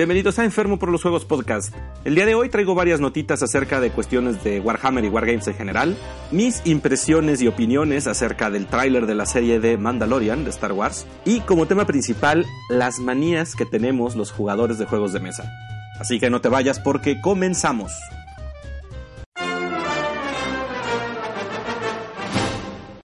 Bienvenidos 0.00 0.38
a 0.38 0.44
Enfermo 0.46 0.78
por 0.78 0.90
los 0.90 1.02
Juegos 1.02 1.26
Podcast. 1.26 1.74
El 2.06 2.14
día 2.14 2.24
de 2.24 2.34
hoy 2.34 2.48
traigo 2.48 2.74
varias 2.74 3.00
notitas 3.00 3.42
acerca 3.42 3.82
de 3.82 3.90
cuestiones 3.90 4.42
de 4.42 4.58
Warhammer 4.58 5.04
y 5.04 5.08
Wargames 5.08 5.46
en 5.48 5.54
general, 5.54 5.94
mis 6.30 6.62
impresiones 6.64 7.42
y 7.42 7.48
opiniones 7.48 8.06
acerca 8.06 8.48
del 8.48 8.66
tráiler 8.66 9.04
de 9.04 9.14
la 9.14 9.26
serie 9.26 9.60
de 9.60 9.76
Mandalorian 9.76 10.42
de 10.42 10.48
Star 10.48 10.72
Wars 10.72 11.06
y 11.26 11.40
como 11.40 11.66
tema 11.66 11.86
principal 11.86 12.46
las 12.70 12.98
manías 12.98 13.54
que 13.54 13.66
tenemos 13.66 14.16
los 14.16 14.32
jugadores 14.32 14.78
de 14.78 14.86
juegos 14.86 15.12
de 15.12 15.20
mesa. 15.20 15.52
Así 16.00 16.18
que 16.18 16.30
no 16.30 16.40
te 16.40 16.48
vayas 16.48 16.80
porque 16.80 17.20
comenzamos. 17.20 17.92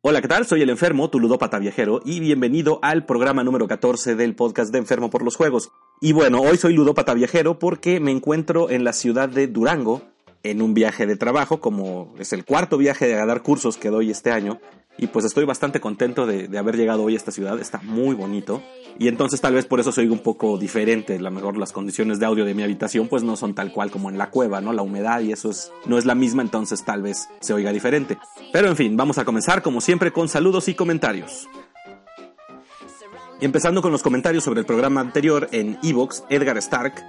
Hola, 0.00 0.22
¿qué 0.22 0.28
tal? 0.28 0.46
Soy 0.46 0.62
el 0.62 0.70
enfermo, 0.70 1.10
tu 1.10 1.20
ludópata 1.20 1.58
viajero, 1.58 2.00
y 2.06 2.20
bienvenido 2.20 2.78
al 2.80 3.04
programa 3.04 3.44
número 3.44 3.68
14 3.68 4.14
del 4.14 4.34
podcast 4.34 4.72
de 4.72 4.78
Enfermo 4.78 5.10
por 5.10 5.22
los 5.22 5.36
Juegos. 5.36 5.72
Y 6.00 6.12
bueno, 6.12 6.42
hoy 6.42 6.58
soy 6.58 6.74
ludópata 6.74 7.14
viajero 7.14 7.58
porque 7.58 8.00
me 8.00 8.10
encuentro 8.10 8.68
en 8.68 8.84
la 8.84 8.92
ciudad 8.92 9.30
de 9.30 9.46
Durango, 9.46 10.02
en 10.42 10.60
un 10.60 10.74
viaje 10.74 11.06
de 11.06 11.16
trabajo, 11.16 11.58
como 11.60 12.14
es 12.18 12.34
el 12.34 12.44
cuarto 12.44 12.76
viaje 12.76 13.14
a 13.14 13.24
dar 13.24 13.42
cursos 13.42 13.78
que 13.78 13.88
doy 13.88 14.10
este 14.10 14.30
año, 14.30 14.60
y 14.98 15.06
pues 15.06 15.24
estoy 15.24 15.46
bastante 15.46 15.80
contento 15.80 16.26
de, 16.26 16.56
haber 16.58 16.76
llegado 16.76 17.02
hoy 17.02 17.14
a 17.14 17.16
esta 17.16 17.32
ciudad, 17.32 17.58
está 17.58 17.80
muy 17.82 18.14
bonito, 18.14 18.62
y 18.98 19.08
entonces 19.08 19.40
tal 19.40 19.54
vez 19.54 19.64
por 19.64 19.80
eso 19.80 19.90
oiga 19.96 20.12
un 20.12 20.20
poco 20.20 20.58
diferente, 20.58 21.16
a 21.16 21.20
lo 21.20 21.30
mejor 21.30 21.56
las 21.56 21.72
condiciones 21.72 22.20
de 22.20 22.26
audio 22.26 22.44
de 22.44 22.54
mi 22.54 22.62
habitación 22.62 23.08
pues 23.08 23.22
no 23.22 23.36
son 23.36 23.54
tal 23.54 23.72
cual 23.72 23.90
como 23.90 24.10
en 24.10 24.18
la 24.18 24.30
cueva, 24.30 24.60
¿no? 24.60 24.74
La 24.74 24.82
humedad 24.82 25.20
y 25.20 25.32
eso 25.32 25.50
es, 25.50 25.72
no 25.86 25.96
es 25.96 26.04
la 26.04 26.14
misma, 26.14 26.42
entonces 26.42 26.84
tal 26.84 27.02
vez 27.02 27.28
se 27.40 27.54
oiga 27.54 27.72
diferente. 27.72 28.18
Pero 28.52 28.68
en 28.68 28.76
fin, 28.76 28.96
vamos 28.96 29.16
a 29.16 29.24
comenzar 29.24 29.62
como 29.62 29.80
siempre 29.80 30.12
con 30.12 30.28
saludos 30.28 30.68
y 30.68 30.74
comentarios. 30.74 31.48
Empezando 33.38 33.82
con 33.82 33.92
los 33.92 34.02
comentarios 34.02 34.44
sobre 34.44 34.60
el 34.60 34.66
programa 34.66 35.02
anterior 35.02 35.48
en 35.52 35.78
Evox, 35.82 36.24
Edgar 36.30 36.56
Stark 36.56 37.04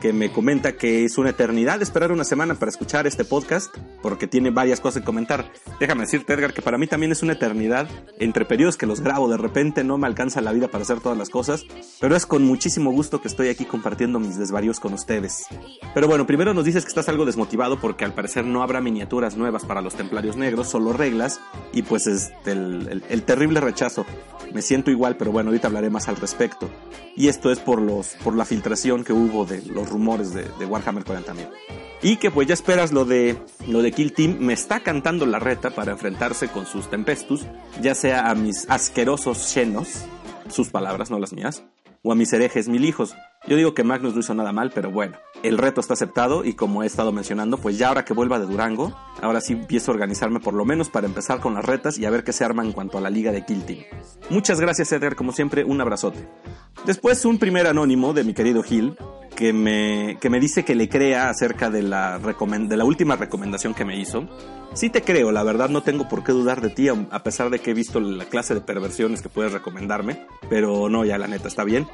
que 0.00 0.12
me 0.12 0.30
comenta 0.30 0.72
que 0.76 1.04
es 1.04 1.18
una 1.18 1.30
eternidad 1.30 1.82
esperar 1.82 2.12
una 2.12 2.24
semana 2.24 2.54
para 2.54 2.70
escuchar 2.70 3.06
este 3.06 3.24
podcast 3.24 3.74
porque 4.02 4.26
tiene 4.26 4.50
varias 4.50 4.80
cosas 4.80 5.02
que 5.02 5.06
comentar. 5.06 5.50
Déjame 5.80 6.02
decirte, 6.02 6.34
Edgar, 6.34 6.52
que 6.52 6.62
para 6.62 6.78
mí 6.78 6.86
también 6.86 7.12
es 7.12 7.22
una 7.22 7.32
eternidad 7.32 7.88
entre 8.18 8.44
periodos 8.44 8.76
que 8.76 8.86
los 8.86 9.00
grabo. 9.00 9.28
De 9.28 9.36
repente 9.36 9.84
no 9.84 9.98
me 9.98 10.06
alcanza 10.06 10.40
la 10.40 10.52
vida 10.52 10.68
para 10.68 10.82
hacer 10.82 11.00
todas 11.00 11.16
las 11.16 11.30
cosas, 11.30 11.64
pero 12.00 12.16
es 12.16 12.26
con 12.26 12.44
muchísimo 12.44 12.90
gusto 12.92 13.20
que 13.20 13.28
estoy 13.28 13.48
aquí 13.48 13.64
compartiendo 13.64 14.20
mis 14.20 14.38
desvaríos 14.38 14.80
con 14.80 14.92
ustedes. 14.94 15.46
Pero 15.94 16.08
bueno, 16.08 16.26
primero 16.26 16.54
nos 16.54 16.64
dices 16.64 16.84
que 16.84 16.88
estás 16.88 17.08
algo 17.08 17.24
desmotivado 17.24 17.80
porque 17.80 18.04
al 18.04 18.14
parecer 18.14 18.44
no 18.44 18.62
habrá 18.62 18.80
miniaturas 18.80 19.36
nuevas 19.36 19.64
para 19.64 19.80
los 19.80 19.94
templarios 19.94 20.36
negros, 20.36 20.68
solo 20.68 20.92
reglas 20.92 21.40
y 21.72 21.82
pues 21.82 22.06
es 22.06 22.32
el, 22.46 23.22
terrible 23.24 23.60
rechazo. 23.60 24.04
Me 24.52 24.62
siento 24.62 24.90
igual, 24.90 25.16
pero 25.16 25.32
bueno, 25.32 25.50
ahorita 25.50 25.68
hablaré 25.68 25.90
más 25.90 26.08
al 26.08 26.16
respecto. 26.16 26.70
Y 27.16 27.28
esto 27.28 27.50
es 27.50 27.58
por, 27.58 27.80
los, 27.80 28.08
por 28.22 28.36
la 28.36 28.44
filtración 28.44 29.04
que 29.04 29.12
hubo 29.12 29.44
de 29.44 29.62
los 29.62 29.83
rumores 29.88 30.34
de, 30.34 30.66
Warhammer 30.66 31.04
40.000. 31.04 31.48
Y 32.02 32.16
que 32.16 32.30
pues 32.30 32.46
ya 32.46 32.54
esperas 32.54 32.92
lo 32.92 33.04
de, 33.04 33.36
lo 33.66 33.80
de 33.80 33.92
Kill 33.92 34.12
Team, 34.12 34.36
me 34.40 34.52
está 34.52 34.80
cantando 34.80 35.26
la 35.26 35.38
reta 35.38 35.70
para 35.70 35.92
enfrentarse 35.92 36.48
con 36.48 36.66
sus 36.66 36.90
Tempestus, 36.90 37.46
ya 37.80 37.94
sea 37.94 38.28
a 38.30 38.34
mis 38.34 38.68
asquerosos 38.68 39.38
Xenos, 39.38 40.04
sus 40.50 40.68
palabras, 40.68 41.10
no 41.10 41.18
las 41.18 41.32
mías, 41.32 41.64
o 42.02 42.12
a 42.12 42.14
mis 42.14 42.32
herejes 42.32 42.68
mil 42.68 42.84
hijos. 42.84 43.14
Yo 43.46 43.56
digo 43.56 43.74
que 43.74 43.84
Magnus 43.84 44.14
no 44.14 44.20
hizo 44.20 44.34
nada 44.34 44.52
mal, 44.52 44.70
pero 44.74 44.90
bueno, 44.90 45.16
el 45.44 45.58
reto 45.58 45.80
está 45.80 45.92
aceptado 45.92 46.42
y 46.42 46.54
como 46.54 46.82
he 46.82 46.86
estado 46.86 47.12
mencionando, 47.12 47.58
pues 47.58 47.76
ya 47.76 47.88
ahora 47.88 48.04
que 48.04 48.14
vuelva 48.14 48.38
de 48.38 48.46
Durango, 48.46 48.96
ahora 49.20 49.42
sí 49.42 49.52
empiezo 49.52 49.90
a 49.90 49.94
organizarme 49.94 50.40
por 50.40 50.54
lo 50.54 50.64
menos 50.64 50.88
para 50.88 51.06
empezar 51.06 51.40
con 51.40 51.52
las 51.52 51.64
retas 51.64 51.98
y 51.98 52.06
a 52.06 52.10
ver 52.10 52.24
qué 52.24 52.32
se 52.32 52.44
arma 52.44 52.64
en 52.64 52.72
cuanto 52.72 52.96
a 52.96 53.02
la 53.02 53.10
liga 53.10 53.30
de 53.30 53.44
Kill 53.44 53.64
Team. 53.64 53.84
Muchas 54.30 54.58
gracias 54.58 54.90
Edgar, 54.92 55.14
como 55.14 55.32
siempre, 55.32 55.62
un 55.62 55.80
abrazote. 55.82 56.26
Después 56.86 57.24
un 57.26 57.38
primer 57.38 57.66
anónimo 57.66 58.14
de 58.14 58.24
mi 58.24 58.32
querido 58.32 58.62
Gil, 58.62 58.96
que 59.34 59.52
me, 59.52 60.16
que 60.20 60.30
me 60.30 60.40
dice 60.40 60.64
que 60.64 60.74
le 60.74 60.88
crea 60.88 61.28
acerca 61.28 61.70
de 61.70 61.82
la, 61.82 62.18
de 62.18 62.76
la 62.76 62.84
última 62.84 63.16
recomendación 63.16 63.74
que 63.74 63.84
me 63.84 63.98
hizo. 63.98 64.28
Sí 64.74 64.90
te 64.90 65.02
creo, 65.02 65.30
la 65.30 65.44
verdad 65.44 65.68
no 65.68 65.82
tengo 65.82 66.08
por 66.08 66.24
qué 66.24 66.32
dudar 66.32 66.60
de 66.60 66.70
ti, 66.70 66.88
a 66.88 67.22
pesar 67.22 67.50
de 67.50 67.60
que 67.60 67.70
he 67.70 67.74
visto 67.74 68.00
la 68.00 68.24
clase 68.24 68.54
de 68.54 68.60
perversiones 68.60 69.22
que 69.22 69.28
puedes 69.28 69.52
recomendarme, 69.52 70.26
pero 70.48 70.88
no, 70.88 71.04
ya 71.04 71.16
la 71.16 71.28
neta 71.28 71.46
está 71.46 71.62
bien. 71.62 71.86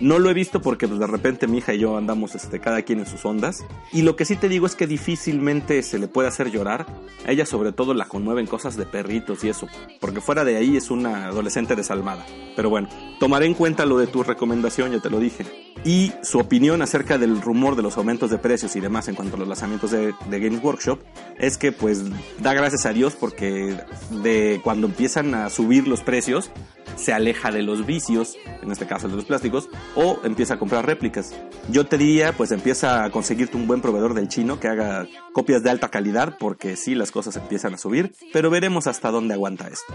No 0.00 0.18
lo 0.20 0.30
he 0.30 0.34
visto 0.34 0.62
porque 0.62 0.86
pues, 0.86 1.00
de 1.00 1.08
repente 1.08 1.48
mi 1.48 1.58
hija 1.58 1.74
y 1.74 1.80
yo 1.80 1.96
andamos 1.96 2.36
este, 2.36 2.60
cada 2.60 2.82
quien 2.90 2.98
en 2.98 3.06
sus 3.06 3.24
ondas, 3.24 3.64
y 3.92 4.02
lo 4.02 4.16
que 4.16 4.24
sí 4.24 4.34
te 4.34 4.48
digo 4.48 4.66
es 4.66 4.74
que 4.74 4.88
difícilmente 4.88 5.80
se 5.84 6.00
le 6.00 6.08
puede 6.08 6.26
hacer 6.26 6.50
llorar, 6.50 6.86
a 7.24 7.30
ella 7.30 7.46
sobre 7.46 7.70
todo 7.70 7.94
la 7.94 8.06
conmueven 8.06 8.48
cosas 8.48 8.76
de 8.76 8.84
perritos 8.84 9.44
y 9.44 9.48
eso, 9.48 9.68
porque 10.00 10.20
fuera 10.20 10.42
de 10.42 10.56
ahí 10.56 10.76
es 10.76 10.90
una 10.90 11.26
adolescente 11.26 11.76
desalmada. 11.76 12.26
Pero 12.56 12.68
bueno, 12.68 12.88
tomaré 13.20 13.46
en 13.46 13.54
cuenta 13.54 13.86
lo 13.86 13.96
de 13.96 14.08
tu 14.08 14.24
recomendación, 14.24 14.90
ya 14.90 14.98
te 14.98 15.08
lo 15.08 15.20
dije. 15.20 15.46
Y 15.84 16.12
su 16.22 16.40
opinión 16.40 16.82
acerca 16.82 17.16
del 17.16 17.40
rumor 17.40 17.76
de 17.76 17.82
los 17.82 17.96
aumentos 17.96 18.30
de 18.30 18.38
precios 18.38 18.74
y 18.74 18.80
demás 18.80 19.06
en 19.06 19.14
cuanto 19.14 19.36
a 19.36 19.38
los 19.38 19.46
lanzamientos 19.46 19.92
de, 19.92 20.12
de 20.28 20.40
Games 20.40 20.62
Workshop 20.62 20.98
es 21.38 21.56
que 21.56 21.70
pues 21.70 22.02
da 22.40 22.52
gracias 22.52 22.84
a 22.86 22.92
Dios 22.92 23.14
porque 23.18 23.76
de 24.22 24.60
cuando 24.64 24.88
empiezan 24.88 25.34
a 25.34 25.48
subir 25.48 25.86
los 25.86 26.00
precios 26.00 26.50
se 27.00 27.12
aleja 27.12 27.50
de 27.50 27.62
los 27.62 27.86
vicios, 27.86 28.36
en 28.62 28.70
este 28.70 28.86
caso 28.86 29.08
de 29.08 29.16
los 29.16 29.24
plásticos, 29.24 29.68
o 29.94 30.20
empieza 30.24 30.54
a 30.54 30.58
comprar 30.58 30.86
réplicas. 30.86 31.34
Yo 31.70 31.86
te 31.86 31.98
diría, 31.98 32.32
pues 32.32 32.52
empieza 32.52 33.04
a 33.04 33.10
conseguirte 33.10 33.56
un 33.56 33.66
buen 33.66 33.80
proveedor 33.80 34.14
del 34.14 34.28
chino 34.28 34.60
que 34.60 34.68
haga 34.68 35.06
copias 35.32 35.62
de 35.62 35.70
alta 35.70 35.88
calidad, 35.88 36.36
porque 36.38 36.76
sí, 36.76 36.94
las 36.94 37.10
cosas 37.10 37.36
empiezan 37.36 37.74
a 37.74 37.78
subir, 37.78 38.12
pero 38.32 38.50
veremos 38.50 38.86
hasta 38.86 39.10
dónde 39.10 39.34
aguanta 39.34 39.68
esto. 39.68 39.94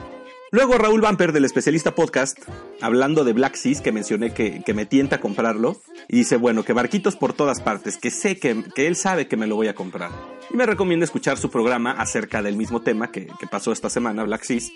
Luego 0.52 0.78
Raúl 0.78 1.02
Vamper 1.02 1.32
del 1.32 1.44
especialista 1.44 1.96
podcast, 1.96 2.38
hablando 2.80 3.24
de 3.24 3.34
Black 3.34 3.56
Seas, 3.56 3.82
que 3.82 3.92
mencioné 3.92 4.34
que, 4.34 4.64
me 4.74 4.86
tienta 4.86 5.18
a 5.18 5.20
comprarlo, 5.20 5.82
y 6.08 6.18
dice, 6.18 6.38
bueno, 6.38 6.64
que 6.64 6.72
barquitos 6.74 7.16
por 7.16 7.34
todas 7.34 7.62
partes, 7.62 7.98
que 7.98 8.12
sé 8.12 8.38
que, 8.38 8.64
que, 8.74 8.88
él 8.88 8.96
sabe 8.96 9.28
que 9.28 9.38
me 9.38 9.48
lo 9.48 9.56
voy 9.56 9.68
a 9.68 9.76
comprar. 9.76 10.12
Y 10.50 10.56
me 10.56 10.66
recomienda 10.66 11.04
escuchar 11.04 11.38
su 11.38 11.50
programa 11.50 11.92
acerca 11.92 12.42
del 12.42 12.56
mismo 12.56 12.82
tema 12.82 13.12
que, 13.12 13.28
que 13.40 13.48
pasó 13.48 13.72
esta 13.72 13.90
semana, 13.90 14.24
Black 14.24 14.44
Seas. 14.44 14.72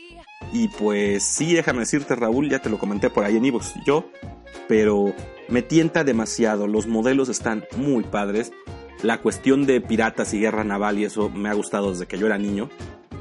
Y 0.52 0.68
pues 0.70 1.24
sí, 1.24 1.54
déjame 1.54 1.80
decirte 1.80 2.16
Raúl, 2.16 2.50
ya 2.50 2.60
te 2.60 2.70
lo 2.70 2.80
comenté 2.80 3.10
por 3.10 3.24
ahí 3.24 3.38
en 3.38 3.46
Evox 3.46 3.76
yo, 3.86 4.10
pero 4.68 5.14
me 5.48 5.62
tienta 5.62 6.04
demasiado, 6.04 6.68
los 6.68 6.88
modelos 6.88 7.30
están 7.30 7.66
muy 7.78 8.04
padres. 8.04 8.52
La 9.02 9.22
cuestión 9.22 9.66
de 9.66 9.80
piratas 9.80 10.34
y 10.34 10.40
guerra 10.40 10.64
naval 10.64 11.00
y 11.00 11.06
eso 11.06 11.30
me 11.30 11.50
ha 11.50 11.54
gustado 11.54 11.92
desde 11.92 12.06
que 12.06 12.18
yo 12.18 12.26
era 12.26 12.38
niño. 12.38 12.70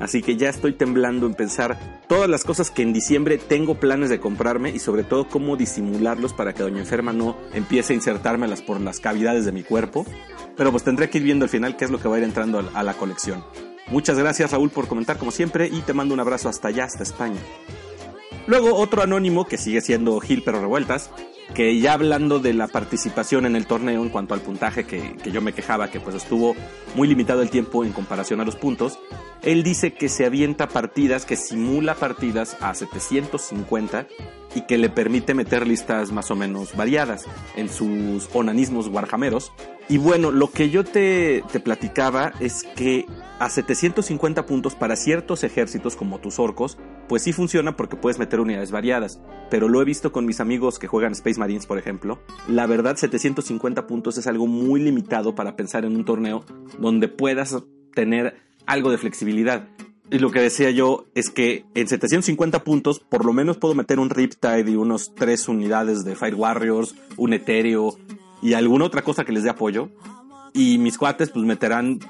Así 0.01 0.23
que 0.23 0.37
ya 0.37 0.49
estoy 0.49 0.75
temblando 0.75 1.27
en 1.27 1.35
pensar 1.35 2.03
todas 2.09 2.29
las 2.29 2.45
cosas 2.45 2.71
que 2.71 2.83
en 2.83 2.93
diciembre 2.93 3.39
tengo 3.39 3.75
planes 3.75 4.11
de 4.11 4.21
comprarme 4.21 4.71
y 4.71 4.79
sobre 4.79 5.03
todo 5.03 5.29
cómo 5.29 5.57
disimularlos 5.57 6.33
para 6.33 6.53
que 6.53 6.63
Doña 6.63 6.81
Enferma 6.81 7.13
no 7.13 7.37
empiece 7.53 7.93
a 7.93 7.97
insertármelas 7.97 8.63
por 8.63 8.81
las 8.81 9.01
cavidades 9.01 9.45
de 9.45 9.53
mi 9.53 9.65
cuerpo. 9.65 10.07
Pero 10.57 10.71
pues 10.71 10.85
tendré 10.85 11.11
que 11.11 11.19
ir 11.19 11.25
viendo 11.25 11.45
al 11.45 11.51
final 11.51 11.77
qué 11.77 11.85
es 11.85 11.91
lo 11.91 12.01
que 12.01 12.09
va 12.09 12.17
a 12.17 12.19
ir 12.19 12.25
entrando 12.25 12.69
a 12.73 12.83
la 12.83 12.95
colección. 12.95 13.45
Muchas 13.91 14.19
gracias 14.19 14.53
Raúl 14.53 14.71
por 14.71 14.87
comentar 14.87 15.17
como 15.19 15.31
siempre 15.31 15.67
y 15.69 15.81
te 15.81 15.95
mando 15.95 16.15
un 16.15 16.21
abrazo 16.21 16.49
hasta 16.49 16.69
allá, 16.69 16.85
hasta 16.85 17.03
España. 17.03 17.41
Luego 18.47 18.75
otro 18.75 19.03
anónimo 19.03 19.47
que 19.47 19.59
sigue 19.59 19.81
siendo 19.81 20.21
Gil 20.21 20.43
pero 20.43 20.61
revueltas, 20.61 21.11
que 21.55 21.79
ya 21.81 21.95
hablando 21.95 22.39
de 22.39 22.55
la 22.55 22.69
participación 22.69 23.47
en 23.47 23.57
el 23.57 23.67
torneo 23.67 24.03
en 24.03 24.11
cuanto 24.11 24.35
al 24.35 24.41
puntaje 24.41 24.85
que, 24.85 25.17
que, 25.17 25.31
yo 25.31 25.41
me 25.41 25.53
quejaba 25.53 25.91
que 25.91 26.01
pues 26.01 26.17
estuvo 26.17 26.55
muy 26.95 27.09
limitado 27.09 27.43
el 27.43 27.51
tiempo 27.51 27.85
en 27.85 27.93
comparación 27.93 28.41
a 28.41 28.45
los 28.45 28.57
puntos, 28.57 28.99
él 29.43 29.63
dice 29.63 29.93
que 29.95 30.09
se 30.09 30.27
avienta 30.27 30.69
partidas, 30.69 31.25
que 31.25 31.37
simula 31.37 31.95
partidas 31.95 32.57
a 32.61 32.75
750 32.75 34.07
y 34.55 34.63
que 34.63 34.79
le 34.79 34.91
permite 34.91 35.35
meter 35.35 35.67
listas 35.67 36.11
más 36.11 36.31
o 36.31 36.37
menos 36.37 36.75
variadas 36.75 37.25
en 37.57 37.69
sus 37.69 38.29
onanismos 38.33 38.89
warjameros. 38.89 39.53
Y 39.91 39.97
bueno, 39.97 40.31
lo 40.31 40.51
que 40.51 40.69
yo 40.69 40.85
te, 40.85 41.43
platicaba 41.65 42.33
es 42.41 42.63
que 42.77 43.07
a 43.39 43.49
750 43.49 44.45
puntos 44.45 44.75
para 44.75 44.97
ciertos 44.97 45.45
ejércitos 45.45 45.97
como 45.97 46.19
tus 46.19 46.39
orcos, 46.39 46.77
pues 47.09 47.23
sí 47.23 47.33
funciona 47.33 47.75
porque 47.75 47.97
puedes 47.97 48.19
meter 48.19 48.41
unidades 48.41 48.71
variadas, 48.71 49.19
pero 49.49 49.69
lo 49.69 49.81
he 49.81 49.87
visto 49.87 50.13
con 50.13 50.27
mis 50.27 50.41
amigos 50.41 50.79
que 50.79 50.89
juegan 50.89 51.13
Space 51.13 51.41
Marines, 51.41 51.65
por 51.65 51.79
ejemplo. 51.79 52.19
La 52.49 52.67
verdad, 52.67 52.97
750 52.97 53.87
puntos 53.87 54.19
es 54.19 54.27
algo 54.27 54.47
muy 54.47 54.81
limitado 54.81 55.35
para 55.35 55.57
pensar 55.57 55.87
en 55.87 55.97
un 55.97 56.05
torneo 56.05 56.45
donde 56.79 57.09
puedas 57.09 57.57
tener 57.95 58.37
algo 58.67 58.91
de 58.91 58.99
flexibilidad. 58.99 59.69
Y 60.11 60.19
lo 60.19 60.31
que 60.31 60.41
decía 60.41 60.71
yo 60.71 61.07
es 61.15 61.31
que 61.31 61.65
en 61.75 61.89
750 61.89 62.65
puntos 62.65 62.99
por 62.99 63.25
lo 63.25 63.33
menos 63.33 63.57
puedo 63.57 63.75
meter 63.75 63.99
un 63.99 64.11
Riptide 64.11 64.71
y 64.71 64.77
unos 64.77 65.15
3 65.15 65.49
unidades 65.49 66.05
de 66.05 66.15
Fire 66.15 66.35
Warriors, 66.35 66.95
un 67.17 67.33
Etéreo 67.33 67.97
y 68.43 68.55
alguna 68.55 68.85
otra 68.85 69.03
cosa 69.03 69.25
que 69.25 69.33
les 69.33 69.43
dé 69.43 69.51
apoyo. 69.51 69.91
Y 70.53 70.79
mis 70.79 70.99
cuates 70.99 71.31
pues 71.31 71.45
meterán 71.45 72.01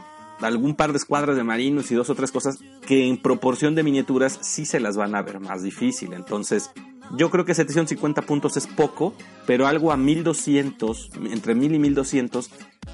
algún 0.40 0.75
par 0.75 0.92
de 0.92 0.98
escuadras 0.98 1.36
de 1.36 1.44
marinos 1.44 1.90
y 1.90 1.94
dos 1.94 2.10
o 2.10 2.14
tres 2.14 2.30
cosas 2.30 2.58
que 2.86 3.08
en 3.08 3.19
proporción 3.19 3.75
de 3.75 3.82
miniaturas 3.82 4.38
sí 4.42 4.64
se 4.64 4.80
las 4.80 4.96
van 4.96 5.14
a 5.14 5.22
ver 5.22 5.40
más 5.40 5.62
difícil. 5.62 6.12
Entonces 6.12 6.70
yo 7.16 7.30
creo 7.30 7.44
que 7.44 7.54
750 7.54 8.22
puntos 8.22 8.56
es 8.56 8.66
poco, 8.66 9.14
pero 9.46 9.66
algo 9.66 9.92
a 9.92 9.96
1200, 9.96 11.10
entre 11.30 11.54
1000 11.54 11.75
y 11.75 11.78
1200, 11.78 12.50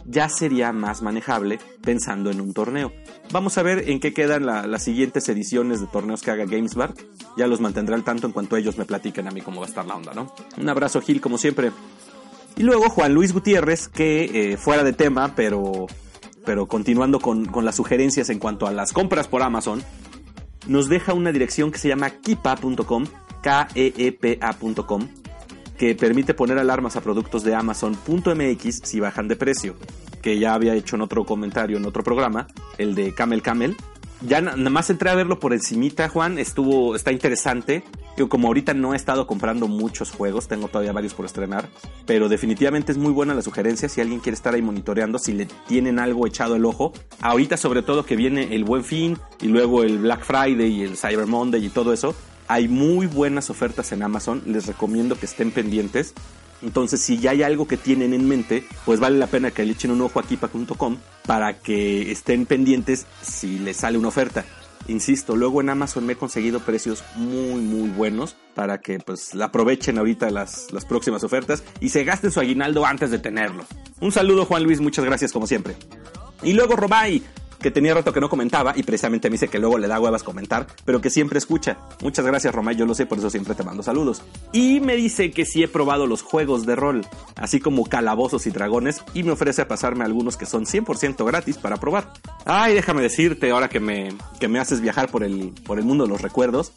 ya 0.07 0.29
sería 0.29 0.73
más 0.73 1.03
manejable 1.03 1.59
pensando 1.83 2.31
en 2.31 2.41
un 2.41 2.53
torneo. 2.53 2.93
Vamos 3.33 3.59
a 3.59 3.63
ver 3.63 3.91
en 3.91 4.01
qué 4.01 4.13
quedan 4.13 4.47
las 4.47 4.83
siguientes 4.83 5.29
ediciones 5.29 5.81
de 5.81 5.87
torneos 5.87 6.23
que 6.23 6.31
haga 6.31 6.45
GamesBar. 6.45 6.95
Ya 7.37 7.47
los 7.47 7.61
mantendré 7.61 7.95
al 7.95 8.05
tanto 8.05 8.27
en 8.27 8.33
cuanto 8.33 8.57
ellos 8.57 8.79
me 8.79 8.85
platiquen 8.85 9.27
a 9.27 9.31
mí 9.31 9.41
cómo 9.41 9.61
va 9.61 9.67
a 9.67 9.69
estar 9.69 9.87
la 9.87 9.97
onda, 9.97 10.15
¿no? 10.15 10.33
Un 10.59 10.69
abrazo, 10.69 11.01
Gil, 11.01 11.21
como 11.21 11.39
siempre. 11.39 11.73
Y 12.57 12.63
luego 12.63 12.89
Juan 12.89 13.15
Luis 13.15 13.33
Gutiérrez, 13.33 13.89
que 13.89 14.53
eh, 14.53 14.57
fuera 14.57 14.85
de 14.85 14.93
tema, 14.93 15.35
pero, 15.35 15.87
pero 16.45 16.67
continuando 16.67 17.19
con, 17.21 17.47
con 17.47 17.65
las 17.65 17.77
sugerencias 17.77 18.31
en 18.31 18.39
cuanto 18.39 18.67
a 18.67 18.73
las 18.73 18.93
compras 18.93 19.29
por 19.29 19.43
Amazon, 19.43 19.83
nos 20.67 20.89
deja 20.89 21.13
una 21.13 21.33
dirección 21.33 21.71
que 21.71 21.79
se 21.79 21.89
llama 21.89 22.11
kipa.com 22.11 23.07
keepa.com 23.43 25.09
que 25.77 25.95
permite 25.95 26.35
poner 26.35 26.59
alarmas 26.59 26.97
a 26.97 27.01
productos 27.01 27.43
de 27.43 27.55
Amazon.mx 27.55 28.81
si 28.85 29.01
bajan 29.01 29.29
de 29.29 29.37
precio, 29.37 29.75
que 30.23 30.39
ya 30.39 30.55
había 30.55 30.75
hecho 30.75 30.97
en 30.97 31.03
otro 31.03 31.25
comentario 31.25 31.77
en 31.77 31.85
otro 31.85 32.03
programa, 32.03 32.47
el 32.79 32.95
de 32.95 33.13
Camel 33.13 33.43
Camel. 33.43 33.77
Ya 34.27 34.41
nada 34.41 34.71
más 34.71 34.89
entré 34.89 35.11
a 35.11 35.15
verlo 35.15 35.39
por 35.39 35.53
encimita, 35.53 36.09
Juan, 36.09 36.39
estuvo, 36.39 36.97
está 36.97 37.13
interesante. 37.13 37.85
Como 38.29 38.49
ahorita 38.49 38.73
no 38.73 38.95
he 38.95 38.97
estado 38.97 39.27
comprando 39.27 39.69
muchos 39.69 40.13
juegos, 40.13 40.49
tengo 40.49 40.69
todavía 40.69 40.93
varios 40.93 41.13
por 41.13 41.27
estrenar, 41.27 41.69
pero 42.07 42.31
definitivamente 42.31 42.93
es 42.93 42.97
muy 42.97 43.13
buena 43.13 43.35
la 43.35 43.43
sugerencia 43.43 43.89
si 43.89 44.01
alguien 44.01 44.21
quiere 44.21 44.35
estar 44.35 44.55
ahí 44.55 44.63
monitoreando, 44.63 45.19
si 45.19 45.33
le 45.33 45.47
tienen 45.67 45.99
algo 45.99 46.27
echado 46.27 46.57
el 46.57 46.65
ojo. 46.65 46.93
Ahorita 47.21 47.59
sobre 47.59 47.83
todo 47.83 48.07
que 48.07 48.17
viene 48.17 48.55
el 48.55 48.65
Buen 48.65 48.85
Fin 48.85 49.19
y 49.43 49.49
luego 49.49 49.83
el 49.83 49.99
Black 49.99 50.25
Friday 50.25 50.73
y 50.73 50.83
el 50.85 50.97
Cyber 50.97 51.27
Monday 51.27 51.63
y 51.63 51.69
todo 51.69 51.93
eso, 51.93 52.15
hay 52.49 52.69
muy 52.69 53.07
buenas 53.07 53.51
ofertas 53.51 53.93
en 53.93 54.03
Amazon, 54.03 54.43
les 54.47 54.67
recomiendo 54.67 55.19
que 55.19 55.27
estén 55.27 55.51
pendientes. 55.51 56.15
Entonces, 56.65 57.01
si 57.01 57.19
ya 57.19 57.33
hay 57.33 57.43
algo 57.43 57.69
que 57.69 57.77
tienen 57.77 58.15
en 58.15 58.27
mente, 58.27 58.67
pues 58.87 58.99
vale 58.99 59.19
la 59.19 59.27
pena 59.27 59.51
que 59.51 59.65
le 59.65 59.73
echen 59.73 59.91
un 59.91 60.01
ojo 60.01 60.19
a 60.19 60.23
kipa.com 60.23 60.97
para 61.27 61.59
que 61.59 62.11
estén 62.11 62.47
pendientes 62.47 63.07
si 63.21 63.59
les 63.59 63.77
sale 63.77 63.99
una 63.99 64.09
oferta. 64.09 64.45
Insisto, 64.89 65.37
luego 65.37 65.61
en 65.61 65.71
Amazon 65.71 66.07
me 66.07 66.15
he 66.15 66.17
conseguido 66.17 66.61
precios 66.61 67.05
muy 67.17 67.61
muy 67.63 67.89
buenos 67.89 68.37
para 68.55 68.81
que 68.81 68.99
pues 68.99 69.35
la 69.35 69.47
aprovechen 69.47 69.99
ahorita 69.99 70.31
las, 70.31 70.73
las 70.73 70.85
próximas 70.85 71.25
ofertas 71.25 71.63
y 71.81 71.89
se 71.89 72.05
gasten 72.05 72.31
su 72.31 72.41
aguinaldo 72.41 72.85
antes 72.85 73.11
de 73.11 73.19
tenerlo. 73.19 73.65
Un 74.01 74.13
saludo 74.13 74.45
Juan 74.45 74.63
Luis, 74.63 74.81
muchas 74.81 75.05
gracias 75.05 75.33
como 75.33 75.47
siempre. 75.47 75.75
Y 76.43 76.53
luego 76.53 76.77
Robay, 76.77 77.23
que 77.65 77.71
tenía 77.71 77.95
rato 77.95 78.13
que 78.13 78.21
no 78.21 78.29
comentaba 78.29 78.75
y 78.77 78.83
precisamente 78.83 79.31
me 79.31 79.35
dice 79.37 79.49
que 79.49 79.59
luego 79.59 79.79
le 79.79 79.89
da 79.89 79.99
huevas 79.99 80.23
comentar, 80.23 80.67
pero 80.85 81.01
que 81.01 81.09
siempre 81.09 81.39
escucha. 81.39 81.79
Muchas 82.03 82.27
gracias 82.27 82.55
Romay, 82.55 82.77
yo 82.77 82.85
lo 82.85 82.95
sé, 82.95 83.07
por 83.07 83.17
eso 83.17 83.31
siempre 83.31 83.55
te 83.55 83.63
mando 83.63 83.83
saludos. 83.83 84.21
Y 84.53 84.81
me 84.81 84.97
dice 84.97 85.31
que 85.31 85.47
sí 85.47 85.63
he 85.63 85.69
probado 85.69 86.07
los 86.07 86.21
juegos 86.21 86.67
de 86.67 86.77
rol, 86.77 87.07
así 87.37 87.61
como 87.61 87.87
calabozos 87.87 88.47
y 88.47 88.51
dragones, 88.51 89.03
y 89.15 89.23
me 89.23 89.31
ofrece 89.31 89.63
a 89.63 89.67
pasarme 89.67 90.05
algunos 90.05 90.37
que 90.37 90.45
son 90.45 90.67
100% 90.67 91.25
gratis 91.25 91.57
para 91.57 91.79
probar. 91.79 92.13
Ay, 92.45 92.75
déjame 92.75 93.01
decirte, 93.01 93.51
ahora 93.51 93.71
que 93.71 93.81
me, 93.81 94.11
que 94.39 94.47
me 94.47 94.59
haces 94.59 94.83
viajar 94.83 95.11
por 95.11 95.25
el, 95.25 95.55
por 95.65 95.79
el 95.79 95.87
mundo 95.87 96.05
de 96.05 96.11
los 96.11 96.21
recuerdos, 96.21 96.75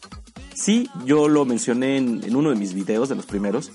sí, 0.54 0.88
yo 1.04 1.28
lo 1.28 1.44
mencioné 1.44 1.98
en, 1.98 2.24
en 2.24 2.34
uno 2.34 2.48
de 2.48 2.56
mis 2.56 2.72
videos, 2.72 3.10
de 3.10 3.14
los 3.14 3.26
primeros, 3.26 3.72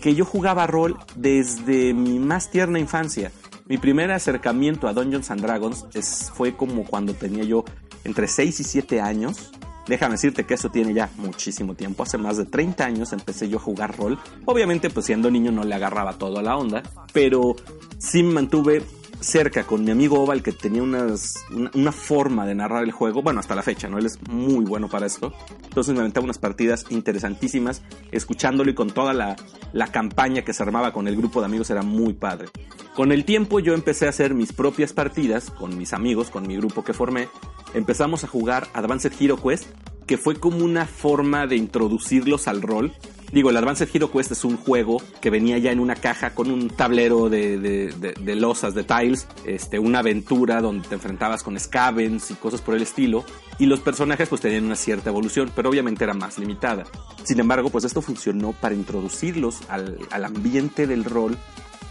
que 0.00 0.14
yo 0.14 0.24
jugaba 0.24 0.66
rol 0.66 0.96
desde 1.14 1.92
mi 1.92 2.18
más 2.18 2.50
tierna 2.50 2.78
infancia. 2.78 3.32
Mi 3.68 3.76
primer 3.76 4.10
acercamiento 4.10 4.88
a 4.88 4.94
Dungeons 4.94 5.28
Dragons 5.36 5.84
es, 5.92 6.32
fue 6.34 6.56
como 6.56 6.84
cuando 6.84 7.12
tenía 7.12 7.44
yo 7.44 7.64
entre 8.04 8.26
6 8.26 8.60
y 8.60 8.64
7 8.64 9.00
años. 9.02 9.50
Déjame 9.86 10.12
decirte 10.12 10.44
que 10.44 10.54
eso 10.54 10.70
tiene 10.70 10.94
ya 10.94 11.10
muchísimo 11.16 11.74
tiempo. 11.74 12.02
Hace 12.02 12.16
más 12.16 12.38
de 12.38 12.46
30 12.46 12.84
años 12.84 13.12
empecé 13.12 13.48
yo 13.50 13.58
a 13.58 13.60
jugar 13.60 13.94
rol. 13.96 14.18
Obviamente, 14.46 14.88
pues 14.88 15.04
siendo 15.04 15.30
niño 15.30 15.52
no 15.52 15.64
le 15.64 15.74
agarraba 15.74 16.14
todo 16.14 16.38
a 16.38 16.42
la 16.42 16.56
onda, 16.56 16.82
pero 17.12 17.56
sí 17.98 18.22
mantuve 18.22 18.82
cerca 19.20 19.64
con 19.64 19.84
mi 19.84 19.90
amigo 19.90 20.20
Oval 20.22 20.42
que 20.42 20.52
tenía 20.52 20.82
unas, 20.82 21.34
una, 21.74 21.92
forma 21.92 22.46
de 22.46 22.54
narrar 22.54 22.84
el 22.84 22.92
juego, 22.92 23.22
bueno, 23.22 23.40
hasta 23.40 23.54
la 23.54 23.62
fecha, 23.62 23.88
¿no? 23.88 23.98
Él 23.98 24.06
es 24.06 24.18
muy 24.28 24.64
bueno 24.64 24.88
para 24.88 25.06
esto. 25.06 25.32
Entonces 25.64 25.94
me 25.94 26.00
aventaba 26.00 26.24
unas 26.24 26.38
partidas 26.38 26.86
interesantísimas, 26.90 27.82
escuchándolo 28.12 28.70
y 28.70 28.74
con 28.74 28.90
toda 28.90 29.12
la, 29.12 29.36
la 29.72 29.88
campaña 29.88 30.42
que 30.42 30.52
se 30.52 30.62
armaba 30.62 30.92
con 30.92 31.08
el 31.08 31.16
grupo 31.16 31.40
de 31.40 31.46
amigos 31.46 31.70
era 31.70 31.82
muy 31.82 32.12
padre. 32.12 32.48
Con 32.94 33.12
el 33.12 33.24
tiempo 33.24 33.60
yo 33.60 33.74
empecé 33.74 34.06
a 34.06 34.10
hacer 34.10 34.34
mis 34.34 34.52
propias 34.52 34.92
partidas 34.92 35.50
con 35.50 35.76
mis 35.76 35.92
amigos, 35.92 36.30
con 36.30 36.46
mi 36.46 36.56
grupo 36.56 36.84
que 36.84 36.92
formé. 36.92 37.28
Empezamos 37.74 38.24
a 38.24 38.28
jugar 38.28 38.68
Advanced 38.74 39.12
Hero 39.20 39.40
Quest, 39.40 39.66
que 40.08 40.18
fue 40.18 40.34
como 40.34 40.64
una 40.64 40.86
forma 40.86 41.46
de 41.46 41.54
introducirlos 41.54 42.48
al 42.48 42.62
rol 42.62 42.92
Digo, 43.32 43.50
el 43.50 43.56
Advanced 43.58 43.88
Hero 43.92 44.10
Quest 44.10 44.32
es 44.32 44.44
un 44.44 44.56
juego 44.56 45.02
que 45.20 45.28
venía 45.28 45.58
ya 45.58 45.70
en 45.70 45.80
una 45.80 45.94
caja 45.94 46.30
con 46.30 46.50
un 46.50 46.70
tablero 46.70 47.28
de, 47.28 47.58
de, 47.58 48.36
losas, 48.36 48.74
de 48.74 48.84
tiles, 48.84 49.28
este, 49.44 49.78
una 49.78 49.98
aventura 49.98 50.62
donde 50.62 50.88
te 50.88 50.94
enfrentabas 50.94 51.42
con 51.42 51.58
scavens 51.60 52.30
y 52.30 52.34
cosas 52.34 52.62
por 52.62 52.74
el 52.74 52.82
estilo. 52.82 53.24
Y 53.58 53.66
los 53.66 53.80
personajes 53.80 54.30
pues 54.30 54.40
tenían 54.40 54.64
una 54.64 54.76
cierta 54.76 55.10
evolución, 55.10 55.52
pero 55.54 55.68
obviamente 55.68 56.04
era 56.04 56.14
más 56.14 56.38
limitada. 56.38 56.84
Sin 57.24 57.38
embargo, 57.38 57.68
pues 57.68 57.84
esto 57.84 58.00
funcionó 58.00 58.52
para 58.52 58.74
introducirlos 58.74 59.60
al, 59.68 59.98
al 60.10 60.24
ambiente 60.24 60.86
del 60.86 61.04
rol. 61.04 61.36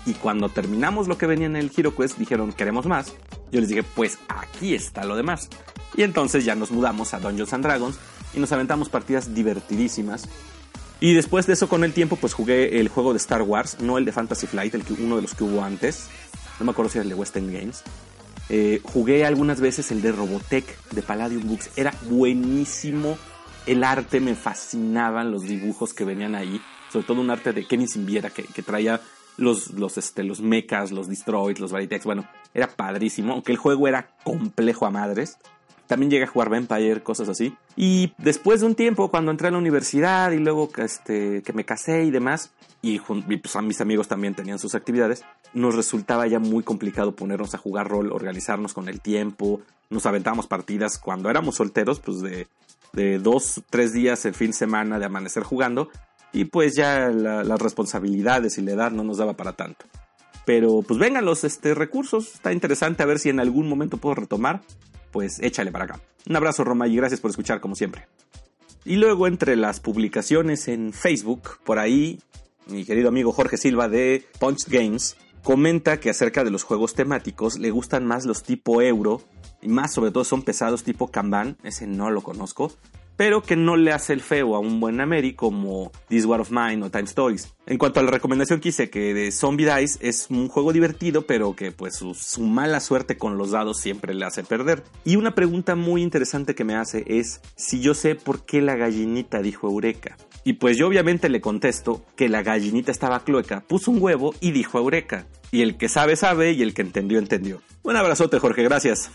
Y 0.07 0.13
cuando 0.13 0.49
terminamos 0.49 1.07
lo 1.07 1.19
que 1.19 1.27
venía 1.27 1.45
en 1.45 1.57
el 1.57 1.69
Hero 1.75 1.95
Quest, 1.95 2.17
dijeron, 2.17 2.51
queremos 2.51 2.87
más. 2.87 3.13
Yo 3.51 3.59
les 3.59 3.69
dije, 3.69 3.83
pues 3.83 4.17
aquí 4.27 4.73
está 4.73 5.05
lo 5.05 5.15
demás. 5.15 5.49
Y 5.97 6.03
entonces 6.03 6.45
ya 6.45 6.55
nos 6.55 6.71
mudamos 6.71 7.13
a 7.13 7.19
Dungeons 7.19 7.51
and 7.51 7.65
Dragons 7.65 7.97
y 8.33 8.39
nos 8.39 8.51
aventamos 8.53 8.87
partidas 8.87 9.33
divertidísimas 9.33 10.29
y 10.99 11.13
después 11.13 11.45
de 11.45 11.53
eso, 11.53 11.69
con 11.69 11.83
el 11.83 11.93
tiempo, 11.93 12.15
pues 12.15 12.33
jugué 12.33 12.79
el 12.79 12.87
juego 12.87 13.13
de 13.13 13.17
Star 13.17 13.43
Wars, 13.43 13.77
no 13.79 13.97
el 13.97 14.05
de 14.05 14.11
Fantasy 14.11 14.47
Flight, 14.47 14.73
el 14.73 14.83
que, 14.83 14.93
uno 14.93 15.17
de 15.17 15.21
los 15.21 15.35
que 15.35 15.43
hubo 15.43 15.63
antes. 15.63 16.07
No 16.59 16.65
me 16.65 16.71
acuerdo 16.71 16.89
si 16.89 16.97
era 16.97 17.03
el 17.03 17.09
de 17.09 17.15
West 17.15 17.37
End 17.37 17.53
Games. 17.53 17.83
Eh, 18.49 18.81
jugué 18.83 19.25
algunas 19.25 19.61
veces 19.61 19.91
el 19.91 20.01
de 20.01 20.11
Robotech 20.11 20.65
de 20.89 21.01
Palladium 21.03 21.47
Books. 21.47 21.69
Era 21.75 21.93
buenísimo 22.09 23.17
el 23.67 23.83
arte, 23.83 24.19
me 24.19 24.33
fascinaban 24.33 25.31
los 25.31 25.43
dibujos 25.43 25.93
que 25.93 26.03
venían 26.03 26.33
ahí. 26.33 26.59
Sobre 26.91 27.05
todo 27.05 27.21
un 27.21 27.29
arte 27.29 27.53
de 27.53 27.65
Kenny 27.65 27.87
Simbiera 27.87 28.31
que, 28.31 28.43
que 28.43 28.63
traía 28.63 28.99
los, 29.35 29.71
los, 29.71 29.99
este, 29.99 30.23
los 30.23 30.41
mechas, 30.41 30.91
los 30.91 31.07
destroys, 31.07 31.59
los 31.59 31.71
Varitex. 31.71 32.05
Bueno, 32.05 32.27
era 32.55 32.67
padrísimo, 32.67 33.33
aunque 33.33 33.51
el 33.51 33.59
juego 33.59 33.87
era 33.87 34.09
complejo 34.23 34.87
a 34.87 34.89
madres. 34.89 35.37
También 35.87 36.11
llegué 36.11 36.25
a 36.25 36.27
jugar 36.27 36.49
Vampire, 36.49 37.01
cosas 37.01 37.29
así. 37.29 37.55
Y 37.75 38.13
después 38.17 38.59
de 38.59 38.67
un 38.67 38.75
tiempo, 38.75 39.09
cuando 39.09 39.31
entré 39.31 39.47
a 39.47 39.51
la 39.51 39.57
universidad 39.57 40.31
y 40.31 40.37
luego 40.37 40.69
este, 40.77 41.41
que 41.43 41.53
me 41.53 41.63
casé 41.63 42.03
y 42.03 42.11
demás, 42.11 42.51
y, 42.81 42.99
pues, 42.99 43.55
a 43.55 43.61
mis 43.61 43.81
amigos 43.81 44.07
también 44.07 44.35
tenían 44.35 44.59
sus 44.59 44.75
actividades, 44.75 45.23
nos 45.53 45.75
resultaba 45.75 46.27
ya 46.27 46.39
muy 46.39 46.63
complicado 46.63 47.15
ponernos 47.15 47.55
a 47.55 47.57
jugar 47.57 47.87
rol, 47.87 48.11
organizarnos 48.11 48.73
con 48.73 48.89
el 48.89 49.01
tiempo. 49.01 49.61
Nos 49.89 50.05
aventábamos 50.05 50.47
partidas 50.47 50.99
cuando 50.99 51.29
éramos 51.29 51.55
solteros, 51.55 51.99
pues 51.99 52.21
de, 52.21 52.47
de 52.93 53.19
dos, 53.19 53.63
tres 53.69 53.93
días 53.93 54.25
el 54.25 54.33
fin 54.33 54.47
de 54.47 54.53
semana 54.53 54.99
de 54.99 55.05
amanecer 55.05 55.43
jugando. 55.43 55.89
Y 56.33 56.45
pues 56.45 56.75
ya 56.75 57.07
las 57.09 57.59
responsabilidades 57.59 58.57
y 58.57 58.61
la 58.61 58.73
edad 58.73 58.91
no 58.91 59.03
nos 59.03 59.17
daba 59.17 59.33
para 59.33 59.53
tanto. 59.53 59.85
Pero 60.45 60.81
pues 60.81 60.99
vengan 60.99 61.25
los 61.25 61.43
este, 61.43 61.73
recursos, 61.73 62.35
está 62.35 62.53
interesante 62.53 63.03
a 63.03 63.05
ver 63.05 63.19
si 63.19 63.29
en 63.29 63.39
algún 63.39 63.67
momento 63.67 63.97
puedo 63.97 64.15
retomar 64.15 64.61
pues 65.11 65.39
échale 65.41 65.71
para 65.71 65.85
acá. 65.85 66.01
Un 66.27 66.35
abrazo 66.35 66.63
Roma 66.63 66.87
y 66.87 66.95
gracias 66.95 67.21
por 67.21 67.31
escuchar 67.31 67.61
como 67.61 67.75
siempre. 67.75 68.07
Y 68.85 68.95
luego 68.95 69.27
entre 69.27 69.55
las 69.55 69.79
publicaciones 69.79 70.67
en 70.67 70.93
Facebook, 70.93 71.59
por 71.63 71.79
ahí, 71.79 72.19
mi 72.67 72.85
querido 72.85 73.09
amigo 73.09 73.31
Jorge 73.31 73.57
Silva 73.57 73.89
de 73.89 74.25
Punch 74.39 74.67
Games 74.67 75.17
comenta 75.43 75.99
que 75.99 76.09
acerca 76.09 76.43
de 76.43 76.51
los 76.51 76.63
juegos 76.63 76.93
temáticos 76.93 77.57
le 77.57 77.71
gustan 77.71 78.05
más 78.05 78.25
los 78.25 78.43
tipo 78.43 78.81
euro 78.81 79.21
y 79.61 79.69
más 79.69 79.93
sobre 79.93 80.11
todo 80.11 80.23
son 80.23 80.41
pesados 80.41 80.83
tipo 80.83 81.09
Kanban, 81.09 81.57
ese 81.63 81.87
no 81.87 82.11
lo 82.11 82.21
conozco, 82.21 82.71
pero 83.17 83.41
que 83.41 83.55
no 83.55 83.75
le 83.75 83.91
hace 83.91 84.13
el 84.13 84.21
feo 84.21 84.55
a 84.55 84.59
un 84.59 84.79
buen 84.79 85.01
Ameri 85.01 85.33
como 85.33 85.91
This 86.07 86.25
War 86.25 86.39
of 86.39 86.51
Mine 86.51 86.85
o 86.85 86.89
Time 86.89 87.05
Stories. 87.05 87.53
En 87.65 87.77
cuanto 87.77 87.99
a 87.99 88.03
la 88.03 88.11
recomendación 88.11 88.61
que 88.61 88.69
hice 88.69 88.89
que 88.89 89.13
de 89.13 89.31
Zombie 89.31 89.65
Dice 89.65 89.97
es 90.01 90.27
un 90.29 90.47
juego 90.47 90.71
divertido, 90.71 91.23
pero 91.23 91.55
que 91.55 91.71
pues 91.71 91.95
su, 91.95 92.41
mala 92.41 92.79
suerte 92.79 93.17
con 93.17 93.37
los 93.37 93.51
dados 93.51 93.79
siempre 93.79 94.13
le 94.13 94.23
hace 94.23 94.43
perder. 94.43 94.83
Y 95.03 95.17
una 95.17 95.35
pregunta 95.35 95.75
muy 95.75 96.03
interesante 96.03 96.55
que 96.55 96.63
me 96.63 96.75
hace 96.75 97.03
es 97.07 97.41
si 97.55 97.81
yo 97.81 97.93
sé 97.93 98.15
por 98.15 98.45
qué 98.45 98.61
la 98.61 98.75
gallinita 98.75 99.41
dijo 99.41 99.67
Eureka. 99.67 100.15
Y 100.43 100.53
pues 100.53 100.77
yo 100.77 100.87
obviamente 100.87 101.27
le 101.27 101.41
contesto 101.41 102.05
que 102.15 102.29
la 102.29 102.43
gallinita 102.43 102.91
estaba 102.91 103.25
clueca, 103.25 103.65
puso 103.67 103.91
un 103.91 104.01
huevo 104.01 104.33
y 104.39 104.51
dijo 104.51 104.77
Eureka. 104.77 105.25
Y 105.51 105.61
el 105.61 105.77
que 105.77 105.89
sabe 105.89 106.15
sabe 106.15 106.51
y 106.51 106.61
el 106.61 106.73
que 106.73 106.83
entendió 106.83 107.19
entendió. 107.19 107.61
Un 107.83 107.95
abrazote 107.95 108.39
Jorge, 108.39 108.63
gracias. 108.63 109.11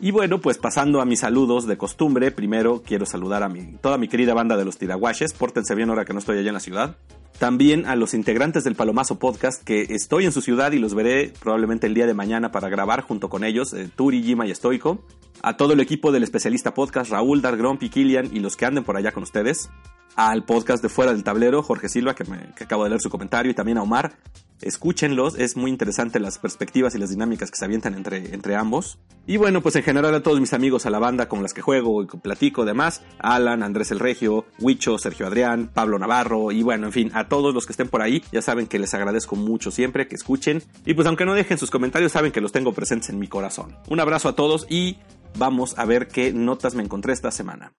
Y 0.00 0.12
bueno, 0.12 0.40
pues 0.40 0.58
pasando 0.58 1.00
a 1.00 1.04
mis 1.04 1.20
saludos 1.20 1.66
de 1.66 1.76
costumbre, 1.76 2.30
primero 2.30 2.82
quiero 2.86 3.04
saludar 3.04 3.42
a 3.42 3.48
mi, 3.48 3.76
toda 3.80 3.98
mi 3.98 4.06
querida 4.06 4.32
banda 4.32 4.56
de 4.56 4.64
los 4.64 4.78
tiraguaches, 4.78 5.32
pórtense 5.32 5.74
bien 5.74 5.90
ahora 5.90 6.04
que 6.04 6.12
no 6.12 6.20
estoy 6.20 6.38
allá 6.38 6.48
en 6.48 6.54
la 6.54 6.60
ciudad. 6.60 6.96
También 7.40 7.84
a 7.86 7.96
los 7.96 8.14
integrantes 8.14 8.62
del 8.62 8.76
Palomazo 8.76 9.18
Podcast, 9.18 9.62
que 9.62 9.86
estoy 9.90 10.24
en 10.24 10.32
su 10.32 10.40
ciudad 10.40 10.70
y 10.72 10.78
los 10.78 10.94
veré 10.94 11.32
probablemente 11.40 11.88
el 11.88 11.94
día 11.94 12.06
de 12.06 12.14
mañana 12.14 12.52
para 12.52 12.68
grabar 12.68 13.02
junto 13.02 13.28
con 13.28 13.42
ellos, 13.42 13.72
eh, 13.74 13.90
Turi, 13.94 14.22
Jima 14.22 14.46
y 14.46 14.54
Stoico. 14.54 15.04
A 15.42 15.56
todo 15.56 15.72
el 15.72 15.80
equipo 15.80 16.10
del 16.12 16.24
especialista 16.24 16.74
podcast, 16.74 17.10
Raúl, 17.10 17.42
Dargrompi, 17.42 17.90
Kilian 17.90 18.28
y 18.32 18.40
los 18.40 18.56
que 18.56 18.66
anden 18.66 18.84
por 18.84 18.96
allá 18.96 19.12
con 19.12 19.22
ustedes 19.24 19.68
al 20.16 20.44
podcast 20.44 20.82
de 20.82 20.88
Fuera 20.88 21.12
del 21.12 21.22
Tablero, 21.22 21.62
Jorge 21.62 21.88
Silva, 21.88 22.14
que, 22.14 22.24
me, 22.24 22.52
que 22.56 22.64
acabo 22.64 22.82
de 22.82 22.90
leer 22.90 23.00
su 23.00 23.08
comentario, 23.08 23.52
y 23.52 23.54
también 23.54 23.78
a 23.78 23.82
Omar. 23.82 24.16
Escúchenlos, 24.62 25.38
es 25.38 25.56
muy 25.56 25.70
interesante 25.70 26.18
las 26.20 26.38
perspectivas 26.38 26.94
y 26.94 26.98
las 26.98 27.10
dinámicas 27.10 27.50
que 27.50 27.56
se 27.56 27.64
avientan 27.64 27.94
entre, 27.94 28.34
entre 28.34 28.56
ambos. 28.56 28.98
Y 29.26 29.36
bueno, 29.36 29.62
pues 29.62 29.76
en 29.76 29.82
general 29.82 30.14
a 30.14 30.22
todos 30.22 30.40
mis 30.40 30.52
amigos, 30.52 30.86
a 30.86 30.90
la 30.90 30.98
banda 30.98 31.28
con 31.28 31.42
las 31.42 31.54
que 31.54 31.62
juego 31.62 32.02
y 32.02 32.06
platico, 32.06 32.64
demás, 32.64 33.02
Alan, 33.18 33.62
Andrés 33.62 33.90
el 33.90 34.00
Regio, 34.00 34.46
Huicho, 34.58 34.98
Sergio 34.98 35.26
Adrián, 35.26 35.70
Pablo 35.72 35.98
Navarro, 35.98 36.50
y 36.50 36.62
bueno, 36.62 36.86
en 36.86 36.92
fin, 36.92 37.10
a 37.14 37.28
todos 37.28 37.54
los 37.54 37.66
que 37.66 37.72
estén 37.72 37.88
por 37.88 38.02
ahí, 38.02 38.22
ya 38.32 38.42
saben 38.42 38.66
que 38.66 38.78
les 38.78 38.94
agradezco 38.94 39.36
mucho 39.36 39.70
siempre 39.70 40.08
que 40.08 40.16
escuchen. 40.16 40.62
Y 40.84 40.94
pues 40.94 41.06
aunque 41.06 41.24
no 41.24 41.34
dejen 41.34 41.58
sus 41.58 41.70
comentarios, 41.70 42.12
saben 42.12 42.32
que 42.32 42.40
los 42.40 42.52
tengo 42.52 42.72
presentes 42.72 43.10
en 43.10 43.18
mi 43.18 43.28
corazón. 43.28 43.76
Un 43.88 44.00
abrazo 44.00 44.28
a 44.28 44.34
todos 44.34 44.66
y 44.68 44.98
vamos 45.38 45.78
a 45.78 45.84
ver 45.84 46.08
qué 46.08 46.32
notas 46.32 46.74
me 46.74 46.82
encontré 46.82 47.12
esta 47.12 47.30
semana. 47.30 47.72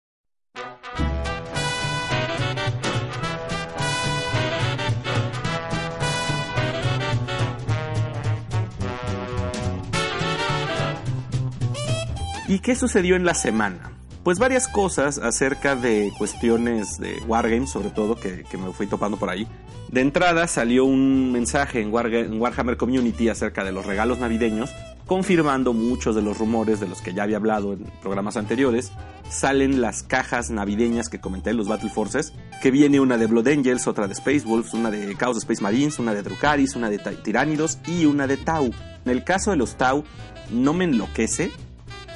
¿Y 12.50 12.62
qué 12.62 12.74
sucedió 12.74 13.16
en 13.16 13.26
la 13.26 13.36
semana? 13.36 13.92
Pues 14.24 14.40
varias 14.40 14.68
cosas 14.68 15.20
acerca 15.20 15.76
de 15.76 16.12
cuestiones 16.18 16.98
de 16.98 17.22
Wargames, 17.28 17.70
sobre 17.70 17.92
todo, 17.92 18.16
que, 18.16 18.44
me 18.58 18.74
fui 18.74 18.88
topando 18.88 19.18
por 19.18 19.30
ahí. 19.30 19.48
De 19.92 20.02
entrada 20.02 20.48
salió 20.48 20.84
un 20.84 21.32
mensaje 21.32 21.80
en, 21.80 21.94
Warhammer 21.94 22.76
Community 22.76 23.30
acerca 23.30 23.64
de 23.64 23.72
los 23.72 23.86
regalos 23.86 24.18
navideños, 24.18 24.72
confirmando 25.06 25.74
muchos 25.74 26.16
de 26.16 26.24
los 26.24 26.40
rumores 26.40 26.80
de 26.80 26.88
los 26.88 27.04
que 27.04 27.14
ya 27.14 27.22
había 27.22 27.38
hablado 27.38 27.74
en 27.74 27.84
programas 28.02 28.36
anteriores. 28.36 28.92
Salen 29.30 29.80
las 29.80 30.02
cajas 30.02 30.50
navideñas 30.50 31.08
que 31.08 31.22
comenté 31.22 31.52
en 31.52 31.58
los 31.58 31.68
Battle 31.68 31.92
Forces, 31.92 32.34
que 32.64 32.72
viene 32.72 33.00
una 33.00 33.20
de 33.20 33.28
Blood 33.28 33.48
Angels, 33.48 33.86
otra 33.86 34.08
de 34.08 34.14
Space 34.14 34.42
Wolves, 34.48 34.74
una 34.74 34.90
de 34.90 35.16
Chaos 35.16 35.38
Space 35.38 35.62
Marines, 35.62 36.00
una 36.00 36.16
de 36.16 36.24
Drukaris, 36.24 36.76
una 36.76 36.90
de 36.90 36.98
Tiránidos 36.98 37.78
y 37.86 38.06
una 38.06 38.26
de 38.26 38.38
Tau. 38.38 38.72
En 39.06 39.12
el 39.12 39.24
caso 39.24 39.52
de 39.52 39.58
los 39.58 39.76
Tau, 39.76 40.04
no 40.50 40.74
me 40.74 40.86
enloquece, 40.86 41.52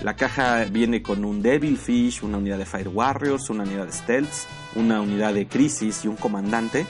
la 0.03 0.15
caja 0.15 0.65
viene 0.65 1.01
con 1.01 1.23
un 1.23 1.41
Devil 1.41 1.77
Fish, 1.77 2.23
una 2.23 2.37
unidad 2.37 2.57
de 2.57 2.65
Fire 2.65 2.89
Warriors, 2.89 3.49
una 3.49 3.63
unidad 3.63 3.85
de 3.85 3.91
Stealth, 3.93 4.33
una 4.75 5.01
unidad 5.01 5.33
de 5.33 5.47
Crisis 5.47 6.03
y 6.03 6.09
un 6.09 6.17
comandante. 6.17 6.85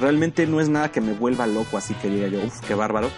Realmente 0.00 0.46
no 0.46 0.60
es 0.60 0.68
nada 0.68 0.90
que 0.90 1.00
me 1.00 1.14
vuelva 1.14 1.46
loco, 1.46 1.78
así 1.78 1.94
que 1.94 2.10
diga 2.10 2.26
yo, 2.26 2.44
uff, 2.44 2.60
qué 2.66 2.74
bárbaro 2.74 3.10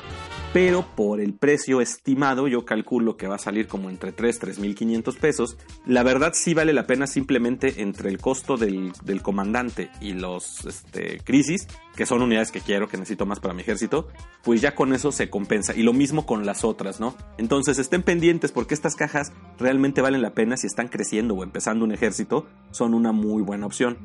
pero 0.53 0.87
por 0.97 1.21
el 1.21 1.35
precio 1.35 1.81
estimado 1.81 2.49
yo 2.49 2.65
calculo 2.65 3.17
que 3.17 3.27
va 3.27 3.37
a 3.37 3.39
salir 3.39 3.67
como 3.67 3.91
entre 3.91 4.13
3, 4.13 4.41
3.500 4.41 5.17
pesos. 5.19 5.59
La 5.87 6.03
verdad 6.03 6.33
sí 6.35 6.55
vale 6.55 6.73
la 6.73 6.87
pena 6.87 7.07
simplemente 7.07 7.83
entre 7.83 8.09
el 8.09 8.19
costo 8.19 8.57
del, 8.57 8.93
comandante 9.23 9.91
y 10.01 10.15
los 10.15 10.65
este, 10.65 11.21
crisis, 11.21 11.69
que 11.95 12.07
son 12.07 12.23
unidades 12.23 12.51
que 12.51 12.61
quiero, 12.61 12.89
que 12.89 12.97
necesito 12.97 13.27
más 13.27 13.41
para 13.41 13.55
mi 13.55 13.63
ejército, 13.63 14.09
pues 14.43 14.61
ya 14.61 14.75
con 14.75 14.95
eso 14.95 15.13
se 15.13 15.29
compensa. 15.29 15.75
Y 15.75 15.83
lo 15.83 15.93
mismo 15.93 16.25
con 16.25 16.47
las 16.47 16.65
otras, 16.65 16.99
¿no? 16.99 17.15
Entonces 17.37 17.79
estén 17.79 18.03
pendientes 18.03 18.51
porque 18.51 18.75
estas 18.75 18.95
cajas 18.95 19.33
realmente 19.59 20.01
valen 20.01 20.23
la 20.23 20.35
pena 20.35 20.57
si 20.57 20.67
están 20.67 20.89
creciendo 20.89 21.35
o 21.35 21.43
empezando 21.43 21.85
un 21.85 21.93
ejército, 21.93 22.47
son 22.71 22.95
una 22.95 23.13
muy 23.13 23.43
buena 23.43 23.67
opción. 23.67 23.99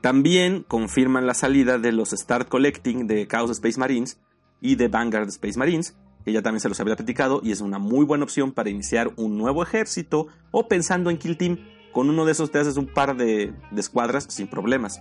También 0.00 0.64
confirman 0.68 1.26
la 1.26 1.34
salida 1.34 1.78
de 1.78 1.90
los 1.90 2.10
Start 2.10 2.48
Collecting 2.48 3.08
de 3.08 3.26
Chaos 3.26 3.50
Space 3.50 3.80
Marines, 3.80 4.20
y 4.60 4.74
de 4.74 4.88
Vanguard 4.88 5.28
Space 5.28 5.58
Marines, 5.58 5.96
que 6.24 6.32
ya 6.32 6.42
también 6.42 6.60
se 6.60 6.68
los 6.68 6.78
había 6.80 6.96
platicado 6.96 7.40
y 7.42 7.52
es 7.52 7.60
una 7.60 7.78
muy 7.78 8.04
buena 8.04 8.24
opción 8.24 8.52
para 8.52 8.70
iniciar 8.70 9.12
un 9.16 9.38
nuevo 9.38 9.62
ejército 9.62 10.26
o 10.50 10.68
pensando 10.68 11.10
en 11.10 11.18
Kill 11.18 11.36
Team, 11.36 11.58
con 11.92 12.10
uno 12.10 12.24
de 12.24 12.32
esos 12.32 12.50
te 12.50 12.58
haces 12.58 12.76
un 12.76 12.86
par 12.86 13.16
de, 13.16 13.52
escuadras 13.76 14.26
sin 14.28 14.46
problemas. 14.46 15.00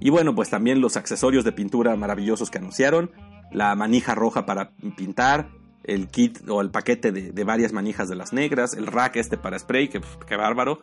Y 0.00 0.10
bueno, 0.10 0.34
pues 0.34 0.50
también 0.50 0.80
los 0.80 0.96
accesorios 0.96 1.44
de 1.44 1.52
pintura 1.52 1.96
maravillosos 1.96 2.50
que 2.50 2.58
anunciaron, 2.58 3.10
la 3.50 3.74
manija 3.74 4.14
roja 4.14 4.46
para 4.46 4.70
pintar, 4.96 5.48
el 5.84 6.08
kit 6.08 6.48
o 6.48 6.60
el 6.60 6.70
paquete 6.70 7.12
de, 7.12 7.44
varias 7.44 7.72
manijas 7.72 8.08
de 8.08 8.14
las 8.14 8.32
negras, 8.32 8.74
el 8.74 8.86
rack 8.86 9.16
este 9.16 9.38
para 9.38 9.58
spray, 9.58 9.88
que, 9.88 10.00
que 10.26 10.36
bárbaro, 10.36 10.82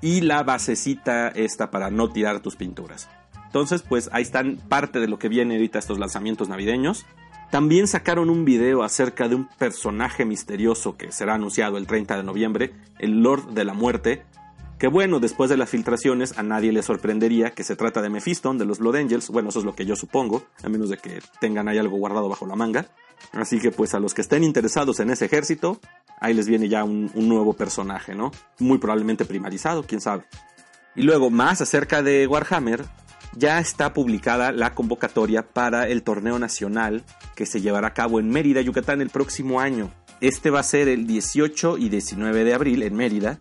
y 0.00 0.20
la 0.20 0.42
basecita 0.42 1.28
esta 1.28 1.70
para 1.70 1.90
no 1.90 2.10
tirar 2.10 2.40
tus 2.40 2.56
pinturas. 2.56 3.08
Entonces, 3.46 3.82
pues 3.82 4.08
ahí 4.12 4.22
están 4.22 4.56
parte 4.68 4.98
de 5.00 5.08
lo 5.08 5.18
que 5.18 5.28
viene 5.28 5.54
ahorita 5.54 5.78
estos 5.78 5.98
lanzamientos 5.98 6.48
navideños. 6.48 7.06
También 7.52 7.86
sacaron 7.86 8.30
un 8.30 8.46
video 8.46 8.82
acerca 8.82 9.28
de 9.28 9.34
un 9.34 9.46
personaje 9.46 10.24
misterioso 10.24 10.96
que 10.96 11.12
será 11.12 11.34
anunciado 11.34 11.76
el 11.76 11.86
30 11.86 12.16
de 12.16 12.22
noviembre, 12.22 12.72
el 12.98 13.22
Lord 13.22 13.48
de 13.48 13.66
la 13.66 13.74
Muerte, 13.74 14.22
que 14.78 14.86
bueno, 14.86 15.20
después 15.20 15.50
de 15.50 15.58
las 15.58 15.68
filtraciones 15.68 16.38
a 16.38 16.42
nadie 16.42 16.72
le 16.72 16.82
sorprendería 16.82 17.50
que 17.50 17.62
se 17.62 17.76
trata 17.76 18.00
de 18.00 18.08
Mephiston, 18.08 18.56
de 18.56 18.64
los 18.64 18.78
Blood 18.78 18.96
Angels, 18.96 19.28
bueno, 19.28 19.50
eso 19.50 19.58
es 19.58 19.66
lo 19.66 19.74
que 19.74 19.84
yo 19.84 19.96
supongo, 19.96 20.44
a 20.62 20.70
menos 20.70 20.88
de 20.88 20.96
que 20.96 21.20
tengan 21.42 21.68
ahí 21.68 21.76
algo 21.76 21.98
guardado 21.98 22.26
bajo 22.26 22.46
la 22.46 22.56
manga. 22.56 22.86
Así 23.32 23.60
que 23.60 23.70
pues 23.70 23.92
a 23.92 24.00
los 24.00 24.14
que 24.14 24.22
estén 24.22 24.44
interesados 24.44 24.98
en 25.00 25.10
ese 25.10 25.26
ejército, 25.26 25.78
ahí 26.20 26.32
les 26.32 26.48
viene 26.48 26.70
ya 26.70 26.84
un, 26.84 27.10
un 27.12 27.28
nuevo 27.28 27.52
personaje, 27.52 28.14
¿no? 28.14 28.32
Muy 28.60 28.78
probablemente 28.78 29.26
primarizado, 29.26 29.82
quién 29.82 30.00
sabe. 30.00 30.24
Y 30.96 31.02
luego 31.02 31.28
más 31.28 31.60
acerca 31.60 32.02
de 32.02 32.26
Warhammer, 32.26 32.86
ya 33.36 33.58
está 33.58 33.92
publicada 33.92 34.52
la 34.52 34.74
convocatoria 34.74 35.42
para 35.42 35.88
el 35.88 36.02
torneo 36.02 36.38
nacional 36.38 37.04
que 37.34 37.46
se 37.46 37.60
llevará 37.60 37.88
a 37.88 37.94
cabo 37.94 38.20
en 38.20 38.28
Mérida, 38.28 38.60
Yucatán 38.60 39.00
el 39.00 39.10
próximo 39.10 39.60
año. 39.60 39.90
Este 40.20 40.50
va 40.50 40.60
a 40.60 40.64
ser 40.64 40.88
el 40.88 41.06
18 41.06 41.78
y 41.78 41.88
19 41.88 42.44
de 42.44 42.54
abril 42.54 42.82
en 42.82 42.94
Mérida. 42.94 43.40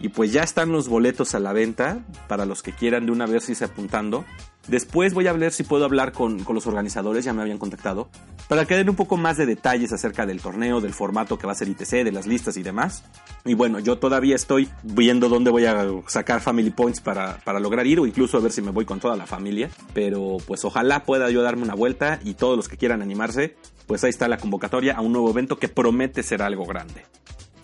Y 0.00 0.10
pues 0.10 0.32
ya 0.32 0.42
están 0.42 0.70
los 0.70 0.88
boletos 0.88 1.34
a 1.34 1.40
la 1.40 1.52
venta 1.52 2.04
para 2.28 2.44
los 2.44 2.62
que 2.62 2.72
quieran 2.72 3.06
de 3.06 3.12
una 3.12 3.26
vez 3.26 3.48
irse 3.48 3.64
apuntando. 3.64 4.24
Después 4.68 5.14
voy 5.14 5.26
a 5.26 5.32
ver 5.32 5.52
si 5.52 5.62
puedo 5.62 5.86
hablar 5.86 6.12
con, 6.12 6.44
los 6.46 6.66
organizadores, 6.66 7.24
ya 7.24 7.32
me 7.32 7.40
habían 7.40 7.56
contactado, 7.56 8.10
para 8.48 8.66
que 8.66 8.76
den 8.76 8.90
un 8.90 8.96
poco 8.96 9.16
más 9.16 9.38
de 9.38 9.46
detalles 9.46 9.92
acerca 9.94 10.26
del 10.26 10.42
torneo, 10.42 10.82
del 10.82 10.92
formato 10.92 11.38
que 11.38 11.46
va 11.46 11.52
a 11.52 11.56
ser 11.56 11.68
ITC, 11.68 12.04
de 12.04 12.12
las 12.12 12.26
listas 12.26 12.58
y 12.58 12.62
demás. 12.62 13.02
Y 13.46 13.54
bueno, 13.54 13.78
yo 13.78 13.98
todavía 13.98 14.36
estoy 14.36 14.68
viendo 14.82 15.30
dónde 15.30 15.50
voy 15.50 15.64
a 15.64 15.86
sacar 16.06 16.42
Family 16.42 16.70
Points 16.70 17.00
para, 17.00 17.38
para 17.44 17.60
lograr 17.60 17.86
ir 17.86 17.98
o 18.00 18.06
incluso 18.06 18.36
a 18.36 18.40
ver 18.40 18.52
si 18.52 18.60
me 18.60 18.70
voy 18.70 18.84
con 18.84 19.00
toda 19.00 19.16
la 19.16 19.26
familia. 19.26 19.70
Pero 19.94 20.36
pues 20.46 20.64
ojalá 20.66 21.04
pueda 21.04 21.30
yo 21.30 21.42
darme 21.42 21.62
una 21.62 21.74
vuelta 21.74 22.20
y 22.22 22.34
todos 22.34 22.56
los 22.56 22.68
que 22.68 22.76
quieran 22.76 23.00
animarse, 23.00 23.56
pues 23.86 24.04
ahí 24.04 24.10
está 24.10 24.28
la 24.28 24.36
convocatoria 24.36 24.96
a 24.96 25.00
un 25.00 25.12
nuevo 25.12 25.30
evento 25.30 25.58
que 25.58 25.68
promete 25.68 26.22
ser 26.22 26.42
algo 26.42 26.66
grande. 26.66 27.04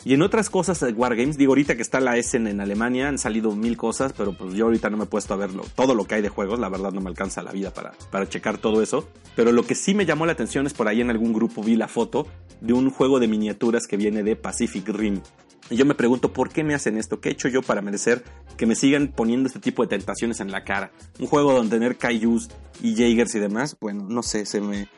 Y 0.04 0.12
en 0.12 0.20
otras 0.20 0.50
cosas 0.50 0.80
de 0.80 0.92
Wargames, 0.92 1.38
digo 1.38 1.52
ahorita 1.52 1.76
que 1.76 1.82
está 1.82 1.98
la 1.98 2.18
Essen 2.18 2.46
en 2.46 2.60
Alemania, 2.60 3.08
han 3.08 3.16
salido 3.16 3.56
mil 3.56 3.78
cosas, 3.78 4.12
pero 4.12 4.36
pues 4.36 4.52
yo 4.52 4.66
ahorita 4.66 4.90
no 4.90 4.98
me 4.98 5.04
he 5.04 5.06
puesto 5.06 5.32
a 5.32 5.38
verlo, 5.38 5.64
todo 5.74 5.94
lo 5.94 6.04
que 6.04 6.16
hay 6.16 6.22
de 6.22 6.28
juegos, 6.28 6.58
la 6.58 6.68
verdad 6.68 6.92
no 6.92 7.00
me 7.00 7.08
alcanza 7.08 7.42
la 7.42 7.52
vida 7.52 7.72
para, 7.72 7.92
para 8.10 8.28
checar 8.28 8.58
todo 8.58 8.82
eso. 8.82 9.08
Pero 9.34 9.50
lo 9.50 9.64
que 9.64 9.74
sí 9.74 9.94
me 9.94 10.04
llamó 10.04 10.26
la 10.26 10.32
atención 10.32 10.66
es 10.66 10.74
por 10.74 10.88
ahí 10.88 11.00
en 11.00 11.08
algún 11.08 11.32
grupo 11.32 11.62
vi 11.62 11.76
la 11.76 11.88
foto 11.88 12.26
de 12.60 12.74
un 12.74 12.90
juego 12.90 13.18
de 13.18 13.28
miniaturas 13.28 13.86
que 13.86 13.96
viene 13.96 14.22
de 14.22 14.36
Pacific 14.36 14.86
Rim. 14.88 15.20
Y 15.70 15.76
yo 15.76 15.86
me 15.86 15.94
pregunto, 15.94 16.34
¿por 16.34 16.50
qué 16.50 16.62
me 16.62 16.74
hacen 16.74 16.98
esto? 16.98 17.20
¿Qué 17.20 17.30
he 17.30 17.32
hecho 17.32 17.48
yo 17.48 17.62
para 17.62 17.80
merecer 17.80 18.22
que 18.58 18.66
me 18.66 18.76
sigan 18.76 19.08
poniendo 19.08 19.46
este 19.46 19.60
tipo 19.60 19.82
de 19.82 19.88
tentaciones 19.88 20.40
en 20.40 20.52
la 20.52 20.64
cara? 20.64 20.92
Un 21.18 21.26
juego 21.26 21.54
donde 21.54 21.76
tener 21.76 21.96
Kaijus 21.96 22.50
y 22.82 22.94
Jaegers 22.94 23.34
y 23.36 23.38
demás, 23.38 23.74
bueno, 23.80 24.06
no 24.06 24.22
sé, 24.22 24.44
se 24.44 24.60
me, 24.60 24.88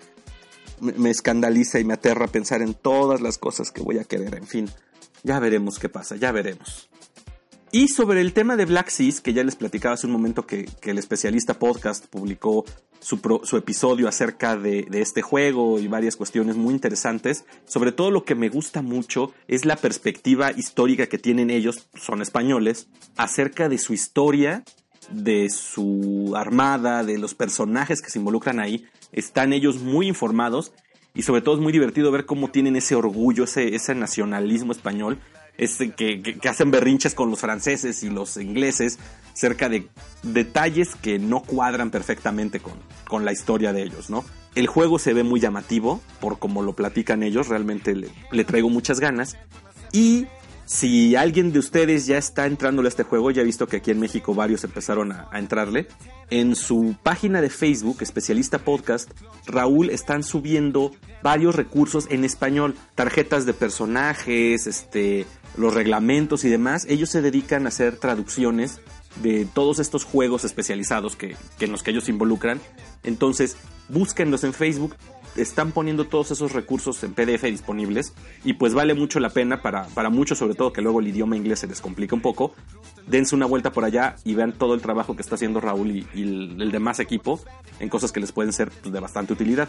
me 0.81 1.11
escandaliza 1.11 1.79
y 1.79 1.85
me 1.85 1.95
aterra 1.95 2.27
pensar 2.27 2.63
en 2.63 2.75
todas 2.75 3.21
las 3.21 3.39
cosas 3.39 3.71
que 3.71 3.81
voy 3.81 3.99
a 3.99 4.05
querer, 4.05 4.35
en 4.35 4.47
fin. 4.47 4.69
Ya 5.27 5.41
veremos 5.41 5.81
qué 5.81 5.89
pasa, 5.89 6.15
ya 6.15 6.31
veremos. 6.31 6.89
Y 7.73 7.89
sobre 7.89 8.21
el 8.21 8.33
tema 8.33 8.57
de 8.57 8.65
Black 8.65 8.91
Seas, 8.91 9.21
que 9.21 9.33
ya 9.33 9.43
les 9.43 9.57
platicaba 9.57 9.95
hace 9.95 10.07
un 10.07 10.13
momento 10.13 10.47
que, 10.47 10.69
el 10.85 10.99
especialista 10.99 11.59
podcast 11.59 12.07
publicó 12.07 12.65
su, 13.01 13.19
episodio 13.57 14.07
acerca 14.07 14.57
de, 14.57 14.87
este 14.93 15.23
juego 15.23 15.81
y 15.81 15.89
varias 15.89 16.15
cuestiones 16.15 16.55
muy 16.55 16.75
interesantes, 16.75 17.45
sobre 17.65 17.91
todo 17.91 18.13
lo 18.13 18.25
que 18.25 18.37
me 18.37 18.49
gusta 18.49 18.83
mucho 18.83 19.33
es 19.49 19.65
la 19.65 19.75
perspectiva 19.75 20.53
histórica 20.53 21.09
que 21.09 21.19
tienen 21.19 21.51
ellos, 21.51 21.89
son 21.97 22.23
españoles, 22.23 22.87
acerca 23.17 23.69
de 23.69 23.79
su 23.79 23.95
historia, 23.95 24.63
de 25.11 25.51
su 25.51 26.35
armada, 26.37 27.03
de 27.03 27.19
los 27.19 27.35
personajes 27.35 28.01
que 28.01 28.11
se 28.11 28.21
involucran 28.21 28.61
ahí. 28.61 28.87
Están 29.11 29.53
ellos 29.53 29.83
muy 29.83 30.07
informados 30.07 30.73
y 31.17 31.23
sobre 31.23 31.41
todo 31.41 31.57
es 31.57 31.61
muy 31.61 31.73
divertido 31.73 32.13
ver 32.13 32.27
cómo 32.27 32.49
tienen 32.49 32.77
ese 32.77 32.95
orgullo, 32.95 33.45
ese, 33.45 33.95
nacionalismo 33.95 34.73
español, 34.73 35.19
ese 35.57 35.91
que, 35.93 36.39
hacen 36.49 36.71
berrinches 36.71 37.15
con 37.15 37.31
los 37.31 37.41
franceses 37.41 38.03
y 38.03 38.11
los 38.11 38.37
ingleses 38.37 38.99
cerca 39.33 39.69
de 39.69 39.89
detalles 40.23 40.95
que 40.95 41.19
no 41.19 41.43
cuadran 41.43 41.91
perfectamente 41.91 42.61
con, 42.61 42.75
con 43.09 43.25
la 43.25 43.33
historia 43.33 43.73
de 43.73 43.83
ellos, 43.83 44.11
¿no? 44.11 44.25
El 44.55 44.67
juego 44.67 44.99
se 44.99 45.13
ve 45.13 45.23
muy 45.23 45.41
llamativo, 45.41 46.01
por 46.21 46.39
como 46.39 46.63
lo 46.63 46.75
platican 46.75 47.23
ellos, 47.23 47.49
realmente 47.49 47.95
le, 47.95 48.09
le 48.31 48.45
traigo 48.45 48.71
muchas 48.71 49.01
ganas. 49.01 49.37
Y 49.93 50.27
Si 50.67 51.15
alguien 51.15 51.53
de 51.53 51.61
ustedes 51.61 52.07
ya 52.07 52.19
está 52.19 52.45
entrándole 52.47 52.89
a 52.89 52.91
este 52.91 53.05
juego, 53.05 53.31
ya 53.31 53.43
he 53.43 53.45
visto 53.45 53.69
que 53.69 53.77
aquí 53.77 53.93
en 53.93 54.01
México 54.01 54.35
varios 54.35 54.65
empezaron 54.65 55.13
a, 55.13 55.29
entrarle. 55.35 55.87
En 56.29 56.57
su 56.57 56.97
página 57.03 57.41
de 57.41 57.51
Facebook, 57.51 57.99
Especialista 58.01 58.59
Podcast, 58.59 59.11
Raúl 59.47 59.91
están 59.91 60.25
subiendo 60.25 60.91
varios 61.23 61.55
recursos 61.55 62.09
en 62.11 62.25
español, 62.25 62.75
tarjetas 62.97 63.47
de 63.47 63.55
personajes, 63.55 64.67
este, 64.67 65.25
los 65.57 65.73
reglamentos 65.73 66.45
y 66.45 66.49
demás. 66.49 66.85
Ellos 66.89 67.11
se 67.11 67.23
dedican 67.23 67.65
a 67.65 67.69
hacer 67.69 67.99
traducciones 67.99 68.81
de 69.23 69.47
todos 69.47 69.79
estos 69.79 70.05
juegos 70.05 70.45
especializados 70.45 71.15
que, 71.15 71.37
en 71.61 71.73
los 71.73 71.83
que 71.83 71.93
ellos 71.93 72.05
se 72.05 72.11
involucran. 72.11 72.61
Entonces, 73.05 73.57
búsquenlos 73.89 74.43
en 74.43 74.53
Facebook 74.53 74.97
están 75.37 75.73
poniendo 75.73 76.07
todos 76.07 76.31
esos 76.31 76.53
recursos 76.53 77.03
en 77.05 77.15
PDF 77.15 77.45
disponibles 77.45 78.13
y 78.45 78.55
pues 78.55 78.75
vale 78.75 78.95
mucho 78.95 79.21
la 79.21 79.31
pena 79.31 79.63
para, 79.63 79.87
para 79.89 80.11
muchos, 80.11 80.39
sobre 80.39 80.55
todo 80.55 80.73
que 80.73 80.83
luego 80.83 81.01
el 81.01 81.09
idioma 81.09 81.37
inglés 81.37 81.61
se 81.61 81.67
les 81.67 81.81
complica 81.81 82.15
un 82.15 82.23
poco. 82.23 82.55
Dense 83.07 83.35
una 83.35 83.47
vuelta 83.47 83.73
por 83.73 83.85
allá 83.85 84.17
y 84.25 84.35
vean 84.35 84.53
todo 84.53 84.75
el 84.75 84.81
trabajo 84.81 85.15
que 85.15 85.23
está 85.23 85.37
haciendo 85.37 85.61
Raúl 85.61 85.91
y, 85.91 86.07
el, 86.15 86.71
demás 86.73 86.99
equipo 87.01 87.41
en 87.79 87.89
cosas 87.89 88.13
que 88.13 88.21
les 88.21 88.33
pueden 88.33 88.53
ser 88.53 88.71
pues, 88.71 88.93
de 88.93 89.01
bastante 89.01 89.33
utilidad. 89.33 89.69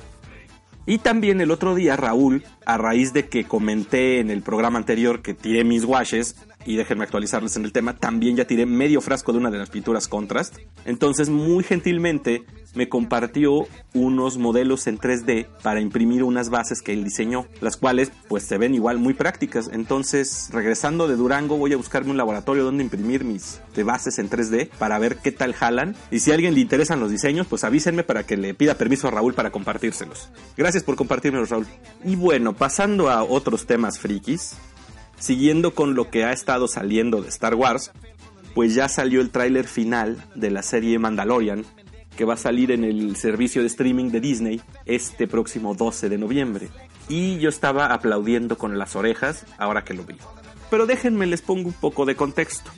Y 0.86 1.00
también 1.00 1.42
el 1.42 1.52
otro 1.52 1.76
día 1.76 1.98
Raúl, 1.98 2.46
a 2.66 2.78
raíz 2.78 3.12
de 3.12 3.28
que 3.28 3.44
comenté 3.44 4.20
en 4.20 4.32
el 4.32 4.42
programa 4.42 4.80
anterior 4.80 5.22
que 5.22 5.34
tiré 5.34 5.66
mis 5.66 5.84
washes, 5.84 6.38
y 6.68 6.76
déjenme 6.76 7.04
actualizarles 7.04 7.56
en 7.56 7.64
el 7.64 7.72
tema, 7.72 7.96
también 7.96 8.36
ya 8.36 8.46
tiré 8.46 8.66
medio 8.66 9.00
frasco 9.00 9.32
de 9.32 9.38
una 9.38 9.50
de 9.50 9.58
las 9.58 9.70
pinturas 9.70 10.08
Contrast. 10.08 10.58
Entonces, 10.86 11.30
muy 11.30 11.64
gentilmente 11.64 12.44
me 12.76 12.90
compartió 12.90 13.68
unos 13.94 14.38
modelos 14.38 14.88
en 14.88 15.00
3D 15.00 15.48
para 15.62 15.82
imprimir 15.82 16.24
unas 16.24 16.50
bases 16.50 16.82
que 16.82 16.94
él 16.94 17.04
diseñó, 17.04 17.46
las 17.62 17.78
cuales 17.78 18.12
pues 18.28 18.44
se 18.44 18.58
ven 18.58 18.76
igual 18.76 19.00
muy 19.00 19.14
prácticas. 19.14 19.70
Entonces, 19.72 20.50
regresando 20.52 21.08
de 21.08 21.16
Durango, 21.16 21.58
voy 21.58 21.74
a 21.74 21.78
buscarme 21.78 22.12
un 22.12 22.18
laboratorio 22.18 22.64
donde 22.64 22.84
imprimir 22.84 23.24
mis 23.24 23.62
de 23.76 23.84
bases 23.84 24.20
en 24.20 24.30
3D 24.30 24.70
para 24.78 25.00
ver 25.00 25.18
qué 25.18 25.32
tal 25.32 25.54
jalan. 25.54 25.96
Y 26.12 26.20
si 26.20 26.32
a 26.32 26.36
alguien 26.36 26.54
le 26.54 26.62
interesan 26.62 27.00
los 27.00 27.12
diseños, 27.12 27.48
pues 27.48 27.64
avísenme 27.64 28.04
para 28.04 28.24
que 28.24 28.38
le 28.38 28.54
pida 28.54 28.76
permiso 28.76 29.08
a 29.08 29.12
Raúl 29.12 29.34
para 29.34 29.52
compartírselos. 29.52 30.30
Gracias 30.56 30.84
por 30.84 30.96
compartírmelos, 30.96 31.50
Raúl. 31.50 31.68
Y 32.04 32.16
bueno, 32.16 32.54
pasando 32.54 33.10
a 33.10 33.24
otros 33.24 33.66
temas 33.66 34.00
frikis, 34.00 34.56
Siguiendo 35.20 35.74
con 35.74 35.96
lo 35.96 36.10
que 36.10 36.26
ha 36.26 36.32
estado 36.32 36.68
saliendo 36.68 37.22
de 37.22 37.30
Star 37.30 37.56
Wars, 37.56 37.92
pues 38.54 38.76
ya 38.76 38.88
salió 38.88 39.20
el 39.20 39.32
tráiler 39.32 39.68
final 39.68 40.24
de 40.36 40.52
la 40.52 40.62
serie 40.62 41.00
Mandalorian, 41.00 41.66
que 42.18 42.26
va 42.26 42.34
a 42.34 42.38
salir 42.38 42.72
en 42.72 42.84
el 42.84 43.16
servicio 43.16 43.62
de 43.62 43.68
streaming 43.68 44.10
de 44.10 44.20
Disney 44.20 44.62
este 44.86 45.28
próximo 45.28 45.74
12 45.74 46.10
de 46.10 46.18
noviembre. 46.18 46.68
Y 47.08 47.38
yo 47.38 47.48
estaba 47.48 47.94
aplaudiendo 47.94 48.58
con 48.58 48.78
las 48.78 48.98
orejas 48.98 49.46
ahora 49.58 49.86
que 49.86 49.94
lo 49.94 50.04
vi. 50.04 50.16
Pero 50.70 50.86
déjenme 50.86 51.28
les 51.28 51.42
pongo 51.42 51.70
un 51.70 51.74
poco 51.74 52.06
de 52.06 52.18
contexto. 52.18 52.72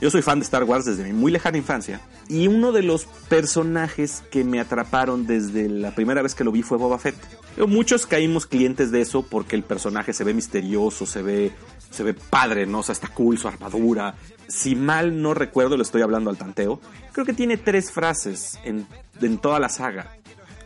Yo 0.00 0.10
soy 0.10 0.20
fan 0.20 0.40
de 0.40 0.44
Star 0.44 0.64
Wars 0.64 0.84
desde 0.84 1.04
mi 1.04 1.12
muy 1.12 1.32
lejana 1.32 1.56
infancia 1.56 2.00
y 2.28 2.48
uno 2.48 2.72
de 2.72 2.82
los 2.82 3.06
personajes 3.28 4.22
que 4.30 4.44
me 4.44 4.60
atraparon 4.60 5.26
desde 5.26 5.70
la 5.70 5.94
primera 5.94 6.20
vez 6.20 6.34
que 6.34 6.44
lo 6.44 6.52
vi 6.52 6.62
fue 6.62 6.76
Boba 6.76 6.98
Fett. 6.98 7.16
Muchos 7.66 8.04
caímos 8.04 8.46
clientes 8.46 8.90
de 8.90 9.00
eso 9.00 9.22
porque 9.22 9.56
el 9.56 9.62
personaje 9.62 10.12
se 10.12 10.24
ve 10.24 10.34
misterioso, 10.34 11.06
se 11.06 11.22
ve, 11.22 11.52
se 11.96 12.04
ve 12.04 12.14
padre, 12.14 12.66
¿no? 12.66 12.80
O 12.80 12.82
sea, 12.82 12.92
está 12.92 13.08
cool 13.08 13.38
su 13.38 13.48
armadura. 13.48 14.14
Si 14.46 14.76
mal 14.76 15.20
no 15.20 15.34
recuerdo, 15.34 15.76
lo 15.76 15.82
estoy 15.82 16.02
hablando 16.02 16.30
al 16.30 16.36
tanteo, 16.36 16.80
creo 17.12 17.26
que 17.26 17.32
tiene 17.32 17.56
tres 17.56 17.90
frases 17.90 18.58
en, 18.64 18.86
en 19.20 19.38
toda 19.38 19.58
la 19.58 19.68
saga. 19.68 20.16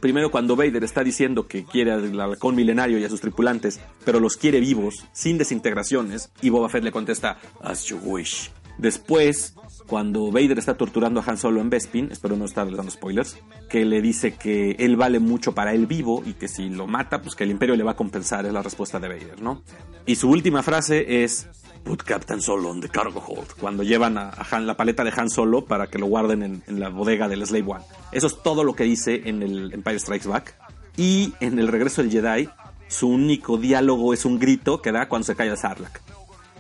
Primero 0.01 0.31
cuando 0.31 0.57
Vader 0.57 0.83
está 0.83 1.05
diciendo 1.05 1.47
que 1.47 1.65
quiere 1.65 1.93
al 1.93 2.19
halcón 2.21 2.57
milenario 2.57 2.99
y 2.99 3.05
a 3.05 3.09
sus 3.09 3.21
tripulantes, 3.21 3.81
pero 4.05 4.19
los 4.19 4.37
quiere 4.37 4.61
vivos, 4.61 5.07
sin 5.13 5.39
desintegraciones, 5.39 6.31
y 6.41 6.49
Boba 6.49 6.71
Fett 6.71 6.85
le 6.85 6.93
contesta, 6.93 7.39
As 7.63 7.85
you 7.85 7.99
wish. 8.03 8.51
Después, 8.81 9.55
cuando 9.87 10.31
Vader 10.33 10.59
está 10.59 10.75
torturando 10.75 11.21
a 11.21 11.25
Han 11.27 11.37
Solo 11.37 11.61
en 11.61 11.69
Bespin, 11.69 12.11
espero 12.11 12.35
no 12.35 12.47
estar 12.47 12.65
dando 12.75 12.91
spoilers, 12.91 13.37
que 13.69 13.85
le 13.85 14.01
dice 14.01 14.37
que 14.37 14.71
él 14.79 14.97
vale 14.97 15.19
mucho 15.19 15.53
para 15.53 15.75
él 15.75 15.87
vivo 15.87 16.23
y 16.25 16.33
que 16.33 16.49
si 16.49 16.71
lo 16.71 16.87
mata, 16.87 17.21
pues 17.21 17.35
que 17.35 17.45
el 17.45 17.51
Imperio 17.51 17.77
le 17.77 17.85
va 17.85 17.91
a 17.91 17.97
compensar, 17.97 18.47
es 18.47 18.55
la 18.55 18.63
respuesta 18.63 18.99
de 18.99 19.09
Vader, 19.09 19.43
¿no? 19.43 19.63
Y 20.07 20.17
su 20.17 20.31
última 20.31 20.63
frase 20.63 21.23
es 21.23 21.47
Put 21.85 22.05
Captain 22.05 22.41
Solo 22.41 22.71
on 22.71 22.81
the 22.81 22.89
cargo 22.89 23.23
hold. 23.27 23.53
Cuando 23.61 23.83
llevan 23.83 24.17
a, 24.17 24.31
Han, 24.51 24.67
la 24.67 24.79
paleta 24.79 25.05
de 25.05 25.13
Han 25.15 25.29
Solo 25.29 25.67
para 25.67 25.89
que 25.89 25.99
lo 25.99 26.07
guarden 26.07 26.43
en, 26.43 26.63
en, 26.67 26.81
la 26.81 26.89
bodega 26.89 27.29
del 27.29 27.47
Slave 27.47 27.71
One. 27.71 27.85
Eso 28.13 28.29
es 28.29 28.43
todo 28.43 28.65
lo 28.65 28.75
que 28.75 28.85
dice 28.85 29.29
en 29.29 29.43
el 29.43 29.75
Empire 29.75 29.99
Strikes 29.99 30.27
Back. 30.27 30.57
Y 30.97 31.35
en 31.41 31.59
el 31.59 31.69
regreso 31.69 32.01
del 32.01 32.11
Jedi, 32.11 32.49
su 32.89 33.09
único 33.09 33.59
diálogo 33.59 34.15
es 34.15 34.25
un 34.25 34.39
grito 34.39 34.81
que 34.81 34.91
da 34.91 35.07
cuando 35.07 35.27
se 35.27 35.37
cae 35.37 35.49
el 35.49 35.59
Sarlacc. 35.59 36.01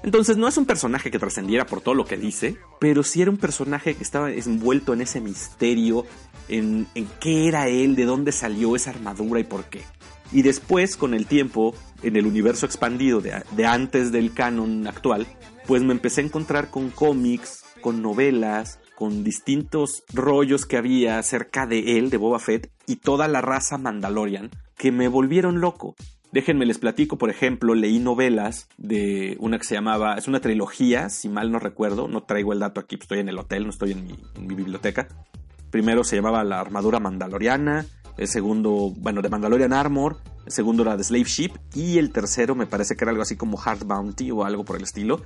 Entonces 0.02 0.38
no 0.38 0.48
es 0.48 0.56
un 0.56 0.64
personaje 0.64 1.10
que 1.10 1.18
trascendiera 1.18 1.66
por 1.66 1.82
todo 1.82 1.94
lo 1.94 2.06
que 2.06 2.16
dice, 2.16 2.56
pero 2.78 3.02
sí 3.02 3.20
era 3.20 3.30
un 3.30 3.36
personaje 3.36 3.94
que 3.94 4.02
estaba 4.02 4.30
envuelto 4.30 4.94
en 4.94 5.02
ese 5.02 5.20
misterio, 5.20 6.06
en, 6.48 6.86
qué 7.20 7.48
era 7.48 7.68
él, 7.68 7.96
de 7.96 8.06
dónde 8.06 8.32
salió 8.32 8.76
esa 8.76 8.90
armadura 8.90 9.40
y 9.40 9.44
por 9.44 9.64
qué. 9.64 9.82
Y 10.32 10.42
después, 10.42 10.96
con 10.96 11.12
el 11.12 11.26
tiempo, 11.26 11.74
en 12.02 12.16
el 12.16 12.26
universo 12.26 12.64
expandido 12.64 13.20
de, 13.20 13.66
antes 13.66 14.10
del 14.10 14.32
canon 14.32 14.86
actual, 14.86 15.26
pues 15.66 15.82
me 15.82 15.92
empecé 15.92 16.22
a 16.22 16.24
encontrar 16.24 16.70
con 16.70 16.90
cómics, 16.90 17.64
con 17.82 18.00
novelas, 18.00 18.78
con 18.96 19.22
distintos 19.22 20.02
rollos 20.12 20.66
que 20.66 20.76
había 20.76 21.18
acerca 21.18 21.66
de 21.66 21.98
él, 21.98 22.10
de 22.10 22.16
Boba 22.16 22.38
Fett, 22.38 22.70
y 22.86 22.96
toda 22.96 23.28
la 23.28 23.40
raza 23.42 23.76
Mandalorian, 23.76 24.50
que 24.76 24.92
me 24.92 25.08
volvieron 25.08 25.60
loco. 25.60 25.94
Déjenme 26.32 26.64
les 26.64 26.78
platico, 26.78 27.18
por 27.18 27.28
ejemplo, 27.28 27.74
leí 27.74 27.98
novelas 27.98 28.68
de 28.78 29.36
una 29.40 29.58
que 29.58 29.64
se 29.64 29.74
llamaba, 29.74 30.14
es 30.14 30.28
una 30.28 30.40
trilogía, 30.40 31.08
si 31.08 31.28
mal 31.28 31.50
no 31.50 31.58
recuerdo, 31.58 32.06
no 32.06 32.22
traigo 32.22 32.52
el 32.52 32.60
dato 32.60 32.78
aquí, 32.78 32.96
estoy 33.00 33.18
en 33.18 33.28
el 33.28 33.38
hotel, 33.38 33.64
no 33.64 33.70
estoy 33.70 33.92
en 33.92 34.06
mi, 34.06 34.54
biblioteca. 34.54 35.08
Primero 35.70 36.04
se 36.04 36.14
llamaba 36.14 36.44
La 36.44 36.60
Armadura 36.60 37.00
Mandaloriana, 37.00 37.84
el 38.16 38.28
segundo, 38.28 38.92
bueno, 38.96 39.22
de 39.22 39.28
Mandalorian 39.28 39.72
Armor, 39.72 40.18
el 40.46 40.52
segundo 40.52 40.84
era 40.84 40.96
de 40.96 41.02
Slave 41.02 41.24
Ship 41.24 41.50
y 41.74 41.98
el 41.98 42.12
tercero 42.12 42.54
me 42.54 42.66
parece 42.66 42.94
que 42.94 43.04
era 43.04 43.10
algo 43.10 43.22
así 43.22 43.36
como 43.36 43.60
Hard 43.60 43.84
Bounty 43.84 44.30
o 44.30 44.44
algo 44.44 44.64
por 44.64 44.76
el 44.76 44.84
estilo 44.84 45.22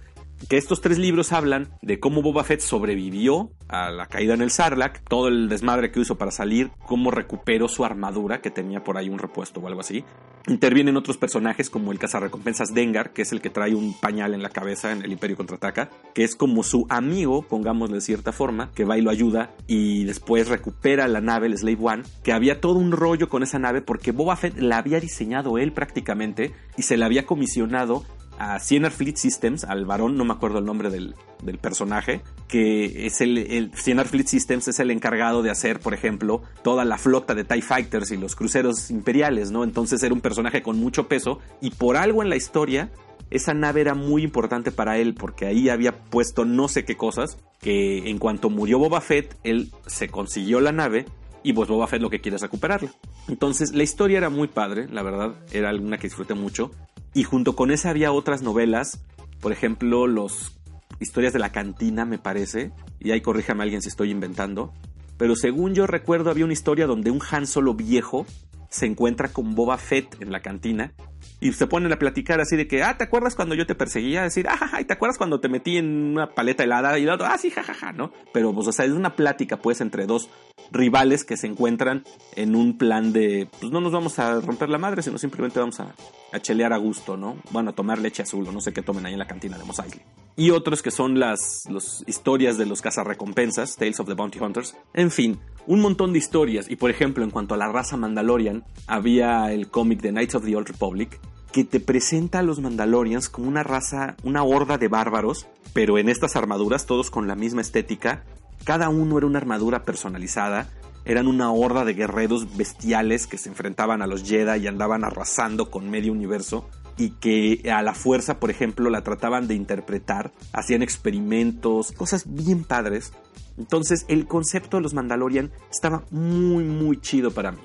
que 0.48 0.56
estos 0.56 0.80
tres 0.80 0.98
libros 0.98 1.32
hablan 1.32 1.68
de 1.82 2.00
cómo 2.00 2.22
Boba 2.22 2.44
Fett 2.44 2.60
sobrevivió 2.60 3.50
a 3.68 3.90
la 3.90 4.06
caída 4.06 4.34
en 4.34 4.42
el 4.42 4.50
Sarlacc, 4.50 5.02
todo 5.08 5.28
el 5.28 5.48
desmadre 5.48 5.90
que 5.90 6.00
hizo 6.00 6.16
para 6.16 6.30
salir, 6.30 6.70
cómo 6.86 7.10
recuperó 7.10 7.68
su 7.68 7.84
armadura, 7.84 8.40
que 8.40 8.50
tenía 8.50 8.84
por 8.84 8.98
ahí 8.98 9.08
un 9.08 9.18
repuesto 9.18 9.60
o 9.60 9.66
algo 9.66 9.80
así. 9.80 10.04
Intervienen 10.46 10.98
otros 10.98 11.16
personajes 11.16 11.70
como 11.70 11.90
el 11.90 11.98
cazarrecompensas 11.98 12.74
Dengar, 12.74 13.14
que 13.14 13.22
es 13.22 13.32
el 13.32 13.40
que 13.40 13.48
trae 13.48 13.74
un 13.74 13.98
pañal 13.98 14.34
en 14.34 14.42
la 14.42 14.50
cabeza 14.50 14.92
en 14.92 15.02
el 15.02 15.12
Imperio 15.12 15.36
Contraataca, 15.36 15.88
que 16.12 16.22
es 16.22 16.36
como 16.36 16.62
su 16.62 16.86
amigo, 16.90 17.42
pongámosle 17.42 17.96
de 17.96 18.00
cierta 18.02 18.32
forma, 18.32 18.70
que 18.74 18.84
va 18.84 18.98
y 18.98 19.02
lo 19.02 19.10
ayuda 19.10 19.54
y 19.66 20.04
después 20.04 20.48
recupera 20.48 21.08
la 21.08 21.22
nave, 21.22 21.46
el 21.46 21.56
Slave 21.56 21.78
One, 21.80 22.02
que 22.22 22.32
había 22.32 22.60
todo 22.60 22.78
un 22.78 22.92
rollo 22.92 23.30
con 23.30 23.42
esa 23.42 23.58
nave 23.58 23.80
porque 23.80 24.12
Boba 24.12 24.36
Fett 24.36 24.58
la 24.58 24.78
había 24.78 25.00
diseñado 25.00 25.56
él 25.56 25.72
prácticamente 25.72 26.52
y 26.76 26.82
se 26.82 26.98
la 26.98 27.06
había 27.06 27.24
comisionado 27.24 28.04
a 28.38 28.58
Cienar 28.58 28.92
Fleet 28.92 29.16
Systems, 29.16 29.64
al 29.64 29.84
varón, 29.86 30.16
no 30.16 30.24
me 30.24 30.32
acuerdo 30.32 30.58
el 30.58 30.64
nombre 30.64 30.90
del, 30.90 31.14
personaje, 31.60 32.22
que 32.48 33.06
es 33.06 33.20
el, 33.20 33.38
el 33.38 33.70
Fleet 33.72 34.26
Systems 34.26 34.68
es 34.68 34.80
el 34.80 34.90
encargado 34.90 35.42
de 35.42 35.50
hacer, 35.50 35.80
por 35.80 35.94
ejemplo, 35.94 36.42
toda 36.62 36.84
la 36.84 36.98
flota 36.98 37.34
de 37.34 37.44
TIE 37.44 37.62
Fighters 37.62 38.10
y 38.10 38.16
los 38.16 38.34
cruceros 38.34 38.90
imperiales, 38.90 39.50
¿no? 39.50 39.62
Entonces 39.62 40.02
era 40.02 40.14
un 40.14 40.20
personaje 40.20 40.62
con 40.62 40.78
mucho 40.78 41.06
peso 41.06 41.40
y 41.60 41.70
por 41.70 41.96
algo 41.96 42.22
en 42.22 42.30
la 42.30 42.36
historia 42.36 42.90
esa 43.30 43.54
nave 43.54 43.80
era 43.80 43.94
muy 43.94 44.22
importante 44.22 44.70
para 44.70 44.98
él 44.98 45.14
porque 45.14 45.46
ahí 45.46 45.68
había 45.68 45.92
puesto 45.92 46.44
no 46.44 46.68
sé 46.68 46.84
qué 46.84 46.96
cosas, 46.96 47.38
que 47.60 48.10
en 48.10 48.18
cuanto 48.18 48.50
murió 48.50 48.78
Boba 48.78 49.00
Fett, 49.00 49.36
él 49.42 49.72
se 49.86 50.08
consiguió 50.08 50.60
la 50.60 50.72
nave 50.72 51.06
y 51.44 51.52
pues 51.52 51.68
Boba 51.68 51.86
Fett 51.86 52.00
lo 52.00 52.10
que 52.10 52.20
quiere 52.20 52.36
es 52.36 52.42
recuperarla. 52.42 52.90
Entonces 53.28 53.72
la 53.74 53.84
historia 53.84 54.18
era 54.18 54.30
muy 54.30 54.48
padre, 54.48 54.88
la 54.88 55.02
verdad, 55.02 55.34
era 55.52 55.72
una 55.74 55.98
que 55.98 56.08
disfruté 56.08 56.34
mucho. 56.34 56.72
Y 57.12 57.22
junto 57.22 57.54
con 57.54 57.70
esa 57.70 57.90
había 57.90 58.10
otras 58.10 58.42
novelas, 58.42 59.04
por 59.40 59.52
ejemplo, 59.52 60.06
los 60.08 60.56
historias 60.98 61.32
de 61.32 61.38
la 61.38 61.52
cantina, 61.52 62.06
me 62.06 62.18
parece. 62.18 62.72
Y 62.98 63.12
ahí 63.12 63.20
corríjame 63.20 63.62
alguien 63.62 63.82
si 63.82 63.88
estoy 63.88 64.10
inventando. 64.10 64.72
Pero 65.18 65.36
según 65.36 65.74
yo 65.74 65.86
recuerdo, 65.86 66.30
había 66.30 66.44
una 66.44 66.54
historia 66.54 66.86
donde 66.86 67.10
un 67.10 67.20
Han 67.30 67.46
Solo 67.46 67.74
viejo 67.74 68.26
se 68.70 68.86
encuentra 68.86 69.28
con 69.28 69.54
Boba 69.54 69.78
Fett 69.78 70.20
en 70.20 70.32
la 70.32 70.40
cantina 70.40 70.94
y 71.40 71.52
se 71.52 71.66
ponen 71.66 71.92
a 71.92 71.98
platicar 71.98 72.40
así 72.40 72.56
de 72.56 72.66
que, 72.66 72.82
ah, 72.82 72.96
¿te 72.96 73.04
acuerdas 73.04 73.34
cuando 73.34 73.54
yo 73.54 73.66
te 73.66 73.74
perseguía? 73.74 74.22
Decir, 74.22 74.46
ah, 74.48 74.56
jaja, 74.56 74.80
¿y 74.80 74.84
te 74.84 74.94
acuerdas 74.94 75.18
cuando 75.18 75.40
te 75.40 75.48
metí 75.48 75.76
en 75.76 76.12
una 76.12 76.30
paleta 76.30 76.64
helada? 76.64 76.98
Y 76.98 77.02
el 77.02 77.10
otro, 77.10 77.26
ah, 77.26 77.38
sí, 77.38 77.50
jajaja, 77.50 77.92
¿no? 77.92 78.12
Pero, 78.32 78.52
pues, 78.54 78.66
o 78.68 78.72
sea, 78.72 78.84
es 78.84 78.92
una 78.92 79.14
plática, 79.16 79.58
pues, 79.58 79.80
entre 79.80 80.06
dos 80.06 80.30
rivales 80.72 81.24
que 81.24 81.36
se 81.36 81.46
encuentran 81.46 82.04
en 82.36 82.56
un 82.56 82.78
plan 82.78 83.12
de, 83.12 83.48
pues, 83.60 83.72
no 83.72 83.80
nos 83.80 83.92
vamos 83.92 84.18
a 84.18 84.40
romper 84.40 84.70
la 84.70 84.78
madre, 84.78 85.02
sino 85.02 85.18
simplemente 85.18 85.60
vamos 85.60 85.80
a, 85.80 85.94
a 86.32 86.40
chelear 86.40 86.72
a 86.72 86.78
gusto, 86.78 87.16
¿no? 87.16 87.36
Bueno, 87.50 87.70
a 87.70 87.72
tomar 87.74 87.98
leche 87.98 88.22
azul 88.22 88.46
o 88.48 88.52
no 88.52 88.60
sé 88.60 88.72
qué 88.72 88.82
tomen 88.82 89.06
ahí 89.06 89.12
en 89.12 89.18
la 89.18 89.26
cantina 89.26 89.58
de 89.58 89.64
Mos 89.64 89.78
Eisley. 89.78 90.02
Y 90.36 90.50
otros 90.50 90.82
que 90.82 90.90
son 90.90 91.20
las, 91.20 91.62
las 91.70 92.02
historias 92.08 92.58
de 92.58 92.66
los 92.66 92.82
cazarrecompensas, 92.82 93.76
Tales 93.76 94.00
of 94.00 94.08
the 94.08 94.14
Bounty 94.14 94.40
Hunters. 94.40 94.76
En 94.92 95.12
fin, 95.12 95.38
un 95.66 95.80
montón 95.80 96.12
de 96.12 96.18
historias. 96.18 96.68
Y 96.68 96.74
por 96.74 96.90
ejemplo, 96.90 97.22
en 97.22 97.30
cuanto 97.30 97.54
a 97.54 97.56
la 97.56 97.68
raza 97.68 97.96
Mandalorian, 97.96 98.64
había 98.88 99.52
el 99.52 99.68
cómic 99.68 100.00
de 100.00 100.10
Knights 100.10 100.34
of 100.34 100.44
the 100.44 100.56
Old 100.56 100.68
Republic, 100.68 101.13
que 101.54 101.62
te 101.62 101.78
presenta 101.78 102.40
a 102.40 102.42
los 102.42 102.58
Mandalorians 102.58 103.28
como 103.28 103.46
una 103.46 103.62
raza, 103.62 104.16
una 104.24 104.42
horda 104.42 104.76
de 104.76 104.88
bárbaros, 104.88 105.46
pero 105.72 105.98
en 105.98 106.08
estas 106.08 106.34
armaduras 106.34 106.84
todos 106.84 107.12
con 107.12 107.28
la 107.28 107.36
misma 107.36 107.60
estética. 107.60 108.24
Cada 108.64 108.88
uno 108.88 109.18
era 109.18 109.28
una 109.28 109.38
armadura 109.38 109.84
personalizada, 109.84 110.68
eran 111.04 111.28
una 111.28 111.52
horda 111.52 111.84
de 111.84 111.94
guerreros 111.94 112.56
bestiales 112.56 113.28
que 113.28 113.38
se 113.38 113.50
enfrentaban 113.50 114.02
a 114.02 114.08
los 114.08 114.24
Jedi 114.24 114.64
y 114.64 114.66
andaban 114.66 115.04
arrasando 115.04 115.70
con 115.70 115.88
medio 115.88 116.10
universo 116.10 116.68
y 116.96 117.10
que 117.10 117.70
a 117.70 117.82
la 117.82 117.94
fuerza, 117.94 118.40
por 118.40 118.50
ejemplo, 118.50 118.90
la 118.90 119.04
trataban 119.04 119.46
de 119.46 119.54
interpretar, 119.54 120.32
hacían 120.52 120.82
experimentos, 120.82 121.92
cosas 121.92 122.24
bien 122.26 122.64
padres. 122.64 123.12
Entonces 123.58 124.06
el 124.08 124.26
concepto 124.26 124.78
de 124.78 124.82
los 124.82 124.94
Mandalorian 124.94 125.52
estaba 125.70 126.02
muy 126.10 126.64
muy 126.64 127.00
chido 127.00 127.30
para 127.30 127.52
mí. 127.52 127.60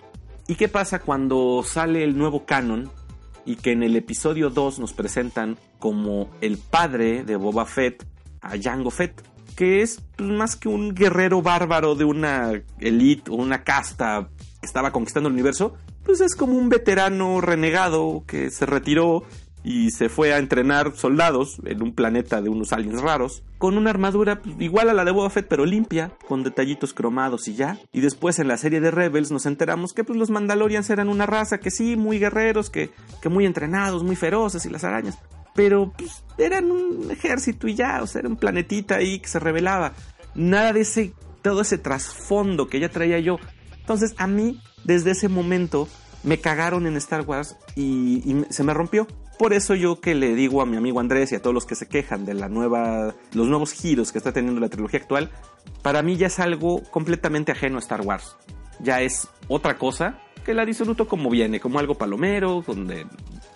¿Y 0.45 0.53
qué 0.53 0.67
pasa 0.67 0.99
cuando 0.99 1.63
sale 1.65 2.03
el 2.03 2.15
nuevo 2.15 2.45
canon 2.45 2.91
y 3.49 3.55
que 3.55 3.71
en 3.71 3.81
el 3.81 3.95
episodio 3.95 4.51
2 4.51 4.77
nos 4.77 4.93
presentan 4.93 5.57
como 5.79 6.29
el 6.39 6.59
padre 6.59 7.23
de 7.23 7.35
Boba 7.35 7.65
Fett 7.65 8.05
a 8.41 8.51
Jango 8.61 8.91
Fett? 8.91 9.23
que 9.55 9.81
es 9.81 10.01
más 10.19 10.55
que 10.55 10.69
un 10.69 10.93
guerrero 10.93 11.41
bárbaro 11.41 11.95
de 11.95 12.05
una 12.05 12.53
elite 12.79 13.29
o 13.29 13.33
una 13.33 13.65
casta 13.65 14.29
que 14.61 14.65
estaba 14.65 14.91
conquistando 14.91 15.27
el 15.27 15.33
universo, 15.33 15.73
pues 16.03 16.21
es 16.21 16.33
como 16.33 16.53
un 16.53 16.69
veterano 16.69 17.41
renegado 17.41 18.23
que 18.25 18.51
se 18.51 18.65
retiró 18.65 19.23
y 19.69 19.91
se 19.91 20.09
fue 20.09 20.33
a 20.33 20.39
entrenar 20.39 20.95
soldados 20.95 21.61
en 21.63 21.83
un 21.83 21.93
planeta 21.93 22.41
de 22.41 22.49
unos 22.49 22.73
aliens 22.73 23.03
raros, 23.03 23.43
con 23.59 23.77
una 23.77 23.91
armadura 23.91 24.41
pues, 24.41 24.55
igual 24.59 24.89
a 24.89 24.95
la 24.95 25.05
de 25.05 25.11
Boba 25.11 25.29
Fett 25.29 25.47
pero 25.47 25.63
limpia, 25.63 26.11
con 26.27 26.41
detallitos 26.41 26.95
cromados 26.95 27.47
y 27.47 27.53
ya. 27.53 27.77
Y 27.91 28.01
después 28.01 28.39
en 28.39 28.47
la 28.47 28.57
serie 28.57 28.81
de 28.81 28.89
Rebels 28.89 29.29
nos 29.31 29.45
enteramos 29.45 29.93
que 29.93 30.03
pues, 30.03 30.17
los 30.17 30.31
Mandalorians 30.31 30.89
eran 30.89 31.07
una 31.07 31.27
raza 31.27 31.59
que 31.59 31.69
sí, 31.69 31.97
muy 31.97 32.17
guerreros, 32.17 32.71
que, 32.71 32.89
que 33.21 33.29
muy 33.29 33.45
entrenados, 33.45 34.03
muy 34.03 34.15
feroces 34.15 34.65
y 34.65 34.69
las 34.69 34.83
arañas 34.83 35.19
pero 35.53 35.91
pues, 35.97 36.23
eran 36.37 36.71
un 36.71 37.11
ejército 37.11 37.67
y 37.67 37.75
ya, 37.75 38.01
o 38.01 38.07
sea, 38.07 38.19
era 38.19 38.29
un 38.29 38.37
planetita 38.37 38.95
ahí 38.95 39.19
que 39.19 39.27
se 39.27 39.39
revelaba. 39.39 39.93
Nada 40.33 40.71
de 40.71 40.81
ese, 40.81 41.13
todo 41.41 41.61
ese 41.61 41.77
trasfondo 41.77 42.69
que 42.69 42.79
ya 42.79 42.87
traía 42.87 43.19
yo. 43.19 43.39
Entonces 43.77 44.15
a 44.17 44.25
mí, 44.25 44.61
desde 44.85 45.11
ese 45.11 45.27
momento, 45.27 45.89
me 46.23 46.39
cagaron 46.39 46.87
en 46.87 46.95
Star 46.97 47.21
Wars 47.21 47.57
y, 47.75 48.45
se 48.49 48.63
me 48.63 48.73
rompió. 48.73 49.05
Por 49.39 49.53
eso 49.53 49.73
yo 49.73 50.01
que 50.01 50.15
le 50.15 50.35
digo 50.35 50.61
a 50.61 50.65
mi 50.65 50.75
amigo 50.75 50.99
Andrés 50.99 51.31
y 51.31 51.35
a 51.35 51.41
todos 51.41 51.53
los 51.53 51.65
que 51.65 51.75
se 51.75 51.87
quejan 51.87 52.25
de 52.25 52.33
la 52.33 52.49
nueva, 52.49 53.15
los 53.31 53.47
nuevos 53.47 53.71
giros 53.71 54.11
que 54.11 54.17
está 54.17 54.33
teniendo 54.33 54.59
la 54.59 54.67
trilogía 54.67 54.99
actual, 54.99 55.31
para 55.81 56.01
mí 56.03 56.17
ya 56.17 56.27
es 56.27 56.39
algo 56.39 56.83
completamente 56.91 57.53
ajeno 57.53 57.77
a 57.77 57.79
Star 57.79 58.01
Wars. 58.01 58.35
Ya 58.81 58.99
es 58.99 59.29
otra 59.47 59.77
cosa 59.77 60.19
que 60.43 60.53
la 60.53 60.65
disfruto 60.65 61.07
como 61.07 61.29
viene, 61.29 61.61
como 61.61 61.79
algo 61.79 61.95
palomero, 61.95 62.65
donde 62.67 63.07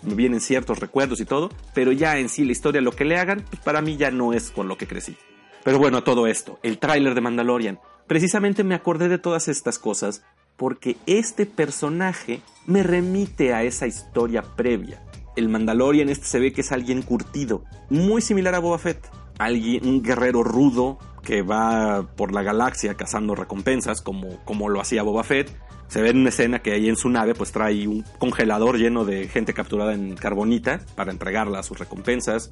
me 0.04 0.16
vienen 0.16 0.40
ciertos 0.40 0.80
recuerdos 0.80 1.20
y 1.20 1.26
todo, 1.26 1.50
pero 1.74 1.92
ya 1.92 2.18
en 2.18 2.30
sí 2.30 2.46
la 2.46 2.54
historia, 2.54 2.80
lo 2.80 2.94
que 2.94 3.04
le 3.04 3.18
hagan, 3.18 3.44
pues 3.50 3.62
para 3.62 3.82
mí 3.82 3.98
ya 3.98 4.10
no 4.10 4.32
es 4.32 4.52
con 4.52 4.70
lo 4.70 4.78
que 4.78 4.88
crecí. 4.88 5.18
Pero 5.66 5.80
bueno, 5.80 6.02
todo 6.02 6.28
esto, 6.28 6.60
el 6.64 6.78
tráiler 6.78 7.14
de 7.14 7.20
Mandalorian, 7.20 7.78
precisamente 8.08 8.64
me 8.64 8.76
acordé 8.76 9.10
de 9.10 9.18
todas 9.18 9.50
estas 9.50 9.80
cosas 9.80 10.24
porque 10.56 10.96
este 11.08 11.46
personaje 11.46 12.40
me 12.68 12.84
remite 12.84 13.54
a 13.54 13.64
esa 13.64 13.86
historia 13.86 14.44
previa. 14.44 15.02
El 15.36 15.50
Mandalorian 15.50 16.10
este 16.10 16.26
se 16.26 16.40
ve 16.40 16.54
que 16.54 16.62
es 16.62 16.72
alguien 16.72 17.02
curtido, 17.02 17.64
muy 17.90 18.22
similar 18.22 18.56
a 18.56 18.60
Boba 18.60 18.78
Fett, 18.78 19.10
alguien, 19.40 19.88
un 19.88 20.02
guerrero 20.04 20.44
rudo 20.44 21.00
que 21.24 21.42
va 21.42 22.08
por 22.16 22.34
la 22.34 22.44
galaxia 22.44 22.96
cazando 22.96 23.34
recompensas 23.36 24.02
como, 24.02 24.44
como 24.44 24.70
lo 24.70 24.82
hacía 24.82 25.04
Boba 25.04 25.24
Fett, 25.24 25.56
se 25.94 26.02
ve 26.02 26.10
en 26.10 26.18
una 26.18 26.30
escena 26.30 26.60
que 26.60 26.72
ahí 26.72 26.90
en 26.90 26.96
su 26.96 27.08
nave 27.08 27.36
pues 27.36 27.52
trae 27.52 27.88
un 27.88 28.04
congelador 28.18 28.80
lleno 28.80 29.06
de 29.06 29.28
gente 29.28 29.54
capturada 29.54 29.94
en 29.94 30.16
carbonita 30.16 30.82
para 30.96 31.12
entregarla 31.12 31.60
a 31.60 31.64
sus 31.64 31.78
recompensas. 31.78 32.50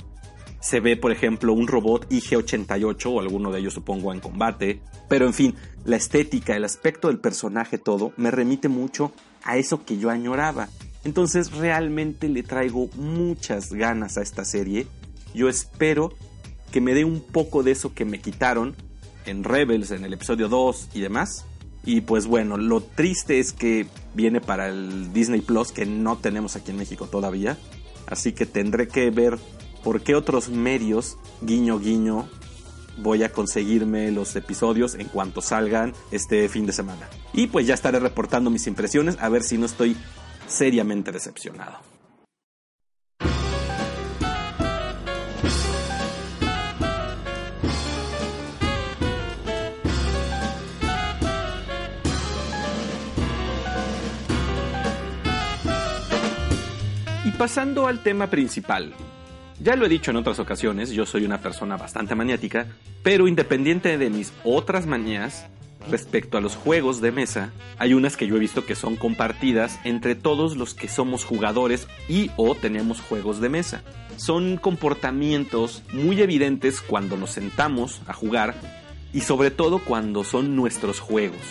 Se 0.59 0.79
ve, 0.79 0.95
por 0.95 1.11
ejemplo, 1.11 1.51
un 1.53 1.67
robot 1.67 2.07
IG-88 2.11 3.05
o 3.07 3.19
alguno 3.19 3.51
de 3.51 3.61
ellos 3.61 3.73
supongo 3.73 4.13
en 4.13 4.19
combate. 4.19 4.81
Pero 5.09 5.25
en 5.25 5.33
fin, 5.33 5.55
la 5.85 5.95
estética, 5.95 6.55
el 6.55 6.63
aspecto 6.63 7.07
del 7.07 7.17
personaje, 7.17 7.79
todo, 7.79 8.13
me 8.15 8.29
remite 8.29 8.67
mucho 8.67 9.11
a 9.43 9.57
eso 9.57 9.85
que 9.85 9.97
yo 9.97 10.11
añoraba. 10.11 10.69
Entonces 11.03 11.51
realmente 11.51 12.29
le 12.29 12.43
traigo 12.43 12.89
muchas 12.95 13.73
ganas 13.73 14.17
a 14.17 14.21
esta 14.21 14.45
serie. 14.45 14.87
Yo 15.33 15.49
espero 15.49 16.13
que 16.71 16.81
me 16.81 16.93
dé 16.93 17.05
un 17.05 17.21
poco 17.21 17.63
de 17.63 17.71
eso 17.71 17.93
que 17.93 18.05
me 18.05 18.19
quitaron 18.19 18.75
en 19.25 19.43
Rebels, 19.43 19.91
en 19.91 20.05
el 20.05 20.13
episodio 20.13 20.47
2 20.47 20.89
y 20.93 21.01
demás. 21.01 21.45
Y 21.83 22.01
pues 22.01 22.27
bueno, 22.27 22.57
lo 22.57 22.81
triste 22.81 23.39
es 23.39 23.53
que 23.53 23.87
viene 24.13 24.39
para 24.39 24.69
el 24.69 25.11
Disney 25.13 25.41
Plus 25.41 25.71
que 25.71 25.85
no 25.85 26.17
tenemos 26.17 26.55
aquí 26.55 26.71
en 26.71 26.77
México 26.77 27.07
todavía. 27.07 27.57
Así 28.07 28.33
que 28.33 28.45
tendré 28.45 28.87
que 28.87 29.09
ver 29.09 29.39
por 29.83 30.01
qué 30.01 30.15
otros 30.15 30.49
medios, 30.49 31.17
guiño 31.41 31.79
guiño, 31.79 32.27
voy 32.97 33.23
a 33.23 33.31
conseguirme 33.31 34.11
los 34.11 34.35
episodios 34.35 34.95
en 34.95 35.07
cuanto 35.07 35.41
salgan 35.41 35.93
este 36.11 36.47
fin 36.49 36.65
de 36.65 36.73
semana. 36.73 37.09
Y 37.33 37.47
pues 37.47 37.65
ya 37.65 37.73
estaré 37.73 37.99
reportando 37.99 38.49
mis 38.49 38.67
impresiones 38.67 39.17
a 39.19 39.29
ver 39.29 39.43
si 39.43 39.57
no 39.57 39.65
estoy 39.65 39.97
seriamente 40.51 41.11
decepcionado. 41.11 41.91
pasando 57.41 57.87
al 57.87 58.03
tema 58.03 58.27
principal. 58.27 58.93
Ya 59.59 59.75
lo 59.75 59.87
he 59.87 59.89
dicho 59.89 60.11
en 60.11 60.17
otras 60.17 60.37
ocasiones, 60.37 60.91
yo 60.91 61.07
soy 61.07 61.25
una 61.25 61.39
persona 61.39 61.75
bastante 61.75 62.13
maniática, 62.13 62.67
pero 63.01 63.27
independiente 63.27 63.97
de 63.97 64.11
mis 64.11 64.31
otras 64.43 64.85
manías, 64.85 65.47
respecto 65.89 66.37
a 66.37 66.41
los 66.41 66.55
juegos 66.55 67.01
de 67.01 67.11
mesa, 67.11 67.51
hay 67.77 67.93
unas 67.93 68.17
que 68.17 68.27
yo 68.27 68.35
he 68.35 68.39
visto 68.39 68.65
que 68.65 68.75
son 68.75 68.95
compartidas 68.95 69.79
entre 69.83 70.15
todos 70.15 70.55
los 70.55 70.73
que 70.73 70.87
somos 70.87 71.25
jugadores 71.25 71.87
y 72.07 72.31
o 72.37 72.55
tenemos 72.55 73.01
juegos 73.01 73.41
de 73.41 73.49
mesa. 73.49 73.83
Son 74.17 74.57
comportamientos 74.57 75.83
muy 75.93 76.21
evidentes 76.21 76.81
cuando 76.81 77.17
nos 77.17 77.31
sentamos 77.31 78.01
a 78.07 78.13
jugar 78.13 78.55
y 79.13 79.21
sobre 79.21 79.51
todo 79.51 79.79
cuando 79.79 80.23
son 80.23 80.55
nuestros 80.55 80.99
juegos 80.99 81.41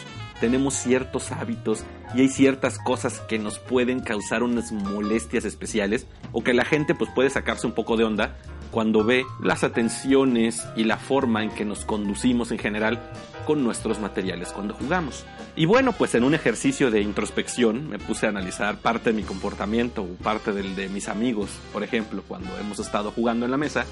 tenemos 0.40 0.74
ciertos 0.74 1.30
hábitos 1.30 1.84
y 2.14 2.22
hay 2.22 2.28
ciertas 2.28 2.78
cosas 2.78 3.20
que 3.20 3.38
nos 3.38 3.58
pueden 3.58 4.00
causar 4.00 4.42
unas 4.42 4.72
molestias 4.72 5.44
especiales 5.44 6.06
o 6.32 6.42
que 6.42 6.54
la 6.54 6.64
gente 6.64 6.94
pues 6.94 7.10
puede 7.14 7.30
sacarse 7.30 7.66
un 7.66 7.74
poco 7.74 7.96
de 7.96 8.04
onda 8.04 8.36
cuando 8.70 9.04
ve 9.04 9.24
las 9.42 9.62
atenciones 9.62 10.66
y 10.76 10.84
la 10.84 10.96
forma 10.96 11.42
en 11.44 11.50
que 11.50 11.64
nos 11.64 11.84
conducimos 11.84 12.50
en 12.50 12.58
general 12.58 13.00
con 13.46 13.62
nuestros 13.64 13.98
materiales 13.98 14.52
cuando 14.52 14.74
jugamos. 14.74 15.24
Y 15.56 15.66
bueno, 15.66 15.92
pues 15.92 16.14
en 16.14 16.24
un 16.24 16.34
ejercicio 16.34 16.90
de 16.90 17.00
introspección 17.00 17.88
me 17.88 17.98
puse 17.98 18.26
a 18.26 18.30
analizar 18.30 18.78
parte 18.78 19.10
de 19.10 19.16
mi 19.16 19.22
comportamiento 19.22 20.02
o 20.02 20.14
parte 20.22 20.52
del 20.52 20.76
de 20.76 20.88
mis 20.88 21.08
amigos, 21.08 21.50
por 21.72 21.82
ejemplo, 21.82 22.22
cuando 22.26 22.56
hemos 22.58 22.78
estado 22.78 23.10
jugando 23.10 23.44
en 23.44 23.50
la 23.50 23.56
mesa, 23.56 23.84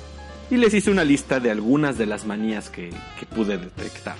y 0.51 0.57
les 0.57 0.73
hice 0.73 0.91
una 0.91 1.05
lista 1.05 1.41
de 1.41 1.51
algunas 1.51 1.99
de 1.99 2.07
las 2.07 2.25
manías 2.25 2.71
que, 2.71 2.91
que 3.19 3.27
pude 3.27 3.59
detectar. 3.59 4.17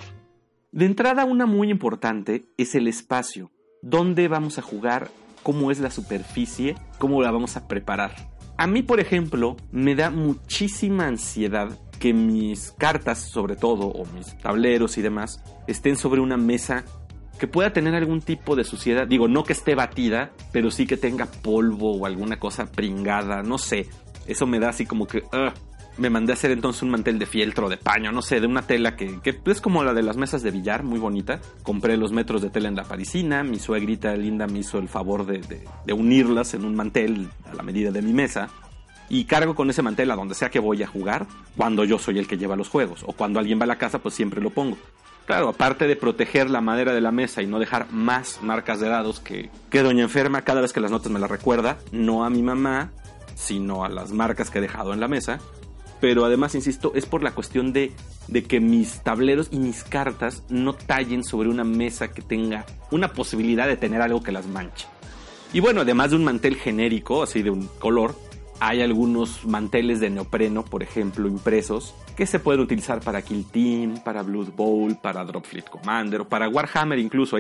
De 0.73 0.85
entrada, 0.85 1.25
una 1.25 1.47
muy 1.47 1.71
importante 1.71 2.45
es 2.59 2.75
el 2.75 2.87
espacio. 2.87 3.51
¿Dónde 3.81 4.29
vamos 4.29 4.59
a 4.59 4.63
jugar? 4.63 5.11
¿Cómo 5.43 5.71
es 5.71 5.79
la 5.79 5.91
superficie? 5.91 6.75
¿Cómo 6.99 7.23
la 7.23 7.31
vamos 7.31 7.57
a 7.57 7.67
preparar? 7.67 8.15
A 8.59 8.67
mí, 8.67 8.83
por 8.83 9.01
ejemplo, 9.01 9.57
me 9.71 9.95
da 9.95 10.11
muchísima 10.11 11.07
ansiedad 11.07 11.79
que 11.99 12.13
mis 12.13 12.73
cartas, 12.73 13.19
sobre 13.19 13.57
todo, 13.57 13.87
o 13.87 14.07
mis 14.07 14.37
tableros 14.39 14.99
y 14.99 15.03
demás, 15.03 15.43
estén 15.67 15.97
sobre 15.97 16.21
una 16.21 16.37
mesa 16.37 16.85
que 17.39 17.47
pueda 17.47 17.73
tener 17.73 17.95
algún 17.95 18.21
tipo 18.21 18.57
de 18.57 18.65
suciedad. 18.65 19.07
Digo, 19.07 19.29
no 19.29 19.45
que 19.45 19.53
esté 19.53 19.75
batida, 19.75 20.33
pero 20.53 20.71
sí 20.71 20.87
que 20.87 20.97
tenga 20.97 21.27
polvo 21.27 21.97
o 21.97 22.07
alguna 22.07 22.39
cosa 22.39 22.67
pringada, 22.67 23.43
no 23.43 23.59
sé. 23.59 23.87
Eso 24.27 24.47
me 24.47 24.59
da 24.59 24.71
así 24.71 24.85
como 24.85 25.07
que, 25.07 25.23
me 25.97 26.11
mandé 26.11 26.33
a 26.33 26.35
hacer 26.35 26.51
entonces 26.51 26.83
un 26.83 26.91
mantel 26.91 27.19
de 27.19 27.27
fieltro, 27.27 27.69
de 27.69 27.77
paño, 27.77 28.13
no 28.13 28.23
sé, 28.23 28.41
de 28.41 28.47
una 28.47 28.63
tela 28.63 28.97
que, 28.97 29.21
es 29.45 29.61
como 29.61 29.83
la 29.85 29.95
de 29.95 30.03
las 30.03 30.17
mesas 30.17 30.43
de 30.43 30.51
billar, 30.51 30.83
muy 30.83 30.99
bonita. 30.99 31.41
Compré 31.63 31.97
los 31.97 32.13
metros 32.13 32.43
de 32.43 32.51
tela 32.51 32.69
en 32.69 32.77
la 32.77 32.85
parisina, 32.85 33.43
mi 33.43 33.59
suegrita 33.59 34.15
linda 34.17 34.47
me 34.47 34.61
hizo 34.61 34.79
el 34.79 34.89
favor 34.89 35.27
de, 35.27 35.41
de 35.85 35.93
unirlas 35.93 36.55
en 36.55 36.65
un 36.65 36.75
mantel 36.75 37.29
a 37.51 37.55
la 37.55 37.63
medida 37.63 37.91
de 37.91 38.03
mi 38.03 38.13
mesa. 38.13 38.49
Y 39.09 39.25
cargo 39.25 39.55
con 39.55 39.71
ese 39.71 39.83
mantel 39.83 40.11
a 40.11 40.17
donde 40.17 40.35
sea 40.35 40.51
que 40.51 40.59
voy 40.59 40.83
a 40.83 40.87
jugar, 40.87 41.27
cuando 41.57 41.85
yo 41.85 41.99
soy 41.99 42.19
el 42.19 42.27
que 42.27 42.37
lleva 42.37 42.57
los 42.57 42.69
juegos. 42.69 43.03
O 43.07 43.13
cuando 43.13 43.39
alguien 43.39 43.59
va 43.59 43.65
a 43.65 43.69
la 43.69 43.79
casa, 43.79 44.01
pues 44.01 44.15
siempre 44.15 44.41
lo 44.41 44.51
pongo. 44.51 44.77
Claro, 45.27 45.49
aparte 45.49 45.87
de 45.87 45.97
proteger 45.97 46.49
la 46.49 46.61
madera 46.61 46.95
de 46.95 47.01
la 47.01 47.11
mesa 47.11 47.43
y 47.43 47.47
no 47.47 47.59
dejar 47.59 47.93
más 47.93 48.41
marcas 48.43 48.81
de 48.81 48.89
dados 48.89 49.21
que, 49.21 49.51
que 49.71 49.83
Doña 49.83 50.05
Enferma 50.05 50.43
cada 50.43 50.63
vez 50.63 50.73
que 50.73 50.81
las 50.81 50.91
notas 50.91 51.13
me 51.13 51.19
las 51.19 51.31
recuerda, 51.31 51.79
no 51.93 52.25
a 52.25 52.31
mi 52.31 52.43
mamá, 52.43 52.93
sino 53.35 53.85
a 53.85 53.91
las 53.91 54.11
marcas 54.11 54.51
que 54.51 54.59
he 54.59 54.63
dejado 54.63 54.95
en 54.95 55.01
la 55.01 55.09
mesa, 55.09 55.39
pero 56.01 56.25
además, 56.25 56.55
insisto, 56.55 56.93
es 56.95 57.07
por 57.07 57.23
la 57.23 57.33
cuestión 57.33 57.73
de, 57.73 57.93
de, 58.29 58.45
que 58.45 58.61
mis 58.61 59.03
tableros 59.03 59.49
y 59.51 59.59
mis 59.59 59.83
cartas 59.83 60.45
no 60.49 60.75
tallen 60.75 61.25
sobre 61.25 61.49
una 61.49 61.65
mesa 61.65 62.13
que 62.13 62.23
tenga 62.23 62.65
una 62.91 63.13
posibilidad 63.13 63.67
de 63.67 63.77
tener 63.77 64.01
algo 64.01 64.23
que 64.23 64.33
las 64.33 64.47
manche. 64.47 64.87
Y 65.53 65.61
bueno, 65.61 65.81
además 65.81 66.11
de 66.11 66.17
un 66.17 66.25
mantel 66.25 66.57
genérico, 66.57 67.23
así 67.23 67.43
de 67.43 67.51
un 67.51 67.69
color, 67.79 68.15
hay 68.61 68.83
algunos 68.83 69.45
manteles 69.45 70.01
de 70.01 70.11
neopreno, 70.11 70.65
por 70.65 70.83
ejemplo, 70.83 71.29
impresos, 71.29 71.95
que 72.17 72.27
se 72.27 72.41
pueden 72.41 72.61
utilizar 72.61 73.01
para 73.01 73.23
Kill 73.23 73.47
Team, 73.47 74.03
para 74.03 74.23
Blood 74.23 74.53
Bowl, 74.57 74.97
para 74.97 75.25
Dropfleet 75.25 75.69
Commander 75.69 76.23
o 76.23 76.29
para 76.29 76.49
Warhammer 76.49 76.99
incluso. 76.99 77.37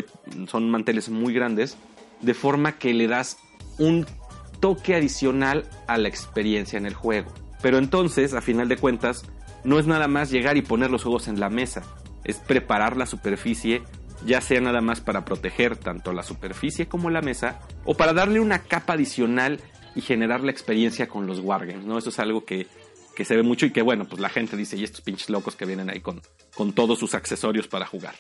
son 0.46 0.70
manteles 0.70 1.08
muy 1.08 1.34
grandes, 1.34 1.76
de 2.20 2.34
forma 2.34 2.78
que 2.78 2.94
le 2.94 3.08
das 3.08 3.38
un 3.78 4.06
toque 4.60 4.94
adicional 4.94 5.68
a 5.86 5.98
la 5.98 6.08
experiencia 6.08 6.76
en 6.76 6.86
el 6.86 6.94
juego. 6.94 7.32
Pero 7.62 7.78
entonces, 7.78 8.34
a 8.34 8.40
final 8.40 8.68
de 8.68 8.76
cuentas, 8.76 9.24
no 9.64 9.78
es 9.78 9.86
nada 9.86 10.08
más 10.08 10.30
llegar 10.30 10.56
y 10.56 10.62
poner 10.62 10.90
los 10.90 11.02
juegos 11.02 11.28
en 11.28 11.40
la 11.40 11.50
mesa, 11.50 11.82
es 12.24 12.36
preparar 12.36 12.96
la 12.96 13.06
superficie, 13.06 13.82
ya 14.24 14.40
sea 14.40 14.60
nada 14.60 14.80
más 14.80 15.00
para 15.00 15.24
proteger 15.24 15.76
tanto 15.76 16.12
la 16.12 16.22
superficie 16.22 16.86
como 16.86 17.10
la 17.10 17.22
mesa, 17.22 17.60
o 17.84 17.94
para 17.94 18.12
darle 18.12 18.40
una 18.40 18.60
capa 18.60 18.94
adicional 18.94 19.60
y 19.94 20.00
generar 20.00 20.42
la 20.42 20.50
experiencia 20.50 21.08
con 21.08 21.26
los 21.26 21.40
wargames, 21.40 21.84
¿no? 21.84 21.98
Eso 21.98 22.10
es 22.10 22.18
algo 22.18 22.44
que, 22.44 22.66
se 23.24 23.36
ve 23.36 23.42
mucho 23.42 23.66
y 23.66 23.72
que, 23.72 23.82
bueno, 23.82 24.06
pues 24.06 24.20
la 24.20 24.28
gente 24.28 24.56
dice, 24.56 24.76
y 24.76 24.84
estos 24.84 25.00
pinches 25.00 25.28
locos 25.28 25.56
que 25.56 25.64
vienen 25.64 25.90
ahí 25.90 26.00
con, 26.00 26.22
con 26.54 26.72
todos 26.72 26.98
sus 26.98 27.14
accesorios 27.14 27.66
para 27.66 27.86
jugar. 27.86 28.14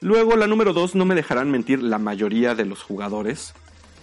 Luego, 0.00 0.36
la 0.36 0.46
número 0.46 0.74
dos, 0.74 0.94
no 0.94 1.06
me 1.06 1.14
dejarán 1.14 1.50
mentir 1.50 1.82
la 1.82 1.98
mayoría 1.98 2.54
de 2.54 2.66
los 2.66 2.82
jugadores, 2.82 3.54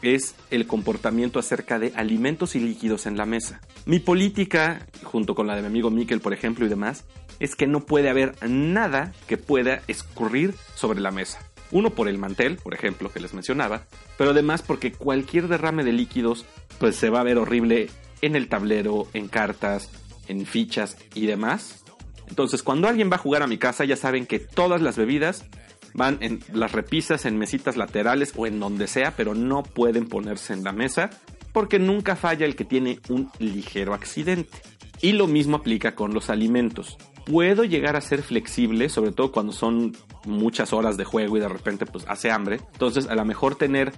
es 0.01 0.35
el 0.49 0.67
comportamiento 0.67 1.39
acerca 1.39 1.79
de 1.79 1.93
alimentos 1.95 2.55
y 2.55 2.59
líquidos 2.59 3.05
en 3.05 3.17
la 3.17 3.25
mesa. 3.25 3.61
Mi 3.85 3.99
política, 3.99 4.87
junto 5.03 5.35
con 5.35 5.47
la 5.47 5.55
de 5.55 5.61
mi 5.61 5.67
amigo 5.67 5.91
Mikel, 5.91 6.21
por 6.21 6.33
ejemplo, 6.33 6.65
y 6.65 6.69
demás, 6.69 7.05
es 7.39 7.55
que 7.55 7.67
no 7.67 7.85
puede 7.85 8.09
haber 8.09 8.35
nada 8.47 9.13
que 9.27 9.37
pueda 9.37 9.81
escurrir 9.87 10.55
sobre 10.75 11.01
la 11.01 11.11
mesa. 11.11 11.39
Uno 11.71 11.91
por 11.91 12.07
el 12.07 12.17
mantel, 12.17 12.57
por 12.57 12.73
ejemplo, 12.73 13.11
que 13.11 13.19
les 13.19 13.33
mencionaba, 13.33 13.85
pero 14.17 14.31
además 14.31 14.61
porque 14.61 14.91
cualquier 14.91 15.47
derrame 15.47 15.83
de 15.83 15.93
líquidos 15.93 16.45
pues 16.79 16.95
se 16.95 17.09
va 17.09 17.21
a 17.21 17.23
ver 17.23 17.37
horrible 17.37 17.89
en 18.21 18.35
el 18.35 18.47
tablero, 18.49 19.07
en 19.13 19.27
cartas, 19.27 19.89
en 20.27 20.45
fichas 20.45 20.97
y 21.15 21.25
demás. 21.25 21.83
Entonces, 22.27 22.63
cuando 22.63 22.87
alguien 22.87 23.11
va 23.11 23.15
a 23.15 23.19
jugar 23.19 23.43
a 23.43 23.47
mi 23.47 23.57
casa, 23.57 23.85
ya 23.85 23.95
saben 23.95 24.25
que 24.25 24.39
todas 24.39 24.81
las 24.81 24.97
bebidas 24.97 25.45
van 25.93 26.17
en 26.21 26.39
las 26.53 26.71
repisas, 26.71 27.25
en 27.25 27.37
mesitas 27.37 27.77
laterales 27.77 28.33
o 28.35 28.47
en 28.47 28.59
donde 28.59 28.87
sea, 28.87 29.15
pero 29.15 29.33
no 29.33 29.63
pueden 29.63 30.07
ponerse 30.07 30.53
en 30.53 30.63
la 30.63 30.71
mesa 30.71 31.09
porque 31.51 31.79
nunca 31.79 32.15
falla 32.15 32.45
el 32.45 32.55
que 32.55 32.65
tiene 32.65 32.99
un 33.09 33.29
ligero 33.39 33.93
accidente. 33.93 34.61
Y 35.01 35.13
lo 35.13 35.27
mismo 35.27 35.57
aplica 35.57 35.95
con 35.95 36.13
los 36.13 36.29
alimentos. 36.29 36.97
Puedo 37.25 37.63
llegar 37.63 37.95
a 37.95 38.01
ser 38.01 38.21
flexible, 38.21 38.89
sobre 38.89 39.11
todo 39.11 39.31
cuando 39.31 39.51
son 39.51 39.95
muchas 40.25 40.73
horas 40.73 40.97
de 40.97 41.05
juego 41.05 41.37
y 41.37 41.39
de 41.39 41.49
repente 41.49 41.85
pues 41.85 42.05
hace 42.07 42.31
hambre. 42.31 42.59
Entonces 42.73 43.07
a 43.07 43.15
lo 43.15 43.25
mejor 43.25 43.55
tener 43.55 43.93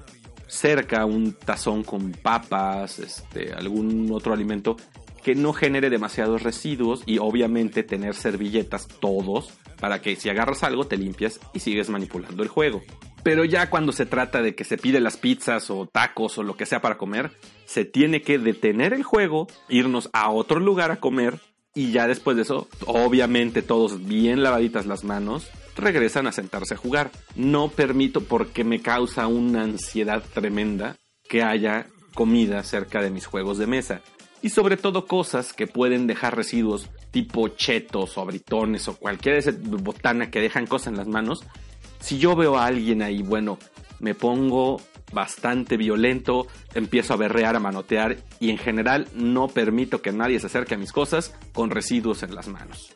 cerca 0.48 1.06
un 1.06 1.34
tazón 1.34 1.84
con 1.84 2.12
papas, 2.12 3.00
este, 3.00 3.54
algún 3.54 4.12
otro 4.12 4.34
alimento 4.34 4.78
que 5.24 5.36
no 5.36 5.54
genere 5.54 5.90
demasiados 5.90 6.44
residuos 6.44 7.02
y 7.06 7.18
obviamente 7.18 7.82
tener 7.82 8.14
servilletas 8.14 8.88
todos 8.88 9.52
para 9.80 10.02
que 10.02 10.16
si 10.16 10.30
agarras 10.30 10.64
algo 10.64 10.86
te 10.86 10.98
limpias 10.98 11.40
y 11.54 11.60
sigues 11.60 11.90
manipulando 11.90 12.44
el 12.44 12.50
juego. 12.50 12.82
Pero 13.24 13.46
ya 13.46 13.70
cuando 13.70 13.94
se 13.94 14.06
trata 14.06 14.42
de 14.42 14.54
que 14.54 14.66
se 14.66 14.78
pide 14.78 15.00
las 15.00 15.16
pizzas 15.16 15.70
o 15.70 15.88
tacos 15.88 16.38
o 16.38 16.44
lo 16.44 16.58
que 16.58 16.66
sea 16.66 16.82
para 16.82 16.98
comer, 16.98 17.32
se 17.66 17.86
tiene 17.86 18.22
que 18.22 18.38
detener 18.38 18.94
el 18.94 19.04
juego, 19.04 19.48
irnos 19.70 20.10
a 20.12 20.30
otro 20.30 20.60
lugar 20.60 20.92
a 20.92 21.00
comer 21.00 21.40
y 21.74 21.92
ya 21.92 22.06
después 22.06 22.36
de 22.36 22.44
eso, 22.44 22.68
obviamente 22.86 23.62
todos 23.62 24.06
bien 24.06 24.44
lavaditas 24.44 24.86
las 24.86 25.04
manos, 25.04 25.50
regresan 25.76 26.28
a 26.28 26.32
sentarse 26.32 26.74
a 26.74 26.78
jugar. 26.78 27.12
No 27.36 27.70
permito 27.70 28.22
porque 28.22 28.64
me 28.64 28.82
causa 28.82 29.28
una 29.28 29.64
ansiedad 29.64 30.24
tremenda 30.34 30.96
que 31.30 31.44
haya 31.44 31.88
comida 32.14 32.64
cerca 32.64 33.02
de 33.02 33.10
mis 33.10 33.26
juegos 33.26 33.58
de 33.58 33.68
mesa. 33.68 34.02
Y 34.42 34.50
sobre 34.50 34.76
todo 34.76 35.06
cosas 35.06 35.54
que 35.54 35.68
pueden 35.68 36.06
dejar 36.06 36.36
residuos 36.36 36.90
tipo 37.12 37.48
chetos 37.48 38.18
o 38.18 38.22
abritones 38.22 38.88
o 38.88 38.98
cualquier 38.98 39.42
botana 39.62 40.30
que 40.30 40.42
dejan 40.42 40.68
cosas 40.68 40.88
en 40.88 40.98
las 40.98 41.08
manos. 41.08 41.44
Si 42.00 42.20
yo 42.20 42.36
veo 42.36 42.58
a 42.58 42.66
alguien 42.66 43.02
ahí, 43.02 43.22
bueno, 43.22 43.58
me 44.00 44.16
pongo 44.16 44.82
bastante 45.14 45.78
violento, 45.78 46.48
empiezo 46.74 47.14
a 47.14 47.18
berrear, 47.18 47.56
a 47.56 47.60
manotear 47.60 48.18
y 48.40 48.50
en 48.50 48.58
general 48.58 49.08
no 49.14 49.48
permito 49.48 50.02
que 50.02 50.12
nadie 50.12 50.40
se 50.40 50.48
acerque 50.48 50.76
a 50.76 50.78
mis 50.78 50.92
cosas 50.92 51.34
con 51.54 51.70
residuos 51.70 52.24
en 52.24 52.36
las 52.36 52.48
manos. 52.48 52.94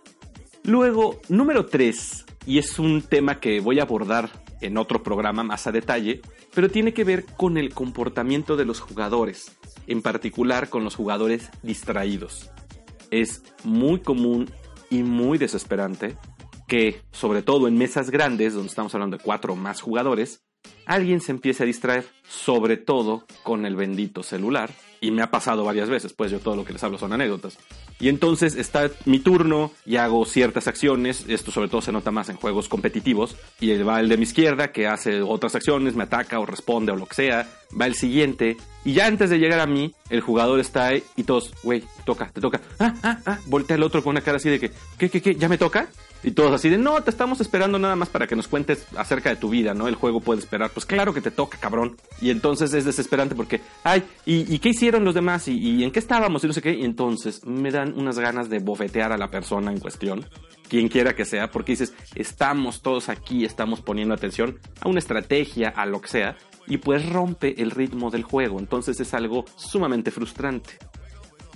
Luego, 0.67 1.21
número 1.29 1.65
3, 1.65 2.25
y 2.45 2.57
es 2.57 2.77
un 2.77 3.01
tema 3.01 3.39
que 3.39 3.61
voy 3.61 3.79
a 3.79 3.83
abordar 3.83 4.43
en 4.59 4.77
otro 4.77 5.01
programa 5.01 5.41
más 5.41 5.65
a 5.65 5.71
detalle, 5.71 6.19
pero 6.53 6.69
tiene 6.69 6.93
que 6.93 7.05
ver 7.05 7.23
con 7.23 7.57
el 7.57 7.73
comportamiento 7.73 8.57
de 8.57 8.65
los 8.65 8.81
jugadores, 8.81 9.57
en 9.87 10.01
particular 10.01 10.67
con 10.67 10.83
los 10.83 10.93
jugadores 10.93 11.49
distraídos. 11.63 12.51
Es 13.11 13.43
muy 13.63 14.01
común 14.01 14.51
y 14.89 15.03
muy 15.03 15.37
desesperante 15.37 16.17
que, 16.67 17.01
sobre 17.11 17.43
todo 17.43 17.69
en 17.69 17.77
mesas 17.77 18.09
grandes, 18.09 18.53
donde 18.53 18.67
estamos 18.67 18.93
hablando 18.93 19.15
de 19.15 19.23
cuatro 19.23 19.53
o 19.53 19.55
más 19.55 19.79
jugadores, 19.79 20.46
alguien 20.87 21.21
se 21.21 21.31
empiece 21.31 21.63
a 21.63 21.65
distraer, 21.65 22.05
sobre 22.27 22.77
todo 22.77 23.25
con 23.43 23.65
el 23.65 23.75
bendito 23.75 24.23
celular. 24.23 24.71
Y 24.99 25.11
me 25.11 25.21
ha 25.21 25.29
pasado 25.29 25.63
varias 25.63 25.89
veces, 25.89 26.13
pues 26.13 26.31
yo 26.31 26.39
todo 26.39 26.55
lo 26.55 26.65
que 26.65 26.73
les 26.73 26.83
hablo 26.83 26.97
son 26.97 27.13
anécdotas. 27.13 27.59
Y 27.99 28.09
entonces 28.09 28.55
está 28.55 28.89
mi 29.05 29.19
turno 29.19 29.71
y 29.85 29.97
hago 29.97 30.25
ciertas 30.25 30.67
acciones, 30.67 31.25
esto 31.27 31.51
sobre 31.51 31.69
todo 31.69 31.81
se 31.81 31.91
nota 31.91 32.09
más 32.09 32.29
en 32.29 32.37
juegos 32.37 32.67
competitivos, 32.67 33.35
y 33.59 33.77
va 33.77 33.99
el 33.99 34.09
de 34.09 34.17
mi 34.17 34.23
izquierda 34.23 34.71
que 34.71 34.87
hace 34.87 35.21
otras 35.21 35.53
acciones, 35.53 35.95
me 35.95 36.03
ataca 36.03 36.39
o 36.39 36.47
responde 36.47 36.91
o 36.91 36.95
lo 36.95 37.05
que 37.05 37.13
sea, 37.13 37.47
va 37.79 37.85
el 37.85 37.93
siguiente, 37.93 38.57
y 38.85 38.93
ya 38.93 39.05
antes 39.05 39.29
de 39.29 39.37
llegar 39.37 39.59
a 39.59 39.67
mí, 39.67 39.93
el 40.09 40.21
jugador 40.21 40.59
está 40.59 40.87
ahí 40.87 41.03
y 41.15 41.23
todos, 41.23 41.53
güey, 41.61 41.83
toca, 42.05 42.29
te 42.33 42.41
toca, 42.41 42.61
ah, 42.79 42.95
ah, 43.03 43.19
ah, 43.25 43.39
voltea 43.45 43.75
el 43.75 43.83
otro 43.83 44.01
con 44.01 44.11
una 44.11 44.21
cara 44.21 44.37
así 44.37 44.49
de 44.49 44.59
que, 44.59 44.71
¿qué, 44.97 45.09
qué, 45.09 45.21
qué? 45.21 45.35
¿Ya 45.35 45.49
me 45.49 45.59
toca? 45.59 45.89
Y 46.23 46.31
todos 46.31 46.51
así 46.51 46.69
de, 46.69 46.77
no, 46.77 47.01
te 47.03 47.09
estamos 47.09 47.41
esperando 47.41 47.77
nada 47.77 47.95
más 47.95 48.09
para 48.09 48.27
que 48.27 48.35
nos 48.35 48.47
cuentes 48.47 48.85
acerca 48.97 49.29
de 49.29 49.35
tu 49.35 49.49
vida, 49.49 49.73
¿no? 49.73 49.87
El 49.87 49.95
juego 49.95 50.19
puede 50.19 50.39
esperar. 50.39 50.71
Pues 50.71 50.85
claro 50.85 51.13
que 51.13 51.21
te 51.21 51.31
toca, 51.31 51.57
cabrón. 51.57 51.95
Y 52.21 52.31
entonces 52.31 52.73
es 52.73 52.85
desesperante 52.85 53.35
porque, 53.35 53.61
ay, 53.83 54.03
¿y, 54.25 54.57
qué 54.59 54.69
hicieron 54.69 55.05
los 55.05 55.13
demás? 55.13 55.47
¿Y, 55.47 55.83
en 55.83 55.91
qué 55.91 55.99
estábamos? 55.99 56.43
Y 56.43 56.47
no 56.47 56.53
sé 56.53 56.61
qué. 56.61 56.73
Y 56.73 56.83
entonces 56.83 57.45
me 57.45 57.71
dan 57.71 57.93
unas 57.97 58.19
ganas 58.19 58.49
de 58.49 58.59
bofetear 58.59 59.11
a 59.11 59.17
la 59.17 59.29
persona 59.29 59.71
en 59.71 59.79
cuestión, 59.79 60.25
quien 60.67 60.89
quiera 60.89 61.15
que 61.15 61.25
sea, 61.25 61.51
porque 61.51 61.73
dices, 61.73 61.93
estamos 62.15 62.81
todos 62.81 63.09
aquí, 63.09 63.45
estamos 63.45 63.81
poniendo 63.81 64.13
atención 64.13 64.59
a 64.81 64.89
una 64.89 64.99
estrategia, 64.99 65.69
a 65.69 65.85
lo 65.85 66.01
que 66.01 66.09
sea, 66.09 66.37
y 66.65 66.77
pues 66.77 67.07
rompe 67.07 67.61
el 67.61 67.71
ritmo 67.71 68.09
del 68.09 68.23
juego. 68.23 68.59
Entonces 68.59 68.99
es 68.99 69.13
algo 69.13 69.45
sumamente 69.55 70.11
frustrante. 70.11 70.77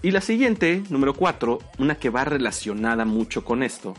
Y 0.04 0.12
la 0.12 0.22
siguiente, 0.22 0.82
número 0.90 1.14
4, 1.14 1.60
una 1.78 1.96
que 1.96 2.10
va 2.10 2.26
relacionada 2.26 3.06
mucho 3.06 3.44
con 3.44 3.62
esto, 3.62 3.94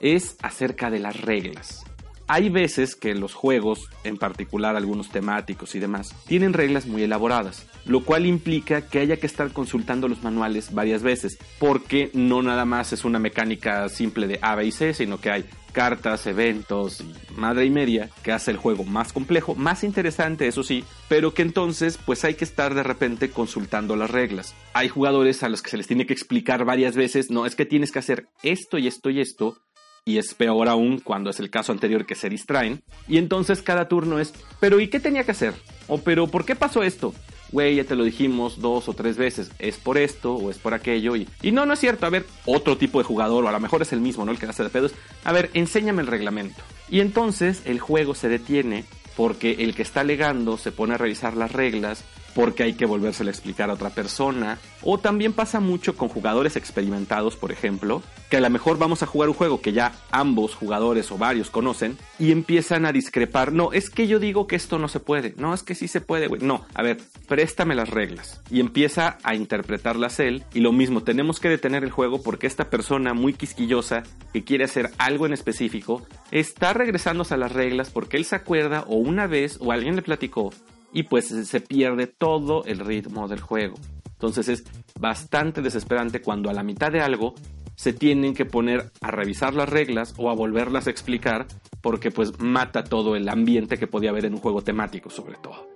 es 0.00 0.36
acerca 0.42 0.90
de 0.90 1.00
las 1.00 1.20
reglas. 1.20 1.84
Hay 2.28 2.48
veces 2.48 2.96
que 2.96 3.14
los 3.14 3.34
juegos, 3.34 3.88
en 4.02 4.16
particular 4.16 4.74
algunos 4.74 5.10
temáticos 5.10 5.76
y 5.76 5.78
demás, 5.78 6.12
tienen 6.26 6.54
reglas 6.54 6.86
muy 6.86 7.04
elaboradas, 7.04 7.68
lo 7.84 8.02
cual 8.02 8.26
implica 8.26 8.82
que 8.82 8.98
haya 8.98 9.18
que 9.18 9.26
estar 9.26 9.52
consultando 9.52 10.08
los 10.08 10.24
manuales 10.24 10.74
varias 10.74 11.04
veces, 11.04 11.38
porque 11.60 12.10
no 12.14 12.42
nada 12.42 12.64
más 12.64 12.92
es 12.92 13.04
una 13.04 13.20
mecánica 13.20 13.88
simple 13.88 14.26
de 14.26 14.40
A, 14.42 14.56
B 14.56 14.66
y 14.66 14.72
C, 14.72 14.92
sino 14.92 15.20
que 15.20 15.30
hay 15.30 15.44
cartas, 15.70 16.26
eventos 16.26 17.00
y 17.00 17.14
madre 17.38 17.66
y 17.66 17.70
media 17.70 18.10
que 18.24 18.32
hace 18.32 18.50
el 18.50 18.56
juego 18.56 18.82
más 18.82 19.12
complejo, 19.12 19.54
más 19.54 19.84
interesante, 19.84 20.48
eso 20.48 20.64
sí, 20.64 20.82
pero 21.06 21.32
que 21.32 21.42
entonces 21.42 21.96
pues 22.04 22.24
hay 22.24 22.34
que 22.34 22.44
estar 22.44 22.74
de 22.74 22.82
repente 22.82 23.30
consultando 23.30 23.94
las 23.94 24.10
reglas. 24.10 24.54
Hay 24.72 24.88
jugadores 24.88 25.44
a 25.44 25.48
los 25.48 25.62
que 25.62 25.70
se 25.70 25.76
les 25.76 25.86
tiene 25.86 26.06
que 26.06 26.14
explicar 26.14 26.64
varias 26.64 26.96
veces, 26.96 27.30
no, 27.30 27.46
es 27.46 27.54
que 27.54 27.66
tienes 27.66 27.92
que 27.92 28.00
hacer 28.00 28.26
esto 28.42 28.78
y 28.78 28.88
esto 28.88 29.10
y 29.10 29.20
esto 29.20 29.58
y 30.06 30.18
es 30.18 30.34
peor 30.34 30.68
aún 30.68 31.00
cuando 31.00 31.30
es 31.30 31.40
el 31.40 31.50
caso 31.50 31.72
anterior 31.72 32.06
que 32.06 32.14
se 32.14 32.30
distraen. 32.30 32.80
Y 33.08 33.18
entonces 33.18 33.60
cada 33.60 33.88
turno 33.88 34.20
es, 34.20 34.32
pero 34.60 34.78
¿y 34.80 34.86
qué 34.86 35.00
tenía 35.00 35.24
que 35.24 35.32
hacer? 35.32 35.52
O 35.88 35.98
pero 35.98 36.28
¿por 36.28 36.44
qué 36.44 36.54
pasó 36.54 36.84
esto? 36.84 37.12
Güey, 37.50 37.76
ya 37.76 37.84
te 37.84 37.96
lo 37.96 38.04
dijimos 38.04 38.60
dos 38.60 38.88
o 38.88 38.92
tres 38.92 39.16
veces, 39.16 39.50
es 39.58 39.76
por 39.76 39.98
esto 39.98 40.34
o 40.34 40.50
es 40.50 40.58
por 40.58 40.74
aquello. 40.74 41.16
Y, 41.16 41.28
y 41.42 41.50
no, 41.50 41.66
no 41.66 41.74
es 41.74 41.80
cierto, 41.80 42.06
a 42.06 42.10
ver, 42.10 42.24
otro 42.44 42.76
tipo 42.76 42.98
de 42.98 43.04
jugador, 43.04 43.44
o 43.44 43.48
a 43.48 43.52
lo 43.52 43.60
mejor 43.60 43.82
es 43.82 43.92
el 43.92 44.00
mismo, 44.00 44.24
¿no? 44.24 44.30
El 44.30 44.38
que 44.38 44.46
hace 44.46 44.62
de 44.62 44.70
pedos. 44.70 44.94
A 45.24 45.32
ver, 45.32 45.50
enséñame 45.54 46.02
el 46.02 46.08
reglamento. 46.08 46.62
Y 46.88 47.00
entonces 47.00 47.62
el 47.64 47.80
juego 47.80 48.14
se 48.14 48.28
detiene 48.28 48.84
porque 49.16 49.56
el 49.58 49.74
que 49.74 49.82
está 49.82 50.00
alegando 50.00 50.56
se 50.56 50.70
pone 50.70 50.94
a 50.94 50.98
revisar 50.98 51.36
las 51.36 51.50
reglas 51.50 52.04
porque 52.36 52.64
hay 52.64 52.74
que 52.74 52.84
volvérselo 52.84 53.30
a 53.30 53.32
explicar 53.32 53.70
a 53.70 53.72
otra 53.72 53.88
persona. 53.88 54.58
O 54.82 54.98
también 54.98 55.32
pasa 55.32 55.58
mucho 55.58 55.96
con 55.96 56.10
jugadores 56.10 56.56
experimentados, 56.56 57.34
por 57.34 57.50
ejemplo, 57.50 58.02
que 58.28 58.36
a 58.36 58.40
lo 58.40 58.50
mejor 58.50 58.76
vamos 58.76 59.02
a 59.02 59.06
jugar 59.06 59.30
un 59.30 59.34
juego 59.34 59.62
que 59.62 59.72
ya 59.72 59.92
ambos 60.10 60.54
jugadores 60.54 61.10
o 61.10 61.16
varios 61.16 61.48
conocen 61.48 61.96
y 62.18 62.32
empiezan 62.32 62.84
a 62.84 62.92
discrepar. 62.92 63.54
No, 63.54 63.72
es 63.72 63.88
que 63.88 64.06
yo 64.06 64.18
digo 64.18 64.46
que 64.46 64.54
esto 64.54 64.78
no 64.78 64.88
se 64.88 65.00
puede. 65.00 65.34
No, 65.38 65.54
es 65.54 65.62
que 65.62 65.74
sí 65.74 65.88
se 65.88 66.02
puede, 66.02 66.26
güey. 66.26 66.42
No, 66.42 66.66
a 66.74 66.82
ver, 66.82 66.98
préstame 67.26 67.74
las 67.74 67.88
reglas. 67.88 68.42
Y 68.50 68.60
empieza 68.60 69.16
a 69.22 69.34
interpretarlas 69.34 70.20
él. 70.20 70.44
Y 70.52 70.60
lo 70.60 70.72
mismo, 70.72 71.02
tenemos 71.02 71.40
que 71.40 71.48
detener 71.48 71.84
el 71.84 71.90
juego 71.90 72.22
porque 72.22 72.46
esta 72.46 72.68
persona 72.68 73.14
muy 73.14 73.32
quisquillosa 73.32 74.02
que 74.34 74.44
quiere 74.44 74.64
hacer 74.64 74.90
algo 74.98 75.24
en 75.24 75.32
específico 75.32 76.06
está 76.30 76.74
regresándose 76.74 77.32
a 77.32 77.38
las 77.38 77.52
reglas 77.52 77.88
porque 77.88 78.18
él 78.18 78.26
se 78.26 78.36
acuerda 78.36 78.84
o 78.88 78.96
una 78.96 79.26
vez 79.26 79.56
o 79.58 79.72
alguien 79.72 79.96
le 79.96 80.02
platicó 80.02 80.52
y 80.96 81.02
pues 81.02 81.26
se 81.26 81.60
pierde 81.60 82.06
todo 82.06 82.64
el 82.64 82.78
ritmo 82.78 83.28
del 83.28 83.40
juego. 83.40 83.74
Entonces 84.12 84.48
es 84.48 84.64
bastante 84.98 85.60
desesperante 85.60 86.22
cuando 86.22 86.48
a 86.48 86.54
la 86.54 86.62
mitad 86.62 86.90
de 86.90 87.02
algo 87.02 87.34
se 87.74 87.92
tienen 87.92 88.32
que 88.32 88.46
poner 88.46 88.92
a 89.02 89.10
revisar 89.10 89.52
las 89.52 89.68
reglas 89.68 90.14
o 90.16 90.30
a 90.30 90.34
volverlas 90.34 90.86
a 90.86 90.90
explicar 90.90 91.48
porque 91.82 92.10
pues 92.10 92.40
mata 92.40 92.82
todo 92.82 93.14
el 93.14 93.28
ambiente 93.28 93.76
que 93.76 93.86
podía 93.86 94.08
haber 94.08 94.24
en 94.24 94.32
un 94.32 94.40
juego 94.40 94.62
temático 94.62 95.10
sobre 95.10 95.36
todo. 95.36 95.68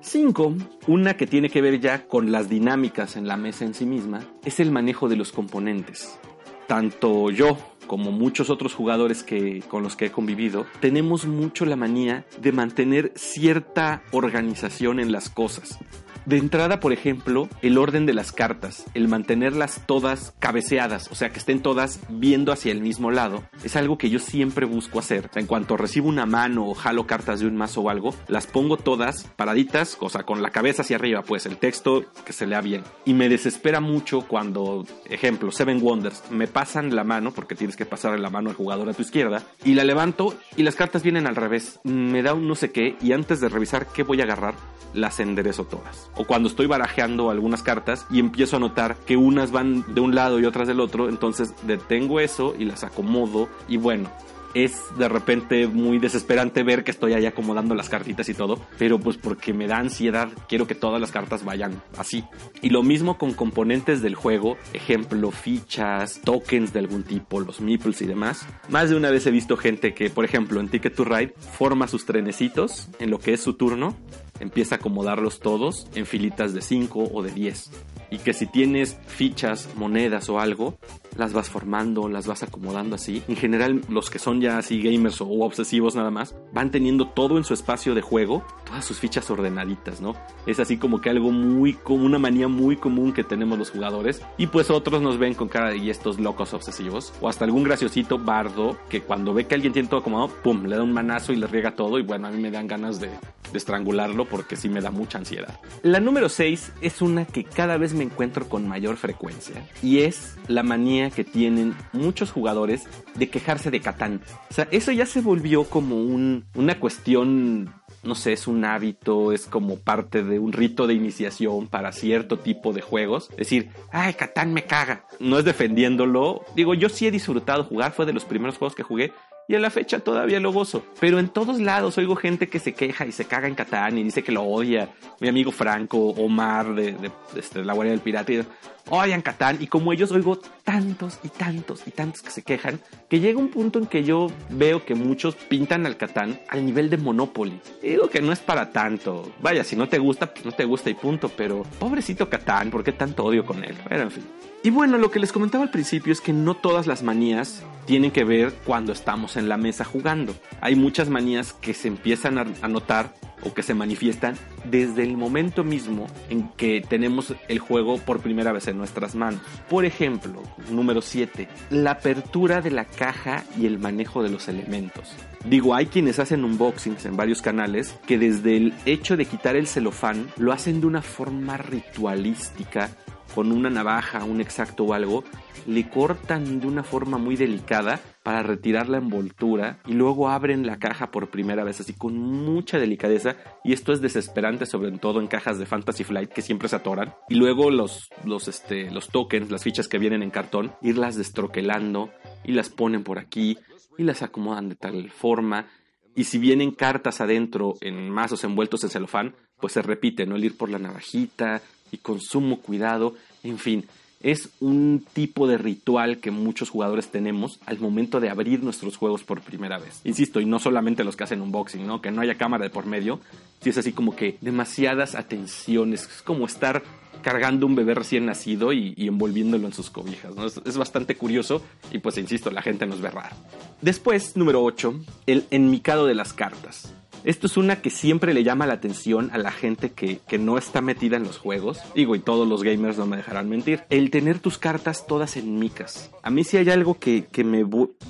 5. 0.00 0.54
Una 0.86 1.18
que 1.18 1.26
tiene 1.26 1.50
que 1.50 1.60
ver 1.60 1.78
ya 1.78 2.08
con 2.08 2.32
las 2.32 2.48
dinámicas 2.48 3.16
en 3.16 3.28
la 3.28 3.36
mesa 3.36 3.66
en 3.66 3.74
sí 3.74 3.84
misma 3.84 4.20
es 4.46 4.60
el 4.60 4.72
manejo 4.72 5.10
de 5.10 5.16
los 5.16 5.30
componentes. 5.30 6.18
Tanto 6.66 7.30
yo 7.30 7.58
como 7.86 8.12
muchos 8.12 8.50
otros 8.50 8.74
jugadores 8.74 9.22
que, 9.22 9.62
con 9.68 9.82
los 9.82 9.96
que 9.96 10.06
he 10.06 10.10
convivido, 10.10 10.66
tenemos 10.80 11.26
mucho 11.26 11.64
la 11.64 11.76
manía 11.76 12.26
de 12.40 12.52
mantener 12.52 13.12
cierta 13.14 14.02
organización 14.12 15.00
en 15.00 15.12
las 15.12 15.28
cosas. 15.28 15.78
De 16.26 16.38
entrada, 16.38 16.80
por 16.80 16.94
ejemplo, 16.94 17.50
el 17.60 17.76
orden 17.76 18.06
de 18.06 18.14
las 18.14 18.32
cartas, 18.32 18.86
el 18.94 19.08
mantenerlas 19.08 19.82
todas 19.84 20.32
cabeceadas, 20.38 21.10
o 21.12 21.14
sea, 21.14 21.28
que 21.28 21.38
estén 21.38 21.60
todas 21.60 22.00
viendo 22.08 22.50
hacia 22.50 22.72
el 22.72 22.80
mismo 22.80 23.10
lado, 23.10 23.42
es 23.62 23.76
algo 23.76 23.98
que 23.98 24.08
yo 24.08 24.18
siempre 24.18 24.64
busco 24.64 24.98
hacer. 24.98 25.28
en 25.34 25.46
cuanto 25.46 25.76
recibo 25.76 26.08
una 26.08 26.24
mano 26.24 26.66
o 26.66 26.74
jalo 26.74 27.06
cartas 27.06 27.40
de 27.40 27.46
un 27.46 27.56
mazo 27.56 27.82
o 27.82 27.90
algo, 27.90 28.14
las 28.26 28.46
pongo 28.46 28.78
todas 28.78 29.24
paraditas, 29.36 29.98
o 30.00 30.08
sea, 30.08 30.22
con 30.22 30.40
la 30.40 30.48
cabeza 30.48 30.80
hacia 30.80 30.96
arriba, 30.96 31.22
pues 31.22 31.44
el 31.44 31.58
texto 31.58 32.04
que 32.24 32.32
se 32.32 32.46
lea 32.46 32.62
bien. 32.62 32.84
Y 33.04 33.12
me 33.12 33.28
desespera 33.28 33.80
mucho 33.80 34.22
cuando, 34.22 34.86
ejemplo, 35.10 35.52
Seven 35.52 35.82
Wonders, 35.82 36.22
me 36.30 36.46
pasan 36.46 36.96
la 36.96 37.04
mano, 37.04 37.32
porque 37.32 37.54
tienes 37.54 37.76
que 37.76 37.84
pasar 37.84 38.18
la 38.18 38.30
mano 38.30 38.48
al 38.48 38.56
jugador 38.56 38.88
a 38.88 38.94
tu 38.94 39.02
izquierda, 39.02 39.42
y 39.62 39.74
la 39.74 39.84
levanto 39.84 40.34
y 40.56 40.62
las 40.62 40.74
cartas 40.74 41.02
vienen 41.02 41.26
al 41.26 41.36
revés. 41.36 41.80
Me 41.84 42.22
da 42.22 42.32
un 42.32 42.48
no 42.48 42.54
sé 42.54 42.72
qué, 42.72 42.96
y 43.02 43.12
antes 43.12 43.40
de 43.40 43.50
revisar 43.50 43.86
qué 43.88 44.02
voy 44.02 44.22
a 44.22 44.24
agarrar, 44.24 44.54
las 44.94 45.20
enderezo 45.20 45.64
todas 45.64 46.08
o 46.16 46.24
cuando 46.24 46.48
estoy 46.48 46.66
barajeando 46.66 47.30
algunas 47.30 47.62
cartas 47.62 48.06
y 48.10 48.20
empiezo 48.20 48.56
a 48.56 48.60
notar 48.60 48.96
que 49.06 49.16
unas 49.16 49.50
van 49.50 49.84
de 49.94 50.00
un 50.00 50.14
lado 50.14 50.38
y 50.40 50.44
otras 50.44 50.68
del 50.68 50.80
otro, 50.80 51.08
entonces 51.08 51.54
detengo 51.66 52.20
eso 52.20 52.54
y 52.58 52.64
las 52.64 52.84
acomodo 52.84 53.48
y 53.68 53.76
bueno, 53.76 54.10
es 54.54 54.84
de 54.96 55.08
repente 55.08 55.66
muy 55.66 55.98
desesperante 55.98 56.62
ver 56.62 56.84
que 56.84 56.92
estoy 56.92 57.12
ahí 57.12 57.26
acomodando 57.26 57.74
las 57.74 57.88
cartitas 57.88 58.28
y 58.28 58.34
todo, 58.34 58.58
pero 58.78 58.98
pues 58.98 59.16
porque 59.16 59.52
me 59.52 59.66
da 59.66 59.78
ansiedad, 59.78 60.28
quiero 60.48 60.66
que 60.66 60.74
todas 60.74 61.00
las 61.00 61.10
cartas 61.10 61.44
vayan 61.44 61.82
así. 61.98 62.24
Y 62.62 62.70
lo 62.70 62.82
mismo 62.82 63.18
con 63.18 63.34
componentes 63.34 64.00
del 64.00 64.14
juego, 64.14 64.56
ejemplo, 64.72 65.30
fichas, 65.30 66.20
tokens 66.24 66.72
de 66.72 66.78
algún 66.78 67.02
tipo, 67.02 67.40
los 67.40 67.60
meeples 67.60 68.00
y 68.02 68.06
demás. 68.06 68.46
Más 68.68 68.90
de 68.90 68.96
una 68.96 69.10
vez 69.10 69.26
he 69.26 69.30
visto 69.30 69.56
gente 69.56 69.92
que, 69.92 70.08
por 70.08 70.24
ejemplo, 70.24 70.60
en 70.60 70.68
Ticket 70.68 70.94
to 70.94 71.04
Ride 71.04 71.34
forma 71.58 71.88
sus 71.88 72.06
trenecitos 72.06 72.88
en 73.00 73.10
lo 73.10 73.18
que 73.18 73.34
es 73.34 73.42
su 73.42 73.54
turno 73.54 73.96
empieza 74.40 74.76
a 74.76 74.78
acomodarlos 74.78 75.40
todos 75.40 75.86
en 75.94 76.06
filitas 76.06 76.54
de 76.54 76.60
5 76.60 77.10
o 77.12 77.22
de 77.22 77.30
10. 77.30 77.70
Y 78.10 78.18
que 78.18 78.32
si 78.32 78.46
tienes 78.46 78.96
fichas, 79.06 79.68
monedas 79.76 80.28
o 80.28 80.38
algo, 80.38 80.78
las 81.16 81.32
vas 81.32 81.48
formando, 81.48 82.08
las 82.08 82.26
vas 82.26 82.42
acomodando 82.42 82.96
así. 82.96 83.22
En 83.28 83.36
general, 83.36 83.80
los 83.88 84.10
que 84.10 84.18
son 84.18 84.40
ya 84.40 84.58
así 84.58 84.80
gamers 84.80 85.20
o 85.20 85.28
obsesivos 85.28 85.94
nada 85.94 86.10
más, 86.10 86.34
van 86.52 86.70
teniendo 86.70 87.08
todo 87.08 87.38
en 87.38 87.44
su 87.44 87.54
espacio 87.54 87.94
de 87.94 88.02
juego, 88.02 88.44
todas 88.64 88.84
sus 88.84 88.98
fichas 88.98 89.30
ordenaditas, 89.30 90.00
¿no? 90.00 90.14
Es 90.46 90.60
así 90.60 90.76
como 90.76 91.00
que 91.00 91.10
algo 91.10 91.30
muy, 91.30 91.74
como 91.74 92.04
una 92.04 92.18
manía 92.18 92.48
muy 92.48 92.76
común 92.76 93.12
que 93.12 93.24
tenemos 93.24 93.58
los 93.58 93.70
jugadores. 93.70 94.22
Y 94.38 94.46
pues 94.48 94.70
otros 94.70 95.02
nos 95.02 95.18
ven 95.18 95.34
con 95.34 95.48
cara 95.48 95.70
de 95.70 95.90
estos 95.90 96.18
locos 96.18 96.54
obsesivos. 96.54 97.12
O 97.20 97.28
hasta 97.28 97.44
algún 97.44 97.64
graciosito 97.64 98.18
bardo 98.18 98.76
que 98.88 99.02
cuando 99.02 99.34
ve 99.34 99.46
que 99.46 99.54
alguien 99.54 99.72
tiene 99.72 99.88
todo 99.88 100.00
acomodado, 100.00 100.30
pum, 100.42 100.64
le 100.64 100.76
da 100.76 100.82
un 100.82 100.92
manazo 100.92 101.32
y 101.32 101.36
le 101.36 101.46
riega 101.46 101.74
todo. 101.74 101.98
Y 101.98 102.02
bueno, 102.02 102.28
a 102.28 102.30
mí 102.30 102.40
me 102.40 102.50
dan 102.50 102.66
ganas 102.66 103.00
de, 103.00 103.08
de 103.08 103.58
estrangularlo 103.58 104.23
porque 104.24 104.56
sí 104.56 104.68
me 104.68 104.80
da 104.80 104.90
mucha 104.90 105.18
ansiedad. 105.18 105.60
La 105.82 106.00
número 106.00 106.28
6 106.28 106.72
es 106.80 107.02
una 107.02 107.24
que 107.24 107.44
cada 107.44 107.76
vez 107.76 107.94
me 107.94 108.04
encuentro 108.04 108.48
con 108.48 108.68
mayor 108.68 108.96
frecuencia. 108.96 109.66
Y 109.82 110.00
es 110.00 110.36
la 110.48 110.62
manía 110.62 111.10
que 111.10 111.24
tienen 111.24 111.74
muchos 111.92 112.30
jugadores 112.30 112.84
de 113.14 113.28
quejarse 113.28 113.70
de 113.70 113.80
Catán. 113.80 114.20
O 114.50 114.54
sea, 114.54 114.68
eso 114.70 114.92
ya 114.92 115.06
se 115.06 115.20
volvió 115.20 115.64
como 115.64 115.96
un, 115.96 116.44
una 116.54 116.78
cuestión 116.78 117.72
no 118.04 118.14
sé, 118.14 118.32
es 118.32 118.46
un 118.46 118.64
hábito, 118.64 119.32
es 119.32 119.46
como 119.46 119.78
parte 119.78 120.22
de 120.22 120.38
un 120.38 120.52
rito 120.52 120.86
de 120.86 120.94
iniciación 120.94 121.68
para 121.68 121.92
cierto 121.92 122.38
tipo 122.38 122.72
de 122.72 122.82
juegos. 122.82 123.30
Decir, 123.36 123.70
ay, 123.90 124.14
Catán 124.14 124.52
me 124.52 124.64
caga. 124.64 125.06
No 125.20 125.38
es 125.38 125.44
defendiéndolo. 125.44 126.44
Digo, 126.54 126.74
yo 126.74 126.88
sí 126.88 127.06
he 127.06 127.10
disfrutado 127.10 127.64
jugar, 127.64 127.92
fue 127.92 128.06
de 128.06 128.12
los 128.12 128.24
primeros 128.24 128.58
juegos 128.58 128.74
que 128.74 128.82
jugué. 128.82 129.12
Y 129.46 129.54
a 129.54 129.60
la 129.60 129.70
fecha 129.70 130.00
todavía 130.00 130.40
lo 130.40 130.52
gozo. 130.52 130.84
Pero 131.00 131.18
en 131.18 131.28
todos 131.28 131.60
lados 131.60 131.98
oigo 131.98 132.16
gente 132.16 132.48
que 132.48 132.58
se 132.58 132.72
queja 132.72 133.06
y 133.06 133.12
se 133.12 133.26
caga 133.26 133.48
en 133.48 133.54
Catán 133.54 133.98
y 133.98 134.02
dice 134.02 134.22
que 134.22 134.32
lo 134.32 134.42
odia. 134.42 134.88
Mi 135.20 135.28
amigo 135.28 135.52
Franco, 135.52 135.98
Omar 135.98 136.74
de, 136.74 136.92
de, 136.92 137.10
este, 137.36 137.64
la 137.64 137.74
Guardia 137.74 137.92
del 137.92 138.00
Pirata. 138.00 138.32
Y, 138.32 138.44
odian 138.88 139.22
Catán 139.22 139.58
y 139.60 139.66
como 139.66 139.92
ellos 139.92 140.10
oigo 140.12 140.38
tantos 140.62 141.18
y 141.22 141.28
tantos 141.28 141.86
y 141.86 141.90
tantos 141.90 142.22
que 142.22 142.30
se 142.30 142.42
quejan 142.42 142.80
que 143.08 143.20
llega 143.20 143.38
un 143.38 143.48
punto 143.48 143.78
en 143.78 143.86
que 143.86 144.04
yo 144.04 144.28
veo 144.50 144.84
que 144.84 144.94
muchos 144.94 145.34
pintan 145.34 145.86
al 145.86 145.96
Catán 145.96 146.40
al 146.48 146.64
nivel 146.64 146.90
de 146.90 146.96
Monopoly. 146.96 147.60
digo 147.82 148.08
que 148.08 148.20
no 148.20 148.32
es 148.32 148.40
para 148.40 148.70
tanto. 148.70 149.32
Vaya, 149.40 149.64
si 149.64 149.76
no 149.76 149.88
te 149.88 149.98
gusta, 149.98 150.32
pues 150.32 150.44
no 150.44 150.52
te 150.52 150.64
gusta 150.64 150.90
y 150.90 150.94
punto, 150.94 151.28
pero 151.28 151.62
pobrecito 151.78 152.28
Catán, 152.28 152.70
¿por 152.70 152.84
qué 152.84 152.92
tanto 152.92 153.24
odio 153.24 153.44
con 153.44 153.64
él? 153.64 153.76
Pero 153.88 154.02
en 154.02 154.10
fin. 154.10 154.24
Y 154.62 154.70
bueno, 154.70 154.96
lo 154.96 155.10
que 155.10 155.18
les 155.18 155.30
comentaba 155.30 155.64
al 155.64 155.70
principio 155.70 156.12
es 156.12 156.22
que 156.22 156.32
no 156.32 156.54
todas 156.54 156.86
las 156.86 157.02
manías 157.02 157.62
tienen 157.84 158.10
que 158.10 158.24
ver 158.24 158.54
cuando 158.64 158.92
estamos 158.92 159.33
en 159.36 159.48
la 159.48 159.56
mesa 159.56 159.84
jugando. 159.84 160.34
Hay 160.60 160.76
muchas 160.76 161.08
manías 161.08 161.52
que 161.52 161.74
se 161.74 161.88
empiezan 161.88 162.38
a 162.38 162.68
notar 162.68 163.14
o 163.44 163.52
que 163.52 163.62
se 163.62 163.74
manifiestan 163.74 164.34
desde 164.64 165.02
el 165.02 165.16
momento 165.16 165.64
mismo 165.64 166.06
en 166.30 166.48
que 166.50 166.80
tenemos 166.80 167.34
el 167.48 167.58
juego 167.58 167.98
por 167.98 168.20
primera 168.20 168.52
vez 168.52 168.68
en 168.68 168.78
nuestras 168.78 169.14
manos. 169.14 169.40
Por 169.68 169.84
ejemplo, 169.84 170.42
número 170.70 171.02
7, 171.02 171.48
la 171.70 171.92
apertura 171.92 172.60
de 172.60 172.70
la 172.70 172.84
caja 172.84 173.44
y 173.58 173.66
el 173.66 173.78
manejo 173.78 174.22
de 174.22 174.30
los 174.30 174.48
elementos. 174.48 175.14
Digo, 175.44 175.74
hay 175.74 175.86
quienes 175.86 176.18
hacen 176.18 176.44
unboxings 176.44 177.04
en 177.04 177.16
varios 177.16 177.42
canales 177.42 177.94
que 178.06 178.18
desde 178.18 178.56
el 178.56 178.72
hecho 178.86 179.16
de 179.16 179.26
quitar 179.26 179.56
el 179.56 179.66
celofán 179.66 180.28
lo 180.38 180.52
hacen 180.52 180.80
de 180.80 180.86
una 180.86 181.02
forma 181.02 181.58
ritualística 181.58 182.90
con 183.34 183.52
una 183.52 183.68
navaja, 183.68 184.24
un 184.24 184.40
exacto 184.40 184.84
o 184.84 184.94
algo, 184.94 185.24
le 185.66 185.88
cortan 185.88 186.60
de 186.60 186.66
una 186.66 186.82
forma 186.82 187.18
muy 187.18 187.36
delicada 187.36 188.00
para 188.24 188.42
retirar 188.42 188.88
la 188.88 188.98
envoltura 188.98 189.78
y 189.86 189.92
luego 189.92 190.28
abren 190.28 190.66
la 190.66 190.78
caja 190.78 191.12
por 191.12 191.30
primera 191.30 191.62
vez 191.62 191.80
así 191.80 191.92
con 191.92 192.16
mucha 192.16 192.78
delicadeza 192.78 193.36
y 193.62 193.72
esto 193.72 193.92
es 193.92 194.00
desesperante 194.00 194.66
sobre 194.66 194.90
todo 194.92 195.20
en 195.20 195.28
cajas 195.28 195.58
de 195.58 195.66
Fantasy 195.66 196.02
Flight 196.02 196.30
que 196.30 196.42
siempre 196.42 196.68
se 196.68 196.74
atoran 196.74 197.14
y 197.28 197.36
luego 197.36 197.70
los, 197.70 198.08
los, 198.24 198.48
este, 198.48 198.90
los 198.90 199.08
tokens, 199.08 199.52
las 199.52 199.62
fichas 199.62 199.86
que 199.86 199.98
vienen 199.98 200.22
en 200.24 200.30
cartón, 200.30 200.72
irlas 200.82 201.14
destroquelando 201.14 202.10
y 202.42 202.52
las 202.52 202.70
ponen 202.70 203.04
por 203.04 203.20
aquí 203.20 203.58
y 203.96 204.02
las 204.02 204.22
acomodan 204.22 204.70
de 204.70 204.74
tal 204.74 205.10
forma 205.10 205.68
y 206.16 206.24
si 206.24 206.38
vienen 206.38 206.72
cartas 206.72 207.20
adentro 207.20 207.74
en 207.80 208.08
mazos 208.08 208.42
envueltos 208.42 208.82
en 208.84 208.90
celofán, 208.90 209.34
pues 209.60 209.72
se 209.72 209.82
repite, 209.82 210.26
¿no? 210.26 210.36
El 210.36 210.44
ir 210.44 210.56
por 210.56 210.70
la 210.70 210.78
navajita, 210.78 211.60
y 211.94 211.98
con 211.98 212.20
sumo 212.20 212.60
cuidado, 212.60 213.14
en 213.42 213.58
fin, 213.58 213.86
es 214.24 214.48
un 214.60 215.04
tipo 215.12 215.46
de 215.46 215.58
ritual 215.58 216.16
que 216.16 216.30
muchos 216.30 216.70
jugadores 216.70 217.08
tenemos 217.08 217.60
al 217.66 217.78
momento 217.78 218.20
de 218.20 218.30
abrir 218.30 218.62
nuestros 218.62 218.96
juegos 218.96 219.22
por 219.22 219.42
primera 219.42 219.78
vez. 219.78 220.00
Insisto, 220.04 220.40
y 220.40 220.46
no 220.46 220.58
solamente 220.58 221.04
los 221.04 221.14
que 221.14 221.24
hacen 221.24 221.42
unboxing, 221.42 221.86
¿no? 221.86 222.00
Que 222.00 222.10
no 222.10 222.22
haya 222.22 222.36
cámara 222.36 222.64
de 222.64 222.70
por 222.70 222.86
medio, 222.86 223.20
si 223.60 223.68
es 223.68 223.76
así 223.76 223.92
como 223.92 224.16
que 224.16 224.38
demasiadas 224.40 225.14
atenciones, 225.14 226.08
es 226.10 226.22
como 226.22 226.46
estar 226.46 226.82
cargando 227.20 227.66
un 227.66 227.74
bebé 227.74 227.94
recién 227.94 228.24
nacido 228.24 228.72
y, 228.72 228.94
envolviéndolo 228.96 229.66
en 229.66 229.74
sus 229.74 229.90
cobijas. 229.90 230.34
¿no? 230.34 230.46
Es, 230.46 230.76
bastante 230.76 231.16
curioso 231.16 231.62
y 231.92 231.98
pues 231.98 232.16
insisto, 232.16 232.50
la 232.50 232.62
gente 232.62 232.86
nos 232.86 233.02
ve 233.02 233.10
raro. 233.10 233.36
Después, 233.82 234.36
número 234.36 234.62
8, 234.62 235.00
el 235.26 235.46
enmicado 235.50 236.06
de 236.06 236.14
las 236.14 236.32
cartas. 236.32 236.94
Esto 237.24 237.46
es 237.46 237.56
una 237.56 237.80
que 237.80 237.88
siempre 237.88 238.34
le 238.34 238.44
llama 238.44 238.66
la 238.66 238.74
atención 238.74 239.30
a 239.32 239.38
la 239.38 239.50
gente 239.50 239.92
que, 239.92 240.20
no 240.34 240.58
está 240.58 240.82
metida 240.82 241.16
en 241.16 241.22
los 241.22 241.38
juegos. 241.38 241.78
Digo, 241.94 242.16
y 242.16 242.18
todos 242.18 242.46
los 242.46 242.62
gamers 242.62 242.98
no 242.98 243.06
me 243.06 243.16
dejarán 243.16 243.48
mentir. 243.48 243.84
El 243.88 244.10
tener 244.10 244.40
tus 244.40 244.58
cartas 244.58 245.06
todas 245.06 245.36
en 245.36 245.58
micas. 245.58 246.10
A 246.22 246.30
mí 246.30 246.44
si 246.44 246.56
hay 246.58 246.68
algo 246.68 246.98
que, 246.98 247.24
me, 247.44 247.64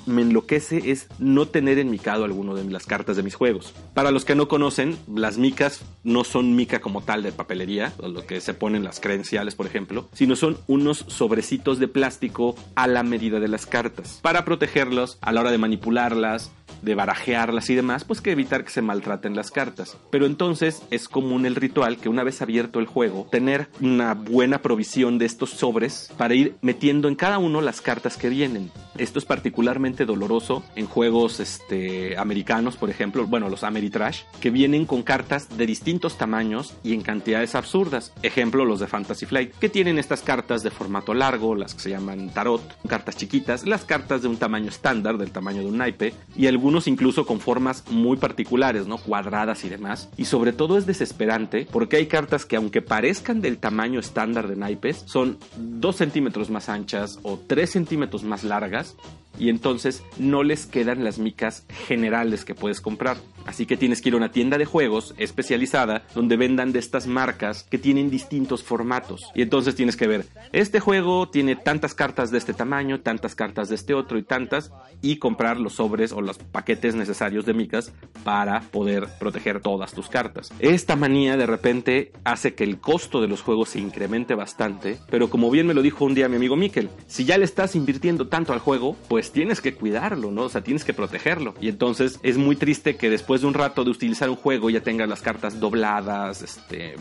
me 0.05 0.21
enloquece 0.23 0.91
es 0.91 1.07
no 1.19 1.47
tener 1.47 1.77
enmicado 1.77 2.25
alguno 2.25 2.55
de 2.55 2.65
las 2.65 2.87
cartas 2.87 3.15
de 3.15 3.23
mis 3.23 3.35
juegos. 3.35 3.73
Para 3.93 4.11
los 4.11 4.25
que 4.25 4.35
no 4.35 4.47
conocen, 4.47 4.97
las 5.07 5.37
micas 5.37 5.85
no 6.03 6.23
son 6.23 6.55
mica 6.55 6.81
como 6.81 7.01
tal 7.01 7.23
de 7.23 7.31
papelería, 7.31 7.93
lo 7.99 8.25
que 8.25 8.41
se 8.41 8.53
ponen 8.53 8.83
las 8.83 8.99
credenciales, 8.99 9.55
por 9.55 9.67
ejemplo, 9.67 10.09
sino 10.13 10.35
son 10.35 10.57
unos 10.67 11.05
sobrecitos 11.07 11.79
de 11.79 11.87
plástico 11.87 12.55
a 12.75 12.87
la 12.87 13.03
medida 13.03 13.39
de 13.39 13.47
las 13.47 13.65
cartas. 13.65 14.19
Para 14.21 14.43
protegerlos 14.43 15.19
a 15.21 15.31
la 15.31 15.41
hora 15.41 15.51
de 15.51 15.57
manipularlas, 15.57 16.51
de 16.81 16.95
barajearlas 16.95 17.69
y 17.69 17.75
demás, 17.75 18.03
pues 18.03 18.21
que 18.21 18.31
evitar 18.31 18.63
que 18.63 18.71
se 18.71 18.81
maltraten 19.05 19.35
las 19.35 19.51
cartas. 19.51 19.97
Pero 20.09 20.25
entonces 20.25 20.81
es 20.89 21.07
común 21.07 21.45
el 21.45 21.55
ritual 21.55 21.97
que 21.97 22.09
una 22.09 22.23
vez 22.23 22.41
abierto 22.41 22.79
el 22.79 22.87
juego, 22.87 23.27
tener 23.31 23.67
una 23.79 24.13
buena 24.15 24.61
provisión 24.61 25.19
de 25.19 25.25
estos 25.25 25.51
sobres 25.51 26.11
para 26.17 26.33
ir 26.33 26.55
metiendo 26.61 27.07
en 27.07 27.15
cada 27.15 27.37
uno 27.37 27.61
las 27.61 27.81
cartas 27.81 28.17
que 28.17 28.29
vienen. 28.29 28.71
Esto 28.97 29.19
es 29.19 29.25
particularmente 29.25 30.05
doloroso 30.05 30.63
en 30.75 30.87
juegos 30.87 31.39
este, 31.39 32.17
americanos, 32.17 32.77
por 32.77 32.89
ejemplo, 32.89 33.27
bueno, 33.27 33.49
los 33.49 33.63
Ameritrash, 33.63 34.21
que 34.39 34.49
vienen 34.49 34.85
con 34.85 35.03
cartas 35.03 35.55
de 35.55 35.65
distintos 35.65 36.17
tamaños 36.17 36.73
y 36.83 36.93
en 36.93 37.01
cantidades 37.01 37.55
absurdas. 37.55 38.13
Ejemplo, 38.23 38.65
los 38.65 38.79
de 38.79 38.87
Fantasy 38.87 39.25
Flight, 39.25 39.53
que 39.55 39.69
tienen 39.69 39.99
estas 39.99 40.21
cartas 40.21 40.63
de 40.63 40.71
formato 40.71 41.13
largo, 41.13 41.55
las 41.55 41.75
que 41.75 41.81
se 41.81 41.89
llaman 41.89 42.29
tarot, 42.29 42.61
cartas 42.87 43.17
chiquitas, 43.17 43.67
las 43.67 43.83
cartas 43.83 44.21
de 44.21 44.29
un 44.29 44.37
tamaño 44.37 44.69
estándar, 44.69 45.17
del 45.17 45.31
tamaño 45.31 45.61
de 45.61 45.67
un 45.67 45.77
naipe, 45.77 46.13
y 46.35 46.47
algunos 46.47 46.87
incluso 46.87 47.25
con 47.25 47.39
formas 47.39 47.83
muy 47.91 48.17
particulares, 48.17 48.87
¿no? 48.87 48.94
Cuadradas 48.97 49.63
y 49.65 49.69
demás. 49.69 50.09
Y 50.17 50.25
sobre 50.25 50.53
todo 50.53 50.77
es 50.77 50.85
desesperante 50.85 51.67
porque 51.71 51.97
hay 51.97 52.07
cartas 52.07 52.45
que 52.45 52.55
aunque 52.55 52.81
parezcan 52.81 53.41
del 53.41 53.57
tamaño 53.57 53.99
estándar 53.99 54.47
de 54.47 54.55
naipes, 54.55 55.03
son 55.05 55.37
2 55.57 55.95
centímetros 55.95 56.49
más 56.49 56.69
anchas 56.69 57.19
o 57.23 57.39
3 57.47 57.69
centímetros 57.69 58.23
más 58.23 58.43
largas 58.43 58.95
y 59.37 59.49
entonces 59.49 60.03
no 60.17 60.43
les 60.43 60.65
quedan 60.65 61.03
las 61.03 61.19
micas 61.19 61.65
generales 61.87 62.45
que 62.45 62.55
puedes 62.55 62.81
comprar. 62.81 63.17
Así 63.45 63.65
que 63.65 63.77
tienes 63.77 64.01
que 64.01 64.09
ir 64.09 64.15
a 64.15 64.17
una 64.17 64.31
tienda 64.31 64.57
de 64.57 64.65
juegos 64.65 65.13
especializada 65.17 66.03
donde 66.13 66.37
vendan 66.37 66.71
de 66.71 66.79
estas 66.79 67.07
marcas 67.07 67.63
que 67.63 67.77
tienen 67.77 68.09
distintos 68.09 68.63
formatos. 68.63 69.25
Y 69.35 69.41
entonces 69.41 69.75
tienes 69.75 69.95
que 69.95 70.07
ver, 70.07 70.25
este 70.51 70.79
juego 70.79 71.29
tiene 71.29 71.55
tantas 71.55 71.93
cartas 71.93 72.31
de 72.31 72.37
este 72.37 72.53
tamaño, 72.53 73.01
tantas 73.01 73.35
cartas 73.35 73.69
de 73.69 73.75
este 73.75 73.93
otro 73.93 74.17
y 74.17 74.23
tantas, 74.23 74.71
y 75.01 75.17
comprar 75.17 75.59
los 75.59 75.73
sobres 75.73 76.11
o 76.11 76.21
los 76.21 76.37
paquetes 76.37 76.95
necesarios 76.95 77.45
de 77.45 77.53
micas 77.53 77.93
para 78.23 78.61
poder 78.61 79.07
proteger 79.19 79.61
todas 79.61 79.93
tus 79.93 80.09
cartas. 80.09 80.51
Esta 80.59 80.95
manía 80.95 81.37
de 81.37 81.45
repente 81.45 82.11
hace 82.23 82.55
que 82.55 82.63
el 82.63 82.79
costo 82.79 83.21
de 83.21 83.27
los 83.27 83.41
juegos 83.41 83.69
se 83.69 83.79
incremente 83.79 84.35
bastante, 84.35 84.97
pero 85.09 85.29
como 85.29 85.51
bien 85.51 85.67
me 85.67 85.73
lo 85.73 85.81
dijo 85.81 86.05
un 86.05 86.15
día 86.15 86.29
mi 86.29 86.37
amigo 86.37 86.55
Mikel, 86.55 86.89
si 87.07 87.25
ya 87.25 87.37
le 87.37 87.45
estás 87.45 87.75
invirtiendo 87.75 88.27
tanto 88.27 88.53
al 88.53 88.59
juego, 88.59 88.95
pues 89.07 89.31
tienes 89.31 89.61
que 89.61 89.75
cuidarlo, 89.75 90.31
¿no? 90.31 90.43
O 90.43 90.49
sea, 90.49 90.63
tienes 90.63 90.83
que 90.83 90.93
protegerlo. 90.93 91.53
Y 91.61 91.69
entonces 91.69 92.19
es 92.23 92.37
muy 92.37 92.55
triste 92.55 92.95
que 92.95 93.09
después 93.09 93.34
de 93.41 93.47
un 93.47 93.53
rato 93.53 93.83
de 93.83 93.91
utilizar 93.91 94.29
un 94.29 94.35
juego 94.35 94.69
ya 94.69 94.81
tengas 94.81 95.09
las 95.09 95.21
cartas 95.21 95.59
dobladas, 95.59 96.41
este, 96.41 96.95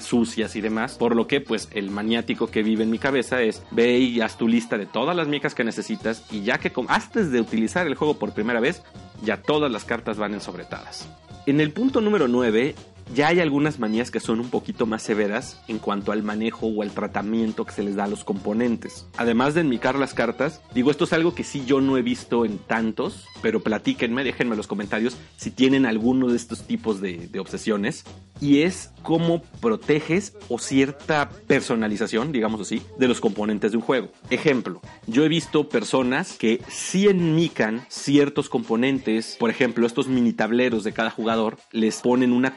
sucias 0.00 0.56
y 0.56 0.60
demás. 0.60 0.96
Por 0.96 1.16
lo 1.16 1.26
que, 1.26 1.40
pues, 1.40 1.68
el 1.72 1.90
maniático 1.90 2.48
que 2.48 2.62
vive 2.62 2.84
en 2.84 2.90
mi 2.90 2.98
cabeza 2.98 3.42
es 3.42 3.62
ve 3.70 3.98
y 3.98 4.20
haz 4.20 4.36
tu 4.36 4.48
lista 4.48 4.78
de 4.78 4.86
todas 4.86 5.16
las 5.16 5.28
micas 5.28 5.54
que 5.54 5.64
necesitas 5.64 6.24
y 6.30 6.42
ya 6.42 6.58
que 6.58 6.72
antes 6.88 7.30
de 7.30 7.40
utilizar 7.40 7.86
el 7.86 7.94
juego 7.94 8.18
por 8.18 8.32
primera 8.32 8.60
vez, 8.60 8.82
ya 9.22 9.42
todas 9.42 9.70
las 9.70 9.84
cartas 9.84 10.16
van 10.16 10.34
en 10.34 10.40
sobretadas. 10.40 11.08
En 11.46 11.60
el 11.60 11.72
punto 11.72 12.00
número 12.00 12.28
9 12.28 12.74
ya 13.14 13.28
hay 13.28 13.40
algunas 13.40 13.78
manías 13.78 14.10
que 14.10 14.20
son 14.20 14.40
un 14.40 14.50
poquito 14.50 14.86
más 14.86 15.02
severas 15.02 15.60
en 15.68 15.78
cuanto 15.78 16.12
al 16.12 16.22
manejo 16.22 16.66
o 16.66 16.82
al 16.82 16.92
tratamiento 16.92 17.64
que 17.64 17.72
se 17.72 17.82
les 17.82 17.96
da 17.96 18.04
a 18.04 18.08
los 18.08 18.24
componentes. 18.24 19.06
Además 19.16 19.54
de 19.54 19.62
enmicar 19.62 19.98
las 19.98 20.14
cartas, 20.14 20.60
digo, 20.74 20.90
esto 20.90 21.04
es 21.04 21.12
algo 21.12 21.34
que 21.34 21.44
sí 21.44 21.64
yo 21.66 21.80
no 21.80 21.96
he 21.96 22.02
visto 22.02 22.44
en 22.44 22.58
tantos, 22.58 23.26
pero 23.42 23.60
platíquenme, 23.60 24.24
déjenme 24.24 24.52
en 24.52 24.58
los 24.58 24.66
comentarios 24.66 25.16
si 25.36 25.50
tienen 25.50 25.86
alguno 25.86 26.28
de 26.28 26.36
estos 26.36 26.62
tipos 26.62 27.00
de, 27.00 27.28
de 27.28 27.40
obsesiones. 27.40 28.04
Y 28.40 28.62
es 28.62 28.90
cómo 29.02 29.42
proteges 29.60 30.34
o 30.48 30.58
cierta 30.58 31.28
personalización, 31.46 32.32
digamos 32.32 32.60
así, 32.60 32.82
de 32.98 33.08
los 33.08 33.20
componentes 33.20 33.72
de 33.72 33.78
un 33.78 33.82
juego. 33.82 34.08
Ejemplo, 34.30 34.80
yo 35.06 35.24
he 35.24 35.28
visto 35.28 35.68
personas 35.68 36.36
que 36.38 36.62
sí 36.68 37.08
enmican 37.08 37.84
ciertos 37.88 38.48
componentes, 38.48 39.36
por 39.38 39.50
ejemplo, 39.50 39.86
estos 39.86 40.08
mini 40.08 40.32
tableros 40.32 40.84
de 40.84 40.92
cada 40.92 41.10
jugador, 41.10 41.58
les 41.72 42.00
ponen 42.00 42.32
una, 42.32 42.54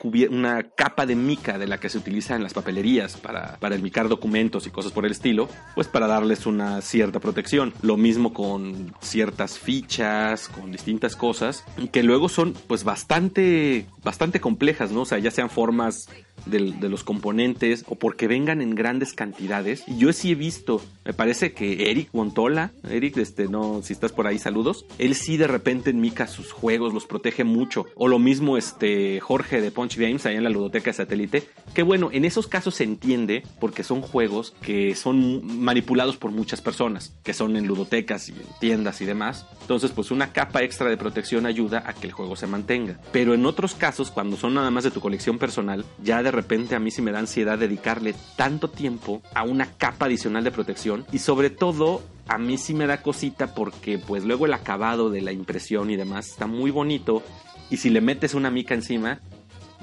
capa 0.75 1.05
de 1.05 1.15
mica 1.15 1.57
de 1.57 1.67
la 1.67 1.79
que 1.79 1.89
se 1.89 1.97
utiliza 1.97 2.35
en 2.35 2.43
las 2.43 2.53
papelerías 2.53 3.17
para, 3.17 3.57
para 3.59 3.75
enmicar 3.75 4.09
documentos 4.09 4.67
y 4.67 4.69
cosas 4.69 4.91
por 4.91 5.05
el 5.05 5.11
estilo, 5.11 5.49
pues 5.75 5.87
para 5.87 6.07
darles 6.07 6.45
una 6.45 6.81
cierta 6.81 7.19
protección. 7.19 7.73
Lo 7.81 7.97
mismo 7.97 8.33
con 8.33 8.93
ciertas 9.01 9.59
fichas, 9.59 10.49
con 10.49 10.71
distintas 10.71 11.15
cosas, 11.15 11.63
que 11.91 12.03
luego 12.03 12.29
son 12.29 12.53
pues 12.67 12.83
bastante, 12.83 13.85
bastante 14.03 14.39
complejas, 14.39 14.91
¿no? 14.91 15.01
O 15.01 15.05
sea, 15.05 15.19
ya 15.19 15.31
sean 15.31 15.49
formas 15.49 15.72
de, 16.45 16.89
los 16.89 17.03
componentes 17.03 17.85
o 17.87 17.95
porque 17.95 18.27
vengan 18.27 18.61
en 18.61 18.75
grandes 18.75 19.13
cantidades. 19.13 19.83
Y 19.87 19.97
yo 19.97 20.13
sí 20.13 20.31
he 20.31 20.35
visto, 20.35 20.81
me 21.05 21.13
parece 21.13 21.53
que 21.53 21.89
Eric 21.89 22.09
Montola, 22.13 22.71
Eric, 22.89 23.17
este, 23.17 23.47
no, 23.47 23.81
si 23.83 23.93
estás 23.93 24.11
por 24.11 24.27
ahí, 24.27 24.39
saludos. 24.39 24.85
Él 24.97 25.15
sí 25.15 25.37
de 25.37 25.47
repente 25.47 25.89
en 25.89 26.01
Mica 26.01 26.27
sus 26.27 26.51
juegos 26.51 26.93
los 26.93 27.05
protege 27.05 27.43
mucho. 27.43 27.85
O 27.95 28.07
lo 28.07 28.19
mismo 28.19 28.57
este 28.57 29.19
Jorge 29.19 29.61
de 29.61 29.71
Punch 29.71 29.97
Games, 29.97 30.25
ahí 30.25 30.35
en 30.35 30.43
la 30.43 30.49
ludoteca 30.49 30.91
de 30.91 30.97
satélite. 30.97 31.43
Que 31.73 31.83
bueno, 31.83 32.09
en 32.11 32.25
esos 32.25 32.47
casos 32.47 32.75
se 32.75 32.83
entiende 32.83 33.43
porque 33.59 33.83
son 33.83 34.01
juegos 34.01 34.55
que 34.61 34.95
son 34.95 35.59
manipulados 35.59 36.17
por 36.17 36.31
muchas 36.31 36.61
personas, 36.61 37.15
que 37.23 37.33
son 37.33 37.55
en 37.55 37.67
ludotecas 37.67 38.29
y 38.29 38.33
en 38.33 38.43
tiendas 38.59 39.01
y 39.01 39.05
demás. 39.05 39.45
Entonces, 39.61 39.91
pues 39.91 40.11
una 40.11 40.33
capa 40.33 40.63
extra 40.63 40.89
de 40.89 40.97
protección 40.97 41.45
ayuda 41.45 41.83
a 41.85 41.93
que 41.93 42.07
el 42.07 42.13
juego 42.13 42.35
se 42.35 42.47
mantenga. 42.47 42.99
Pero 43.11 43.33
en 43.33 43.45
otros 43.45 43.75
casos, 43.75 44.11
cuando 44.11 44.37
son 44.37 44.53
nada 44.53 44.71
más 44.71 44.83
de 44.83 44.91
tu 44.91 44.99
colección 44.99 45.37
personal, 45.37 45.62
ya 46.01 46.23
de 46.23 46.31
repente 46.31 46.75
a 46.75 46.79
mí 46.79 46.91
sí 46.91 47.01
me 47.01 47.11
da 47.11 47.19
ansiedad 47.19 47.57
dedicarle 47.57 48.15
tanto 48.35 48.69
tiempo 48.69 49.21
a 49.33 49.43
una 49.43 49.65
capa 49.77 50.05
adicional 50.05 50.43
de 50.43 50.51
protección 50.51 51.05
y 51.11 51.19
sobre 51.19 51.49
todo 51.49 52.01
a 52.27 52.37
mí 52.37 52.57
sí 52.57 52.73
me 52.73 52.87
da 52.87 53.01
cosita 53.01 53.53
porque 53.53 53.97
pues 53.97 54.23
luego 54.23 54.45
el 54.45 54.53
acabado 54.53 55.09
de 55.09 55.21
la 55.21 55.31
impresión 55.31 55.89
y 55.89 55.95
demás 55.95 56.29
está 56.29 56.47
muy 56.47 56.71
bonito 56.71 57.23
y 57.69 57.77
si 57.77 57.89
le 57.89 58.01
metes 58.01 58.33
una 58.33 58.51
mica 58.51 58.73
encima 58.73 59.19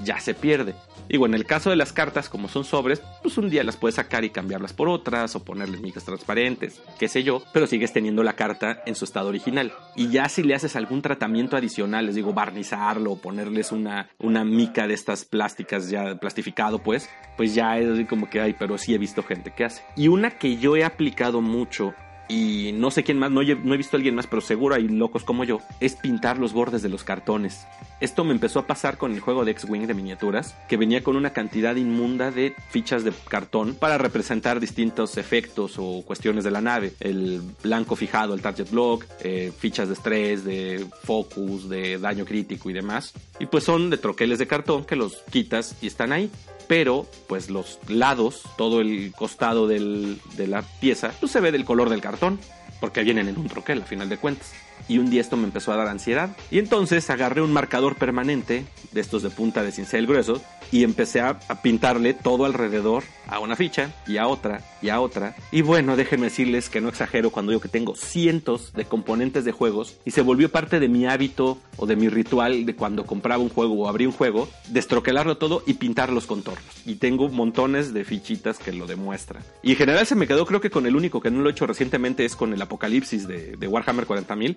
ya 0.04 0.20
se 0.20 0.34
pierde. 0.34 0.74
Digo, 1.08 1.26
en 1.26 1.34
el 1.34 1.44
caso 1.44 1.70
de 1.70 1.76
las 1.76 1.92
cartas, 1.92 2.28
como 2.28 2.48
son 2.48 2.64
sobres, 2.64 3.02
pues 3.22 3.36
un 3.36 3.50
día 3.50 3.64
las 3.64 3.76
puedes 3.76 3.96
sacar 3.96 4.24
y 4.24 4.30
cambiarlas 4.30 4.72
por 4.72 4.88
otras 4.88 5.34
o 5.34 5.44
ponerles 5.44 5.80
migas 5.80 6.04
transparentes, 6.04 6.80
qué 7.00 7.08
sé 7.08 7.24
yo, 7.24 7.42
pero 7.52 7.66
sigues 7.66 7.92
teniendo 7.92 8.22
la 8.22 8.34
carta 8.34 8.82
en 8.86 8.94
su 8.94 9.04
estado 9.04 9.28
original. 9.28 9.72
Y 9.96 10.08
ya 10.10 10.28
si 10.28 10.44
le 10.44 10.54
haces 10.54 10.76
algún 10.76 11.02
tratamiento 11.02 11.56
adicional, 11.56 12.06
les 12.06 12.14
digo, 12.14 12.32
barnizarlo 12.32 13.12
o 13.12 13.18
ponerles 13.18 13.72
una, 13.72 14.08
una 14.18 14.44
mica 14.44 14.86
de 14.86 14.94
estas 14.94 15.24
plásticas 15.24 15.90
ya 15.90 16.14
plastificado, 16.16 16.78
pues, 16.78 17.10
pues 17.36 17.54
ya 17.54 17.76
es 17.78 18.06
como 18.06 18.30
que, 18.30 18.40
hay, 18.40 18.52
pero 18.52 18.78
sí 18.78 18.94
he 18.94 18.98
visto 18.98 19.24
gente 19.24 19.52
que 19.52 19.64
hace. 19.64 19.82
Y 19.96 20.06
una 20.08 20.30
que 20.30 20.58
yo 20.58 20.76
he 20.76 20.84
aplicado 20.84 21.40
mucho 21.40 21.92
y 22.30 22.72
no 22.72 22.92
sé 22.92 23.02
quién 23.02 23.18
más, 23.18 23.30
no 23.30 23.42
he, 23.42 23.76
visto 23.76 23.96
a 23.96 23.98
alguien 23.98 24.14
más, 24.14 24.28
pero 24.28 24.40
seguro 24.40 24.76
hay 24.76 24.86
locos 24.86 25.24
como 25.24 25.42
yo, 25.42 25.58
es 25.80 25.96
pintar 25.96 26.38
los 26.38 26.52
bordes 26.52 26.80
de 26.80 26.88
los 26.88 27.02
cartones. 27.02 27.66
Esto 28.00 28.24
me 28.24 28.32
empezó 28.32 28.60
a 28.60 28.66
pasar 28.66 28.96
con 28.98 29.12
el 29.12 29.20
juego 29.20 29.44
de 29.44 29.50
X-Wing 29.50 29.86
de 29.86 29.94
miniaturas, 29.94 30.54
que 30.68 30.76
venía 30.76 31.02
con 31.02 31.16
una 31.16 31.32
cantidad 31.32 31.74
inmunda 31.74 32.30
de 32.30 32.54
fichas 32.70 33.02
de 33.02 33.12
cartón 33.28 33.74
para 33.74 33.98
representar 33.98 34.60
distintos 34.60 35.16
efectos 35.16 35.74
o 35.78 36.02
cuestiones 36.06 36.44
de 36.44 36.52
la 36.52 36.60
nave. 36.60 36.92
El 37.00 37.42
blanco 37.62 37.96
fijado, 37.96 38.32
el 38.32 38.42
target 38.42 38.70
block, 38.70 39.04
eh, 39.20 39.52
fichas 39.56 39.88
de 39.88 39.94
estrés, 39.94 40.44
de 40.44 40.86
focus, 41.02 41.68
de 41.68 41.98
daño 41.98 42.24
crítico 42.24 42.70
y 42.70 42.72
demás. 42.72 43.12
Y 43.40 43.46
pues 43.46 43.64
son 43.64 43.90
de 43.90 43.98
troqueles 43.98 44.38
de 44.38 44.46
cartón 44.46 44.84
que 44.84 44.96
los 44.96 45.16
quitas 45.30 45.76
y 45.82 45.88
están 45.88 46.12
ahí 46.12 46.30
pero 46.70 47.04
pues 47.26 47.50
los 47.50 47.80
lados, 47.88 48.44
todo 48.56 48.80
el 48.80 49.12
costado 49.16 49.66
de 49.66 50.46
la 50.46 50.62
pieza, 50.62 51.12
pues 51.18 51.32
se 51.32 51.40
ve 51.40 51.50
del 51.50 51.64
color 51.64 51.90
del 51.90 52.00
cartón, 52.00 52.38
porque 52.78 53.02
vienen 53.02 53.26
en 53.26 53.36
un 53.38 53.48
troquel 53.48 53.82
a 53.82 53.84
final 53.84 54.08
de 54.08 54.18
cuentas 54.18 54.52
y 54.90 54.98
un 54.98 55.08
día 55.08 55.20
esto 55.20 55.36
me 55.36 55.44
empezó 55.44 55.72
a 55.72 55.76
dar 55.76 55.86
ansiedad. 55.86 56.36
Y 56.50 56.58
entonces 56.58 57.08
agarré 57.10 57.42
un 57.42 57.52
marcador 57.52 57.94
permanente 57.94 58.64
de 58.90 59.00
estos 59.00 59.22
de 59.22 59.30
punta 59.30 59.62
de 59.62 59.70
cincel 59.70 60.08
grueso 60.08 60.42
y 60.72 60.82
empecé 60.82 61.20
a, 61.20 61.38
pintarle 61.62 62.14
todo 62.14 62.44
alrededor 62.44 63.04
a 63.28 63.38
una 63.38 63.54
ficha 63.54 63.92
y 64.06 64.16
a 64.16 64.26
otra 64.26 64.62
y 64.82 64.88
a 64.88 65.00
otra. 65.00 65.36
Y 65.52 65.62
bueno, 65.62 65.96
déjenme 65.96 66.24
decirles 66.24 66.68
que 66.68 66.80
no 66.80 66.88
exagero 66.88 67.30
cuando 67.30 67.50
digo 67.50 67.60
que 67.60 67.68
tengo 67.68 67.94
cientos 67.94 68.72
de 68.72 68.84
componentes 68.84 69.44
de 69.44 69.52
juegos 69.52 69.96
y 70.04 70.10
se 70.10 70.22
volvió 70.22 70.50
parte 70.50 70.80
de 70.80 70.88
mi 70.88 71.06
hábito 71.06 71.58
o 71.76 71.86
de 71.86 71.96
mi 71.96 72.08
ritual 72.08 72.66
de 72.66 72.74
cuando 72.74 73.04
compraba 73.06 73.42
un 73.42 73.48
juego 73.48 73.74
o 73.74 73.88
abrí 73.88 74.06
un 74.06 74.12
juego, 74.12 74.48
destroquelarlo 74.68 75.38
todo 75.38 75.62
y 75.66 75.74
pintar 75.74 76.12
los 76.12 76.26
contornos. 76.26 76.64
Y 76.84 76.96
tengo 76.96 77.28
montones 77.28 77.92
de 77.92 78.04
fichitas 78.04 78.58
que 78.58 78.72
lo 78.72 78.86
demuestran. 78.86 79.44
Y 79.62 79.72
en 79.72 79.76
general 79.76 80.06
se 80.06 80.16
me 80.16 80.26
quedó 80.26 80.46
creo 80.46 80.60
que 80.60 80.70
con 80.70 80.86
el 80.86 80.96
único 80.96 81.20
que 81.20 81.30
no 81.30 81.42
lo 81.42 81.48
he 81.48 81.52
hecho 81.52 81.66
recientemente 81.66 82.24
es 82.24 82.34
con 82.34 82.52
el 82.52 82.62
Apocalipsis 82.62 83.28
de, 83.28 83.56
de 83.56 83.68
Warhammer 83.68 84.06
40.000 84.06 84.56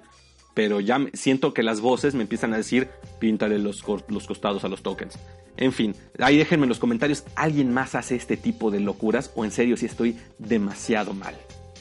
pero 0.54 0.80
ya 0.80 1.06
siento 1.14 1.54
que 1.54 1.64
las 1.64 1.82
voces 1.82 2.16
me 2.16 2.24
empiezan 2.24 2.54
a 2.54 2.58
decir, 2.58 2.90
píntale 3.20 3.60
los, 3.60 3.84
los 4.08 4.28
costados 4.28 4.64
a 4.64 4.68
los 4.68 4.84
tokens. 4.84 5.18
En 5.58 5.72
fin, 5.72 5.96
ahí 6.20 6.38
déjenme 6.38 6.66
en 6.66 6.70
los 6.70 6.80
comentarios, 6.80 7.24
¿alguien 7.36 7.72
más 7.72 7.96
hace 7.96 8.16
este 8.16 8.38
tipo 8.38 8.72
de 8.72 8.80
locuras 8.80 9.32
o 9.36 9.46
en 9.46 9.52
serio 9.52 9.78
si 9.78 9.86
estoy 9.86 10.18
demasiado 10.40 11.14
mal? 11.14 11.36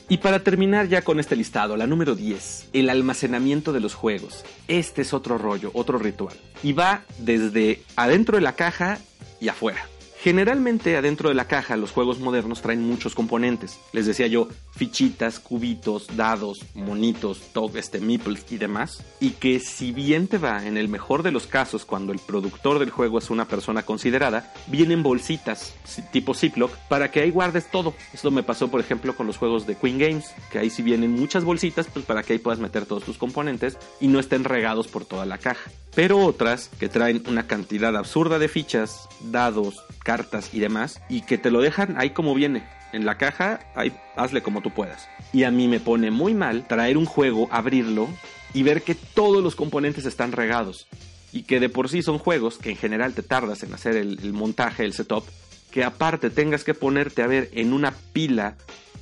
Y 0.09 0.19
para 0.19 0.45
terminar 0.45 0.89
ya 0.89 1.03
con 1.03 1.21
este 1.21 1.37
listado, 1.37 1.77
la 1.77 1.87
número 1.87 2.15
10, 2.15 2.71
el 2.75 2.91
almacenamiento 2.91 3.73
de 3.73 3.81
los 3.81 3.95
juegos. 3.95 4.45
Este 4.69 5.03
es 5.03 5.15
otro 5.15 5.39
rollo, 5.39 5.71
otro 5.73 5.99
ritual. 5.99 6.37
Y 6.63 6.75
va 6.75 7.05
desde 7.19 7.83
adentro 7.97 8.37
de 8.37 8.43
la 8.43 8.55
caja 8.55 8.99
y 9.41 9.49
afuera. 9.49 9.87
Generalmente 10.23 10.97
adentro 10.97 11.31
de 11.31 11.35
la 11.35 11.49
caja 11.49 11.77
los 11.77 11.91
juegos 11.91 12.21
modernos 12.21 12.63
traen 12.63 12.87
muchos 12.87 13.17
componentes. 13.17 13.81
Les 13.91 14.07
decía 14.07 14.29
yo, 14.29 14.47
fichitas, 14.71 15.41
cubitos, 15.41 16.17
dados, 16.17 16.65
monitos, 16.75 17.41
top, 17.53 17.77
este, 17.77 17.99
meeples 17.99 18.47
y 18.53 18.57
demás. 18.57 19.03
Y 19.19 19.31
que 19.31 19.59
si 19.59 19.91
bien 19.91 20.29
te 20.29 20.39
va, 20.39 20.65
en 20.65 20.77
el 20.77 20.87
mejor 20.87 21.25
de 21.25 21.33
los 21.33 21.49
casos, 21.49 21.85
cuando 21.85 22.13
el 22.13 22.21
productor 22.21 22.79
del 22.79 22.91
juego 22.91 23.19
es 23.19 23.31
una 23.31 23.49
persona 23.49 23.83
considerada, 23.83 24.55
vienen 24.69 25.03
bolsitas 25.03 25.75
tipo 26.13 26.35
Ziploc 26.35 26.71
para 26.89 27.11
que 27.11 27.19
ahí 27.19 27.31
guardes 27.33 27.69
todo. 27.69 27.93
Esto 28.13 28.31
me 28.31 28.45
pasó, 28.45 28.69
por 28.69 28.79
ejemplo, 28.79 29.17
con 29.17 29.27
los 29.27 29.39
juegos 29.39 29.67
de 29.67 29.75
Queen 29.75 29.99
Games, 29.99 30.33
que 30.53 30.61
ahí 30.61 30.71
si 30.71 30.83
vienen 30.83 31.11
muchas 31.11 31.43
bolsitas, 31.43 31.89
pues 31.93 32.05
para 32.05 32.23
que 32.23 32.35
ahí 32.35 32.39
puedas 32.39 32.61
meter 32.61 32.87
todos 32.87 33.03
tus 33.03 33.19
componentes 33.19 33.77
y 34.01 34.07
no 34.07 34.21
estén 34.21 34.45
regados 34.45 34.87
por 34.87 35.05
toda 35.05 35.27
la 35.27 35.39
caja. 35.39 35.69
Pero 35.97 36.21
otras 36.21 36.71
que 36.79 36.89
traen 36.89 37.23
una 37.27 37.47
cantidad 37.47 37.95
absurda 37.97 38.39
de 38.39 38.49
fichas, 38.49 39.09
dados, 39.21 39.83
cartas 40.13 40.51
y 40.53 40.61
demás, 40.61 41.01
y 41.09 41.23
que 41.23 41.39
te 41.39 41.51
lo 41.51 41.63
dejan 41.63 41.97
ahí 41.97 42.11
como 42.11 42.35
viene. 42.35 42.63
En 42.93 43.07
la 43.07 43.17
caja, 43.17 43.61
ahí 43.75 43.95
hazle 44.15 44.43
como 44.43 44.61
tú 44.61 44.71
puedas. 44.71 45.09
Y 45.33 45.45
a 45.45 45.51
mí 45.51 45.69
me 45.69 45.81
pone 45.81 46.11
muy 46.11 46.35
mal 46.35 46.67
traer 46.69 46.99
un 46.99 47.07
juego, 47.07 47.49
abrirlo 47.51 48.11
y 48.53 48.63
ver 48.63 48.83
que 48.83 48.95
todos 48.95 49.43
los 49.43 49.57
componentes 49.57 50.05
están 50.05 50.33
regados. 50.33 50.87
Y 51.33 51.45
que 51.45 51.61
de 51.61 51.71
por 51.71 51.89
sí 51.89 52.03
son 52.03 52.19
juegos 52.19 52.59
que 52.59 52.69
en 52.69 52.77
general 52.77 53.15
te 53.15 53.23
tardas 53.23 53.63
en 53.63 53.73
hacer 53.73 53.97
el, 53.97 54.19
el 54.23 54.35
montaje, 54.35 54.85
el 54.85 54.93
setup, 54.93 55.25
que 55.71 55.83
aparte 55.83 56.29
tengas 56.29 56.63
que 56.63 56.75
ponerte 56.75 57.23
a 57.23 57.27
ver 57.27 57.49
en 57.55 57.73
una 57.73 57.95
pila 58.13 58.57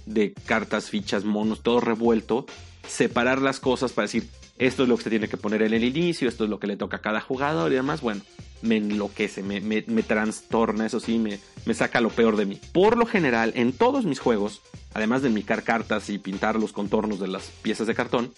de 0.06 0.32
cartas, 0.46 0.90
fichas, 0.90 1.24
monos, 1.24 1.64
todo 1.64 1.80
revuelto, 1.80 2.46
separar 2.86 3.42
las 3.42 3.58
cosas 3.58 3.90
para 3.90 4.06
decir, 4.06 4.28
esto 4.58 4.84
es 4.84 4.88
lo 4.88 4.96
que 4.96 5.02
se 5.02 5.10
tiene 5.10 5.28
que 5.28 5.36
poner 5.36 5.62
en 5.62 5.74
el 5.74 5.82
inicio, 5.82 6.28
esto 6.28 6.44
es 6.44 6.50
lo 6.50 6.60
que 6.60 6.68
le 6.68 6.76
toca 6.76 6.98
a 6.98 7.00
cada 7.00 7.20
jugador 7.20 7.72
y 7.72 7.74
demás, 7.74 8.00
bueno, 8.00 8.20
me 8.62 8.76
enloquece, 8.76 9.42
me, 9.42 9.60
me, 9.60 10.02
trastorna, 10.02 10.86
eso 10.86 11.00
sí, 11.00 11.18
me, 11.18 11.38
me 11.66 11.74
saca 11.74 12.00
lo 12.00 12.10
peor 12.10 12.36
de 12.36 12.46
mí. 12.46 12.60
Por 12.72 12.96
lo 12.96 13.06
general, 13.06 13.52
en 13.56 13.72
todos 13.72 14.04
mis 14.04 14.18
juegos, 14.18 14.62
además 14.94 15.22
de 15.22 15.30
micar 15.30 15.62
cartas 15.62 16.10
y 16.10 16.18
pintar 16.18 16.58
los 16.58 16.72
contornos 16.72 17.20
de 17.20 17.28
las 17.28 17.46
piezas 17.62 17.86
de 17.86 17.94
cartón, 17.94 18.32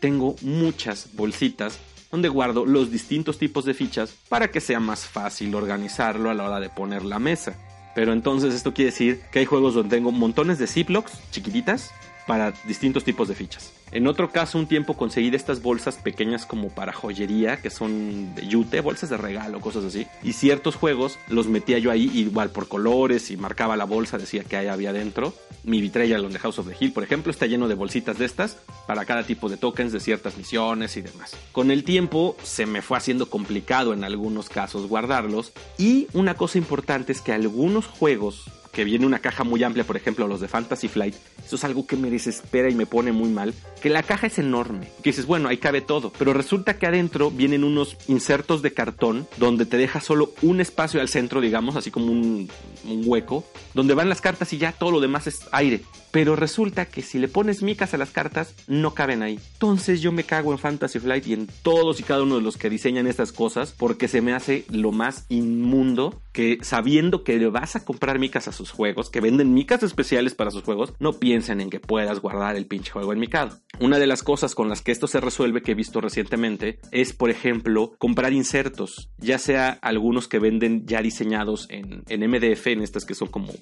tengo 0.00 0.36
muchas 0.42 1.10
bolsitas 1.14 1.78
donde 2.10 2.28
guardo 2.28 2.64
los 2.64 2.90
distintos 2.90 3.38
tipos 3.38 3.64
de 3.64 3.74
fichas 3.74 4.14
para 4.28 4.50
que 4.50 4.60
sea 4.60 4.78
más 4.78 5.06
fácil 5.06 5.54
organizarlo 5.54 6.30
a 6.30 6.34
la 6.34 6.44
hora 6.44 6.60
de 6.60 6.68
poner 6.68 7.04
la 7.04 7.18
mesa. 7.18 7.58
Pero 7.94 8.12
entonces 8.12 8.54
esto 8.54 8.74
quiere 8.74 8.90
decir 8.90 9.20
que 9.32 9.40
hay 9.40 9.46
juegos 9.46 9.74
donde 9.74 9.96
tengo 9.96 10.12
montones 10.12 10.58
de 10.58 10.66
Ziplocs 10.66 11.12
chiquititas 11.30 11.90
para 12.26 12.52
distintos 12.66 13.04
tipos 13.04 13.28
de 13.28 13.34
fichas. 13.34 13.72
En 13.92 14.08
otro 14.08 14.30
caso, 14.30 14.58
un 14.58 14.66
tiempo 14.66 14.96
conseguí 14.96 15.30
de 15.30 15.36
estas 15.36 15.62
bolsas 15.62 15.96
pequeñas 15.96 16.46
como 16.46 16.68
para 16.68 16.92
joyería, 16.92 17.58
que 17.58 17.70
son 17.70 18.34
de 18.34 18.46
yute, 18.48 18.80
bolsas 18.80 19.10
de 19.10 19.16
regalo, 19.16 19.60
cosas 19.60 19.84
así. 19.84 20.06
Y 20.22 20.32
ciertos 20.32 20.74
juegos 20.74 21.18
los 21.28 21.46
metía 21.46 21.78
yo 21.78 21.90
ahí 21.90 22.10
igual 22.12 22.50
por 22.50 22.66
colores 22.66 23.30
y 23.30 23.36
marcaba 23.36 23.76
la 23.76 23.84
bolsa, 23.84 24.18
decía 24.18 24.42
que 24.42 24.56
ahí 24.56 24.66
había 24.66 24.92
dentro. 24.92 25.32
Mi 25.62 25.80
Vitrayal 25.80 26.32
de 26.32 26.38
House 26.40 26.58
of 26.58 26.68
the 26.68 26.76
Hill, 26.78 26.92
por 26.92 27.04
ejemplo, 27.04 27.30
está 27.30 27.46
lleno 27.46 27.68
de 27.68 27.74
bolsitas 27.74 28.18
de 28.18 28.24
estas 28.24 28.58
para 28.86 29.04
cada 29.04 29.22
tipo 29.22 29.48
de 29.48 29.56
tokens 29.56 29.92
de 29.92 30.00
ciertas 30.00 30.36
misiones 30.36 30.96
y 30.96 31.02
demás. 31.02 31.36
Con 31.52 31.70
el 31.70 31.84
tiempo 31.84 32.36
se 32.42 32.66
me 32.66 32.82
fue 32.82 32.98
haciendo 32.98 33.30
complicado 33.30 33.92
en 33.92 34.02
algunos 34.02 34.48
casos 34.48 34.88
guardarlos. 34.88 35.52
Y 35.78 36.08
una 36.12 36.34
cosa 36.34 36.58
importante 36.58 37.12
es 37.12 37.20
que 37.20 37.32
algunos 37.32 37.86
juegos 37.86 38.50
que 38.74 38.84
viene 38.84 39.06
una 39.06 39.20
caja 39.20 39.44
muy 39.44 39.62
amplia, 39.62 39.84
por 39.84 39.96
ejemplo 39.96 40.26
los 40.26 40.40
de 40.40 40.48
Fantasy 40.48 40.88
Flight, 40.88 41.14
eso 41.44 41.56
es 41.56 41.64
algo 41.64 41.86
que 41.86 41.96
me 41.96 42.10
desespera 42.10 42.68
y 42.68 42.74
me 42.74 42.84
pone 42.84 43.12
muy 43.12 43.30
mal, 43.30 43.54
que 43.80 43.88
la 43.88 44.02
caja 44.02 44.26
es 44.26 44.38
enorme, 44.38 44.88
que 45.02 45.10
dices, 45.10 45.24
bueno, 45.24 45.48
ahí 45.48 45.56
cabe 45.56 45.80
todo, 45.80 46.12
pero 46.18 46.34
resulta 46.34 46.76
que 46.78 46.86
adentro 46.86 47.30
vienen 47.30 47.64
unos 47.64 47.96
insertos 48.08 48.60
de 48.60 48.74
cartón 48.74 49.26
donde 49.38 49.64
te 49.64 49.78
deja 49.78 50.00
solo 50.00 50.34
un 50.42 50.60
espacio 50.60 51.00
al 51.00 51.08
centro, 51.08 51.40
digamos, 51.40 51.76
así 51.76 51.90
como 51.90 52.12
un, 52.12 52.50
un 52.84 53.02
hueco, 53.06 53.44
donde 53.72 53.94
van 53.94 54.08
las 54.08 54.20
cartas 54.20 54.52
y 54.52 54.58
ya 54.58 54.72
todo 54.72 54.90
lo 54.90 55.00
demás 55.00 55.26
es 55.26 55.40
aire. 55.52 55.80
Pero 56.14 56.36
resulta 56.36 56.86
que 56.86 57.02
si 57.02 57.18
le 57.18 57.26
pones 57.26 57.64
micas 57.64 57.92
a 57.92 57.98
las 57.98 58.12
cartas, 58.12 58.54
no 58.68 58.94
caben 58.94 59.20
ahí. 59.24 59.40
Entonces 59.54 60.00
yo 60.00 60.12
me 60.12 60.22
cago 60.22 60.52
en 60.52 60.60
Fantasy 60.60 61.00
Flight 61.00 61.26
y 61.26 61.32
en 61.32 61.48
todos 61.64 61.98
y 61.98 62.04
cada 62.04 62.22
uno 62.22 62.36
de 62.36 62.40
los 62.40 62.56
que 62.56 62.70
diseñan 62.70 63.08
estas 63.08 63.32
cosas 63.32 63.74
porque 63.76 64.06
se 64.06 64.20
me 64.20 64.32
hace 64.32 64.64
lo 64.70 64.92
más 64.92 65.26
inmundo 65.28 66.22
que 66.34 66.58
sabiendo 66.62 67.24
que 67.24 67.38
le 67.38 67.48
vas 67.48 67.74
a 67.74 67.84
comprar 67.84 68.18
micas 68.18 68.48
a 68.48 68.52
sus 68.52 68.70
juegos, 68.70 69.10
que 69.10 69.20
venden 69.20 69.54
micas 69.54 69.82
especiales 69.82 70.34
para 70.34 70.50
sus 70.50 70.62
juegos, 70.62 70.92
no 70.98 71.14
piensen 71.14 71.60
en 71.60 71.70
que 71.70 71.80
puedas 71.80 72.20
guardar 72.20 72.54
el 72.56 72.66
pinche 72.66 72.92
juego 72.92 73.12
en 73.12 73.20
micado. 73.20 73.58
Una 73.80 73.98
de 73.98 74.06
las 74.06 74.22
cosas 74.22 74.54
con 74.54 74.68
las 74.68 74.82
que 74.82 74.92
esto 74.92 75.06
se 75.06 75.20
resuelve 75.20 75.62
que 75.62 75.72
he 75.72 75.76
visto 75.76 76.00
recientemente 76.00 76.80
es, 76.90 77.12
por 77.12 77.30
ejemplo, 77.30 77.94
comprar 77.98 78.32
insertos, 78.32 79.10
ya 79.18 79.38
sea 79.38 79.78
algunos 79.80 80.26
que 80.26 80.40
venden 80.40 80.86
ya 80.86 81.02
diseñados 81.02 81.68
en, 81.70 82.04
MDF, 82.08 82.66
en 82.68 82.82
estas 82.82 83.04
que 83.04 83.14
son 83.14 83.28
como 83.28 83.52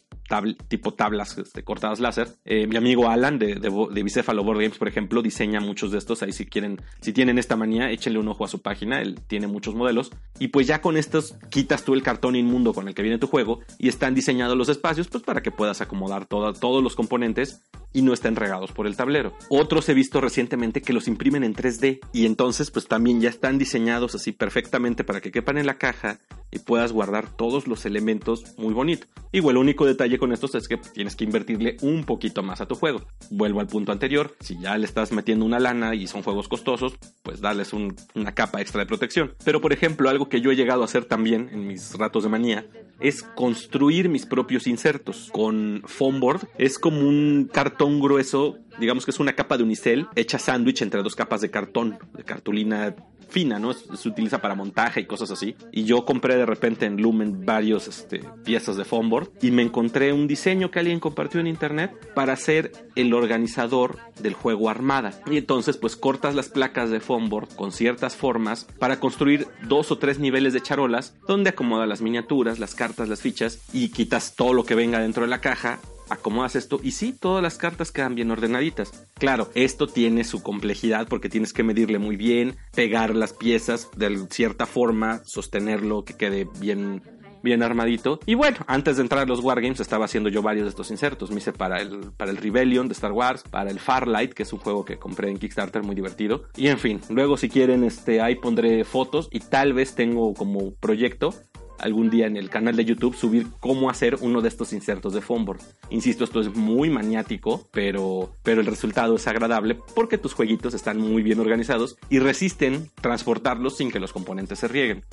tipo 0.68 0.94
tablas 0.94 1.36
este, 1.36 1.62
cortadas 1.62 2.00
láser, 2.00 2.28
eh, 2.44 2.66
mi 2.66 2.76
amigo 2.76 3.08
Alan 3.08 3.38
de, 3.38 3.54
de, 3.54 3.60
de 3.60 3.68
Board 3.70 4.58
Games, 4.58 4.78
por 4.78 4.88
ejemplo, 4.88 5.22
diseña 5.22 5.60
muchos 5.60 5.92
de 5.92 5.98
estos. 5.98 6.22
Ahí 6.22 6.32
si 6.32 6.46
quieren, 6.46 6.80
si 7.00 7.12
tienen 7.12 7.38
esta 7.38 7.56
manía, 7.56 7.90
échenle 7.90 8.18
un 8.18 8.28
ojo 8.28 8.44
a 8.44 8.48
su 8.48 8.60
página. 8.60 9.00
Él 9.00 9.20
tiene 9.26 9.46
muchos 9.46 9.74
modelos. 9.74 10.10
Y 10.38 10.48
pues 10.48 10.66
ya 10.66 10.80
con 10.80 10.96
estos 10.96 11.36
quitas 11.50 11.84
tú 11.84 11.94
el 11.94 12.02
cartón 12.02 12.34
inmundo 12.34 12.74
con 12.74 12.88
el 12.88 12.94
que 12.94 13.02
viene 13.02 13.18
tu 13.18 13.26
juego 13.26 13.60
y 13.78 13.88
están 13.88 14.14
diseñados 14.14 14.56
los 14.56 14.68
espacios 14.68 15.08
pues 15.08 15.22
para 15.22 15.42
que 15.42 15.50
puedas 15.50 15.80
acomodar 15.80 16.26
todos 16.26 16.82
los 16.82 16.96
componentes 16.96 17.62
y 17.92 18.02
no 18.02 18.12
estén 18.12 18.36
regados 18.36 18.72
por 18.72 18.86
el 18.86 18.96
tablero. 18.96 19.34
Otros 19.48 19.88
he 19.88 19.94
visto 19.94 20.20
recientemente 20.20 20.82
que 20.82 20.92
los 20.92 21.08
imprimen 21.08 21.44
en 21.44 21.54
3D 21.54 22.00
y 22.12 22.26
entonces 22.26 22.70
pues 22.70 22.88
también 22.88 23.20
ya 23.20 23.28
están 23.28 23.58
diseñados 23.58 24.14
así 24.14 24.32
perfectamente 24.32 25.04
para 25.04 25.20
que 25.20 25.30
quepan 25.30 25.58
en 25.58 25.66
la 25.66 25.78
caja 25.78 26.18
y 26.52 26.60
puedas 26.60 26.92
guardar 26.92 27.28
todos 27.34 27.66
los 27.66 27.84
elementos 27.86 28.56
muy 28.56 28.72
bonito. 28.72 29.06
Igual 29.32 29.56
el 29.56 29.62
único 29.62 29.86
detalle 29.86 30.18
con 30.18 30.32
estos 30.32 30.54
es 30.54 30.68
que 30.68 30.76
tienes 30.76 31.16
que 31.16 31.24
invertirle 31.24 31.78
un 31.80 32.04
poquito 32.04 32.42
más 32.42 32.60
a 32.60 32.66
tu 32.66 32.74
juego. 32.74 33.02
Vuelvo 33.30 33.60
al 33.60 33.66
punto 33.66 33.90
anterior, 33.90 34.36
si 34.40 34.60
ya 34.60 34.76
le 34.76 34.84
estás 34.84 35.10
metiendo 35.10 35.46
una 35.46 35.58
lana 35.58 35.94
y 35.94 36.06
son 36.06 36.22
juegos 36.22 36.48
costosos, 36.48 36.94
pues 37.22 37.40
darles 37.40 37.72
una 37.72 38.34
capa 38.34 38.60
extra 38.60 38.80
de 38.80 38.86
protección. 38.86 39.34
Pero 39.44 39.60
por 39.60 39.72
ejemplo, 39.72 40.10
algo 40.10 40.28
que 40.28 40.42
yo 40.42 40.52
he 40.52 40.56
llegado 40.56 40.82
a 40.82 40.84
hacer 40.84 41.06
también 41.06 41.48
en 41.50 41.66
mis 41.66 41.94
ratos 41.94 42.24
de 42.24 42.28
manía 42.28 42.66
es 43.00 43.22
construir 43.22 44.08
mis 44.08 44.26
propios 44.26 44.66
insertos 44.66 45.28
con 45.32 45.82
foam 45.86 46.20
board. 46.20 46.48
Es 46.58 46.78
como 46.78 47.00
un 47.00 47.50
cartón 47.52 48.00
grueso, 48.00 48.58
digamos 48.78 49.04
que 49.04 49.10
es 49.10 49.20
una 49.20 49.34
capa 49.34 49.56
de 49.56 49.64
unicel 49.64 50.06
hecha 50.14 50.38
sándwich 50.38 50.82
entre 50.82 51.02
dos 51.02 51.14
capas 51.14 51.40
de 51.40 51.50
cartón, 51.50 51.98
de 52.14 52.24
cartulina 52.24 52.94
fina, 53.32 53.58
¿no? 53.58 53.72
Se 53.72 54.08
utiliza 54.08 54.42
para 54.42 54.54
montaje 54.54 55.00
y 55.00 55.06
cosas 55.06 55.30
así. 55.30 55.56
Y 55.72 55.84
yo 55.84 56.04
compré 56.04 56.36
de 56.36 56.46
repente 56.46 56.84
en 56.84 57.00
Lumen 57.00 57.44
varios 57.46 57.88
este, 57.88 58.20
piezas 58.44 58.76
de 58.76 58.84
foam 58.84 59.08
board 59.08 59.30
y 59.40 59.50
me 59.50 59.62
encontré 59.62 60.12
un 60.12 60.28
diseño 60.28 60.70
que 60.70 60.78
alguien 60.78 61.00
compartió 61.00 61.40
en 61.40 61.46
internet 61.46 62.12
para 62.14 62.34
hacer 62.34 62.72
el 62.94 63.14
organizador 63.14 63.98
del 64.20 64.34
juego 64.34 64.68
Armada. 64.68 65.18
Y 65.26 65.38
entonces 65.38 65.78
pues 65.78 65.96
cortas 65.96 66.34
las 66.34 66.50
placas 66.50 66.90
de 66.90 67.00
foam 67.00 67.30
board 67.30 67.48
con 67.56 67.72
ciertas 67.72 68.14
formas 68.14 68.66
para 68.78 69.00
construir 69.00 69.48
dos 69.66 69.90
o 69.90 69.98
tres 69.98 70.18
niveles 70.18 70.52
de 70.52 70.60
charolas 70.60 71.14
donde 71.26 71.50
acomodas 71.50 71.88
las 71.88 72.02
miniaturas, 72.02 72.58
las 72.58 72.74
cartas, 72.74 73.08
las 73.08 73.22
fichas 73.22 73.62
y 73.72 73.88
quitas 73.88 74.36
todo 74.36 74.52
lo 74.52 74.64
que 74.64 74.74
venga 74.74 75.00
dentro 75.00 75.22
de 75.22 75.30
la 75.30 75.40
caja 75.40 75.80
acomodas 76.10 76.56
esto 76.56 76.80
y 76.82 76.92
sí, 76.92 77.12
todas 77.12 77.42
las 77.42 77.58
cartas 77.58 77.92
quedan 77.92 78.14
bien 78.14 78.30
ordenaditas. 78.30 79.06
Claro, 79.14 79.50
esto 79.54 79.86
tiene 79.86 80.24
su 80.24 80.42
complejidad 80.42 81.08
porque 81.08 81.28
tienes 81.28 81.52
que 81.52 81.62
medirle 81.62 81.98
muy 81.98 82.16
bien, 82.16 82.56
pegar 82.74 83.14
las 83.14 83.32
piezas 83.32 83.88
de 83.96 84.26
cierta 84.30 84.66
forma, 84.66 85.22
sostenerlo 85.24 86.04
que 86.04 86.14
quede 86.14 86.48
bien 86.58 87.02
bien 87.42 87.62
armadito. 87.62 88.20
Y 88.26 88.34
bueno, 88.34 88.58
antes 88.66 88.96
de 88.96 89.02
entrar 89.02 89.22
a 89.22 89.26
los 89.26 89.40
Wargames 89.40 89.80
estaba 89.80 90.04
haciendo 90.04 90.28
yo 90.28 90.42
varios 90.42 90.64
de 90.64 90.70
estos 90.70 90.90
insertos. 90.90 91.30
Me 91.30 91.38
hice 91.38 91.52
para 91.52 91.80
el, 91.80 92.12
para 92.16 92.30
el 92.30 92.36
Rebellion 92.36 92.88
de 92.88 92.92
Star 92.92 93.12
Wars, 93.12 93.42
para 93.42 93.70
el 93.70 93.80
Farlight, 93.80 94.32
que 94.32 94.44
es 94.44 94.52
un 94.52 94.60
juego 94.60 94.84
que 94.84 94.98
compré 94.98 95.30
en 95.30 95.38
Kickstarter 95.38 95.82
muy 95.82 95.94
divertido. 95.94 96.44
Y 96.56 96.68
en 96.68 96.78
fin, 96.78 97.00
luego 97.10 97.36
si 97.36 97.48
quieren, 97.48 97.84
este, 97.84 98.20
ahí 98.20 98.36
pondré 98.36 98.84
fotos 98.84 99.28
y 99.30 99.40
tal 99.40 99.72
vez 99.72 99.94
tengo 99.94 100.34
como 100.34 100.74
proyecto 100.74 101.34
algún 101.82 102.10
día 102.10 102.26
en 102.26 102.36
el 102.36 102.48
canal 102.48 102.76
de 102.76 102.84
YouTube 102.84 103.14
subir 103.14 103.48
cómo 103.60 103.90
hacer 103.90 104.16
uno 104.20 104.40
de 104.40 104.48
estos 104.48 104.72
insertos 104.72 105.12
de 105.12 105.20
foamboard. 105.20 105.60
Insisto, 105.90 106.24
esto 106.24 106.40
es 106.40 106.54
muy 106.54 106.88
maniático, 106.90 107.66
pero, 107.72 108.34
pero 108.42 108.60
el 108.60 108.66
resultado 108.66 109.16
es 109.16 109.26
agradable 109.26 109.78
porque 109.94 110.18
tus 110.18 110.32
jueguitos 110.34 110.74
están 110.74 110.98
muy 110.98 111.22
bien 111.22 111.40
organizados 111.40 111.96
y 112.08 112.18
resisten 112.18 112.90
transportarlos 113.00 113.76
sin 113.76 113.90
que 113.90 114.00
los 114.00 114.12
componentes 114.12 114.60
se 114.60 114.68
rieguen. 114.68 115.04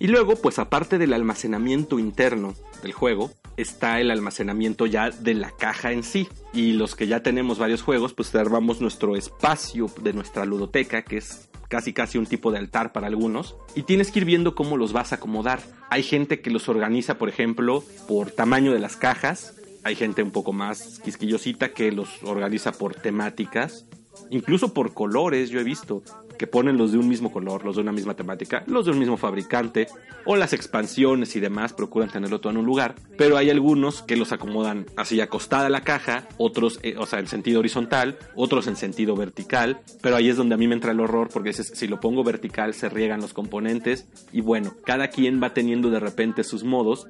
Y 0.00 0.06
luego, 0.06 0.34
pues 0.34 0.58
aparte 0.58 0.96
del 0.96 1.12
almacenamiento 1.12 1.98
interno 1.98 2.54
del 2.82 2.92
juego, 2.92 3.30
está 3.58 4.00
el 4.00 4.10
almacenamiento 4.10 4.86
ya 4.86 5.10
de 5.10 5.34
la 5.34 5.50
caja 5.50 5.92
en 5.92 6.02
sí. 6.02 6.26
Y 6.54 6.72
los 6.72 6.96
que 6.96 7.06
ya 7.06 7.22
tenemos 7.22 7.58
varios 7.58 7.82
juegos, 7.82 8.14
pues 8.14 8.34
armamos 8.34 8.80
nuestro 8.80 9.14
espacio 9.14 9.90
de 10.02 10.14
nuestra 10.14 10.46
ludoteca, 10.46 11.02
que 11.02 11.18
es 11.18 11.50
casi 11.68 11.92
casi 11.92 12.16
un 12.16 12.24
tipo 12.24 12.50
de 12.50 12.58
altar 12.58 12.92
para 12.92 13.08
algunos, 13.08 13.56
y 13.74 13.82
tienes 13.82 14.10
que 14.10 14.20
ir 14.20 14.24
viendo 14.24 14.54
cómo 14.54 14.78
los 14.78 14.94
vas 14.94 15.12
a 15.12 15.16
acomodar. 15.16 15.60
Hay 15.90 16.02
gente 16.02 16.40
que 16.40 16.50
los 16.50 16.70
organiza, 16.70 17.18
por 17.18 17.28
ejemplo, 17.28 17.84
por 18.08 18.30
tamaño 18.30 18.72
de 18.72 18.80
las 18.80 18.96
cajas, 18.96 19.54
hay 19.84 19.96
gente 19.96 20.22
un 20.22 20.30
poco 20.30 20.54
más 20.54 20.98
quisquillosita 21.04 21.74
que 21.74 21.92
los 21.92 22.22
organiza 22.22 22.72
por 22.72 22.94
temáticas, 22.94 23.86
incluso 24.30 24.72
por 24.72 24.94
colores, 24.94 25.50
yo 25.50 25.60
he 25.60 25.64
visto 25.64 26.02
que 26.40 26.46
ponen 26.46 26.78
los 26.78 26.92
de 26.92 26.96
un 26.96 27.06
mismo 27.06 27.30
color, 27.30 27.66
los 27.66 27.76
de 27.76 27.82
una 27.82 27.92
misma 27.92 28.14
temática, 28.14 28.64
los 28.66 28.86
de 28.86 28.92
un 28.92 28.98
mismo 28.98 29.18
fabricante, 29.18 29.88
o 30.24 30.36
las 30.36 30.54
expansiones 30.54 31.36
y 31.36 31.40
demás 31.40 31.74
procuran 31.74 32.08
tenerlo 32.08 32.40
todo 32.40 32.52
en 32.52 32.56
un 32.56 32.64
lugar, 32.64 32.94
pero 33.18 33.36
hay 33.36 33.50
algunos 33.50 34.00
que 34.00 34.16
los 34.16 34.32
acomodan 34.32 34.86
así 34.96 35.20
acostada 35.20 35.68
la 35.68 35.82
caja, 35.82 36.28
otros, 36.38 36.80
eh, 36.82 36.94
o 36.96 37.04
sea, 37.04 37.18
en 37.18 37.26
sentido 37.26 37.60
horizontal, 37.60 38.16
otros 38.34 38.68
en 38.68 38.76
sentido 38.76 39.14
vertical, 39.16 39.82
pero 40.00 40.16
ahí 40.16 40.30
es 40.30 40.38
donde 40.38 40.54
a 40.54 40.56
mí 40.56 40.66
me 40.66 40.76
entra 40.76 40.92
el 40.92 41.00
horror 41.00 41.28
porque 41.30 41.52
si 41.52 41.88
lo 41.88 42.00
pongo 42.00 42.24
vertical 42.24 42.72
se 42.72 42.88
riegan 42.88 43.20
los 43.20 43.34
componentes 43.34 44.08
y 44.32 44.40
bueno, 44.40 44.72
cada 44.86 45.08
quien 45.08 45.42
va 45.42 45.52
teniendo 45.52 45.90
de 45.90 46.00
repente 46.00 46.42
sus 46.42 46.64
modos 46.64 47.06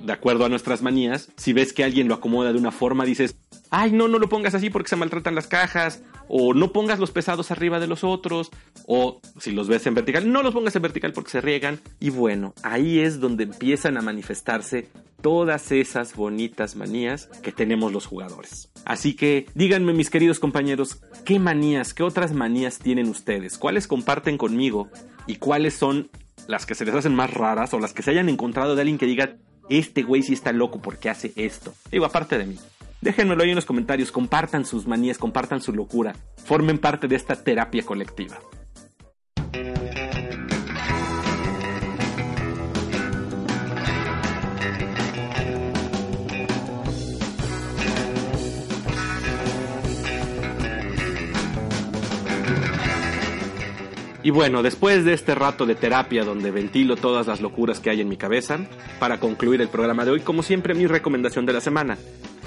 de 0.00 0.12
acuerdo 0.12 0.44
a 0.44 0.48
nuestras 0.48 0.82
manías. 0.82 1.30
Si 1.36 1.52
ves 1.52 1.72
que 1.72 1.84
alguien 1.84 2.08
lo 2.08 2.14
acomoda 2.14 2.52
de 2.52 2.58
una 2.58 2.72
forma, 2.72 3.04
dices, 3.04 3.36
ay, 3.70 3.92
no, 3.92 4.08
no 4.08 4.18
lo 4.18 4.28
pongas 4.28 4.54
así 4.54 4.70
porque 4.70 4.88
se 4.88 4.96
maltratan 4.96 5.34
las 5.34 5.46
cajas, 5.46 6.02
o 6.28 6.54
no 6.54 6.72
pongas 6.72 6.98
los 6.98 7.10
pesados 7.10 7.50
arriba 7.50 7.80
de 7.80 7.86
los 7.86 8.04
otros, 8.04 8.50
o 8.86 9.20
si 9.38 9.52
los 9.52 9.68
ves 9.68 9.86
en 9.86 9.94
vertical, 9.94 10.30
no 10.30 10.42
los 10.42 10.54
pongas 10.54 10.76
en 10.76 10.82
vertical 10.82 11.12
porque 11.12 11.30
se 11.30 11.40
riegan. 11.40 11.80
Y 12.00 12.10
bueno, 12.10 12.54
ahí 12.62 13.00
es 13.00 13.20
donde 13.20 13.44
empiezan 13.44 13.96
a 13.96 14.02
manifestarse 14.02 14.88
todas 15.22 15.70
esas 15.72 16.14
bonitas 16.14 16.76
manías 16.76 17.26
que 17.42 17.52
tenemos 17.52 17.92
los 17.92 18.06
jugadores. 18.06 18.68
Así 18.84 19.14
que 19.14 19.46
díganme 19.54 19.92
mis 19.92 20.10
queridos 20.10 20.40
compañeros, 20.40 21.00
¿qué 21.24 21.38
manías, 21.38 21.94
qué 21.94 22.02
otras 22.02 22.32
manías 22.32 22.78
tienen 22.78 23.08
ustedes? 23.08 23.56
¿Cuáles 23.56 23.86
comparten 23.86 24.36
conmigo? 24.36 24.88
¿Y 25.26 25.36
cuáles 25.36 25.74
son 25.74 26.10
las 26.48 26.66
que 26.66 26.74
se 26.74 26.84
les 26.84 26.94
hacen 26.94 27.14
más 27.14 27.32
raras 27.32 27.72
o 27.74 27.78
las 27.78 27.92
que 27.92 28.02
se 28.02 28.10
hayan 28.10 28.28
encontrado 28.28 28.74
de 28.74 28.82
alguien 28.82 28.98
que 28.98 29.06
diga, 29.06 29.36
este 29.68 30.02
güey 30.02 30.22
sí 30.22 30.32
está 30.32 30.52
loco 30.52 30.80
porque 30.80 31.10
hace 31.10 31.32
esto? 31.36 31.74
Digo, 31.90 32.04
aparte 32.04 32.38
de 32.38 32.46
mí. 32.46 32.58
Déjenmelo 33.00 33.42
ahí 33.42 33.50
en 33.50 33.56
los 33.56 33.64
comentarios, 33.64 34.12
compartan 34.12 34.64
sus 34.64 34.86
manías, 34.86 35.18
compartan 35.18 35.60
su 35.60 35.72
locura, 35.72 36.14
formen 36.44 36.78
parte 36.78 37.08
de 37.08 37.16
esta 37.16 37.34
terapia 37.42 37.82
colectiva. 37.84 38.38
Y 54.24 54.30
bueno, 54.30 54.62
después 54.62 55.04
de 55.04 55.14
este 55.14 55.34
rato 55.34 55.66
de 55.66 55.74
terapia 55.74 56.24
donde 56.24 56.52
ventilo 56.52 56.94
todas 56.94 57.26
las 57.26 57.40
locuras 57.40 57.80
que 57.80 57.90
hay 57.90 58.00
en 58.00 58.08
mi 58.08 58.16
cabeza, 58.16 58.60
para 59.00 59.18
concluir 59.18 59.60
el 59.60 59.68
programa 59.68 60.04
de 60.04 60.12
hoy, 60.12 60.20
como 60.20 60.44
siempre, 60.44 60.74
mi 60.74 60.86
recomendación 60.86 61.44
de 61.44 61.52
la 61.52 61.60
semana. 61.60 61.98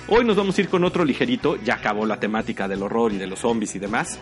Hoy 0.08 0.24
nos 0.24 0.38
vamos 0.38 0.58
a 0.58 0.62
ir 0.62 0.70
con 0.70 0.86
otro 0.86 1.04
ligerito, 1.04 1.58
ya 1.64 1.76
acabó 1.76 2.06
la 2.06 2.20
temática 2.20 2.70
del 2.70 2.84
horror 2.84 3.12
y 3.12 3.18
de 3.18 3.28
los 3.28 3.40
zombies 3.40 3.76
y 3.76 3.80
demás. 3.80 4.20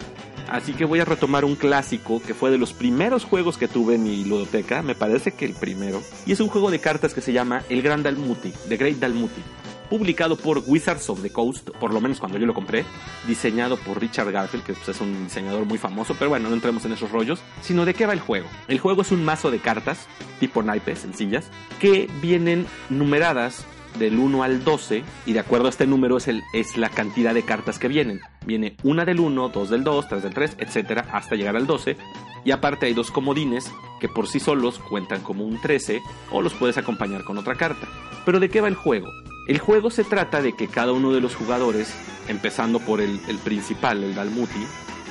Así 0.49 0.73
que 0.73 0.85
voy 0.85 0.99
a 0.99 1.05
retomar 1.05 1.45
un 1.45 1.55
clásico 1.55 2.21
que 2.25 2.33
fue 2.33 2.49
de 2.49 2.57
los 2.57 2.73
primeros 2.73 3.23
juegos 3.23 3.57
que 3.57 3.67
tuve 3.67 3.95
en 3.95 4.03
mi 4.03 4.25
ludoteca, 4.25 4.81
me 4.81 4.95
parece 4.95 5.33
que 5.33 5.45
el 5.45 5.53
primero. 5.53 6.01
Y 6.25 6.31
es 6.31 6.39
un 6.39 6.47
juego 6.47 6.71
de 6.71 6.79
cartas 6.79 7.13
que 7.13 7.21
se 7.21 7.33
llama 7.33 7.63
El 7.69 7.83
Gran 7.83 8.01
Dalmuti, 8.01 8.51
The 8.67 8.77
Great 8.77 8.97
Dalmuti. 8.97 9.41
Publicado 9.89 10.37
por 10.37 10.63
Wizards 10.65 11.09
of 11.09 11.21
the 11.21 11.31
Coast, 11.31 11.69
por 11.79 11.93
lo 11.93 12.01
menos 12.01 12.19
cuando 12.19 12.37
yo 12.37 12.45
lo 12.45 12.53
compré. 12.53 12.85
Diseñado 13.27 13.77
por 13.77 13.99
Richard 13.99 14.31
Garfield, 14.31 14.65
que 14.65 14.73
pues, 14.73 14.89
es 14.89 15.01
un 15.01 15.25
diseñador 15.25 15.65
muy 15.65 15.77
famoso, 15.77 16.15
pero 16.17 16.29
bueno, 16.29 16.49
no 16.49 16.55
entremos 16.55 16.85
en 16.85 16.93
esos 16.93 17.11
rollos. 17.11 17.41
Sino 17.61 17.85
de 17.85 17.93
qué 17.93 18.05
va 18.05 18.13
el 18.13 18.19
juego. 18.19 18.47
El 18.67 18.79
juego 18.79 19.01
es 19.01 19.11
un 19.11 19.23
mazo 19.23 19.51
de 19.51 19.59
cartas, 19.59 20.07
tipo 20.39 20.63
naipes, 20.63 20.99
sencillas, 20.99 21.45
que 21.79 22.09
vienen 22.21 22.65
numeradas 22.89 23.65
del 23.99 24.17
1 24.17 24.43
al 24.43 24.63
12 24.63 25.03
y 25.25 25.33
de 25.33 25.39
acuerdo 25.39 25.67
a 25.67 25.69
este 25.69 25.87
número 25.87 26.17
es, 26.17 26.27
el, 26.27 26.43
es 26.53 26.77
la 26.77 26.89
cantidad 26.89 27.33
de 27.33 27.43
cartas 27.43 27.79
que 27.79 27.87
vienen. 27.87 28.21
Viene 28.45 28.75
una 28.83 29.05
del 29.05 29.19
1, 29.19 29.49
dos 29.49 29.69
del 29.69 29.83
2, 29.83 30.07
tres 30.07 30.23
del 30.23 30.33
3, 30.33 30.57
etcétera, 30.59 31.07
hasta 31.11 31.35
llegar 31.35 31.55
al 31.55 31.67
12. 31.67 31.97
Y 32.45 32.51
aparte 32.51 32.87
hay 32.87 32.93
dos 32.93 33.11
comodines 33.11 33.71
que 33.99 34.09
por 34.09 34.27
sí 34.27 34.39
solos 34.39 34.79
cuentan 34.79 35.21
como 35.21 35.45
un 35.45 35.61
13 35.61 36.01
o 36.31 36.41
los 36.41 36.53
puedes 36.53 36.77
acompañar 36.77 37.23
con 37.23 37.37
otra 37.37 37.55
carta. 37.55 37.87
Pero 38.25 38.39
¿de 38.39 38.49
qué 38.49 38.61
va 38.61 38.67
el 38.67 38.75
juego? 38.75 39.07
El 39.45 39.59
juego 39.59 39.89
se 39.89 40.05
trata 40.05 40.41
de 40.41 40.53
que 40.53 40.69
cada 40.69 40.93
uno 40.93 41.11
de 41.11 41.19
los 41.19 41.35
jugadores, 41.35 41.93
empezando 42.29 42.79
por 42.79 43.01
el, 43.01 43.19
principal, 43.43 44.01
el 44.01 44.15
Dalmuti, 44.15 44.65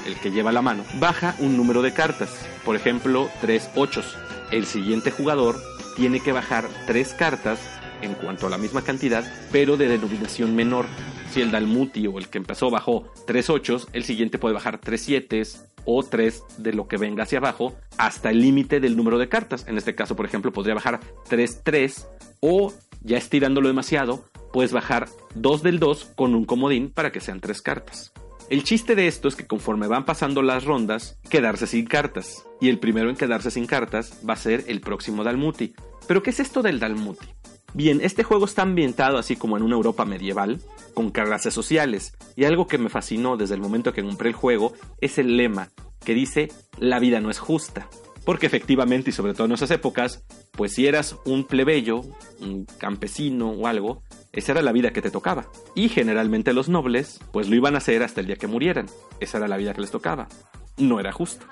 el 0.06 0.16
que 0.16 0.30
lleva 0.30 0.52
la 0.52 0.62
mano, 0.62 0.84
baja 0.98 1.36
un 1.38 1.56
número 1.56 1.82
de 1.82 1.92
cartas. 1.92 2.30
Por 2.64 2.74
ejemplo, 2.74 3.28
3 3.42 3.70
8. 3.76 4.02
El 4.50 4.64
siguiente 4.64 5.10
jugador 5.10 5.60
tiene 5.96 6.20
que 6.20 6.32
bajar 6.32 6.66
3 6.86 7.12
cartas 7.12 7.60
en 8.00 8.14
cuanto 8.14 8.46
a 8.46 8.50
la 8.50 8.56
misma 8.56 8.80
cantidad, 8.80 9.22
pero 9.52 9.76
de 9.76 9.88
denominación 9.88 10.56
menor. 10.56 10.86
Si 11.30 11.42
el 11.42 11.50
Dalmuti 11.50 12.06
o 12.06 12.18
el 12.18 12.28
que 12.28 12.38
empezó 12.38 12.70
bajó 12.70 13.12
3 13.26 13.50
8, 13.50 13.88
el 13.92 14.04
siguiente 14.04 14.38
puede 14.38 14.54
bajar 14.54 14.78
3 14.78 15.00
7 15.00 15.42
o 15.84 16.02
3 16.02 16.42
de 16.58 16.72
lo 16.72 16.88
que 16.88 16.96
venga 16.96 17.24
hacia 17.24 17.38
abajo 17.38 17.74
hasta 17.98 18.30
el 18.30 18.40
límite 18.40 18.80
del 18.80 18.96
número 18.96 19.18
de 19.18 19.28
cartas. 19.28 19.66
En 19.68 19.78
este 19.78 19.94
caso, 19.94 20.16
por 20.16 20.26
ejemplo, 20.26 20.52
podría 20.52 20.74
bajar 20.74 21.00
3 21.28 21.62
3 21.64 22.08
o 22.40 22.72
ya 23.02 23.18
estirándolo 23.18 23.68
demasiado, 23.68 24.24
puedes 24.52 24.72
bajar 24.72 25.08
2 25.34 25.62
del 25.62 25.78
2 25.78 26.12
con 26.14 26.34
un 26.34 26.44
comodín 26.44 26.90
para 26.90 27.12
que 27.12 27.20
sean 27.20 27.40
3 27.40 27.62
cartas. 27.62 28.12
El 28.50 28.64
chiste 28.64 28.94
de 28.94 29.06
esto 29.06 29.28
es 29.28 29.34
que 29.34 29.46
conforme 29.46 29.86
van 29.86 30.04
pasando 30.04 30.42
las 30.42 30.64
rondas, 30.64 31.18
quedarse 31.30 31.66
sin 31.66 31.86
cartas. 31.86 32.44
Y 32.60 32.68
el 32.68 32.78
primero 32.78 33.08
en 33.08 33.16
quedarse 33.16 33.50
sin 33.50 33.66
cartas 33.66 34.20
va 34.28 34.34
a 34.34 34.36
ser 34.36 34.64
el 34.66 34.80
próximo 34.80 35.24
Dalmuti. 35.24 35.74
¿Pero 36.06 36.22
qué 36.22 36.30
es 36.30 36.40
esto 36.40 36.60
del 36.60 36.78
Dalmuti? 36.78 37.26
Bien, 37.74 38.00
este 38.02 38.22
juego 38.22 38.44
está 38.44 38.62
ambientado 38.62 39.16
así 39.16 39.36
como 39.36 39.56
en 39.56 39.62
una 39.62 39.76
Europa 39.76 40.04
medieval, 40.04 40.60
con 40.94 41.10
clases 41.10 41.54
sociales, 41.54 42.12
y 42.36 42.44
algo 42.44 42.66
que 42.66 42.78
me 42.78 42.88
fascinó 42.88 43.36
desde 43.36 43.54
el 43.54 43.60
momento 43.60 43.92
que 43.92 44.02
compré 44.02 44.28
el 44.28 44.34
juego 44.34 44.72
es 45.00 45.18
el 45.18 45.36
lema, 45.36 45.70
que 46.04 46.14
dice, 46.14 46.50
la 46.78 46.98
vida 46.98 47.20
no 47.20 47.30
es 47.30 47.38
justa. 47.38 47.88
Porque 48.24 48.46
efectivamente, 48.46 49.10
y 49.10 49.12
sobre 49.12 49.34
todo 49.34 49.46
en 49.46 49.52
esas 49.52 49.70
épocas, 49.72 50.24
pues 50.52 50.74
si 50.74 50.86
eras 50.86 51.16
un 51.24 51.44
plebeyo, 51.44 52.02
un 52.40 52.66
campesino 52.78 53.50
o 53.50 53.66
algo, 53.66 54.02
esa 54.32 54.52
era 54.52 54.62
la 54.62 54.72
vida 54.72 54.92
que 54.92 55.02
te 55.02 55.10
tocaba. 55.10 55.48
Y 55.74 55.88
generalmente 55.88 56.52
los 56.52 56.68
nobles, 56.68 57.18
pues 57.32 57.48
lo 57.48 57.56
iban 57.56 57.74
a 57.74 57.78
hacer 57.78 58.02
hasta 58.02 58.20
el 58.20 58.28
día 58.28 58.36
que 58.36 58.46
murieran. 58.46 58.86
Esa 59.18 59.38
era 59.38 59.48
la 59.48 59.56
vida 59.56 59.74
que 59.74 59.80
les 59.80 59.90
tocaba. 59.90 60.28
No 60.76 61.00
era 61.00 61.12
justo. 61.12 61.46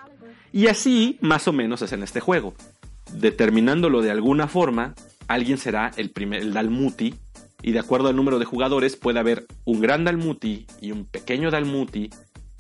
Y 0.53 0.69
así, 0.69 1.19
más 1.21 1.49
o 1.49 1.53
menos, 1.53 1.83
es 1.83 1.93
en 1.93 2.03
este 2.03 2.21
juego. 2.21 2.55
Determinándolo 3.13 4.01
de 4.01 4.13
alguna 4.13 4.47
forma, 4.47 4.95
alguien 5.27 5.59
será 5.59 5.91
el, 5.97 6.11
primer, 6.11 6.41
el 6.41 6.53
Dalmuti, 6.53 7.17
y 7.63 7.73
de 7.73 7.79
acuerdo 7.79 8.09
al 8.09 8.17
número 8.17 8.39
de 8.39 8.45
jugadores 8.45 8.97
puede 8.97 9.19
haber 9.19 9.47
un 9.65 9.81
gran 9.81 10.05
Dalmuti 10.05 10.67
y 10.81 10.93
un 10.93 11.05
pequeño 11.05 11.51
Dalmuti, 11.51 12.11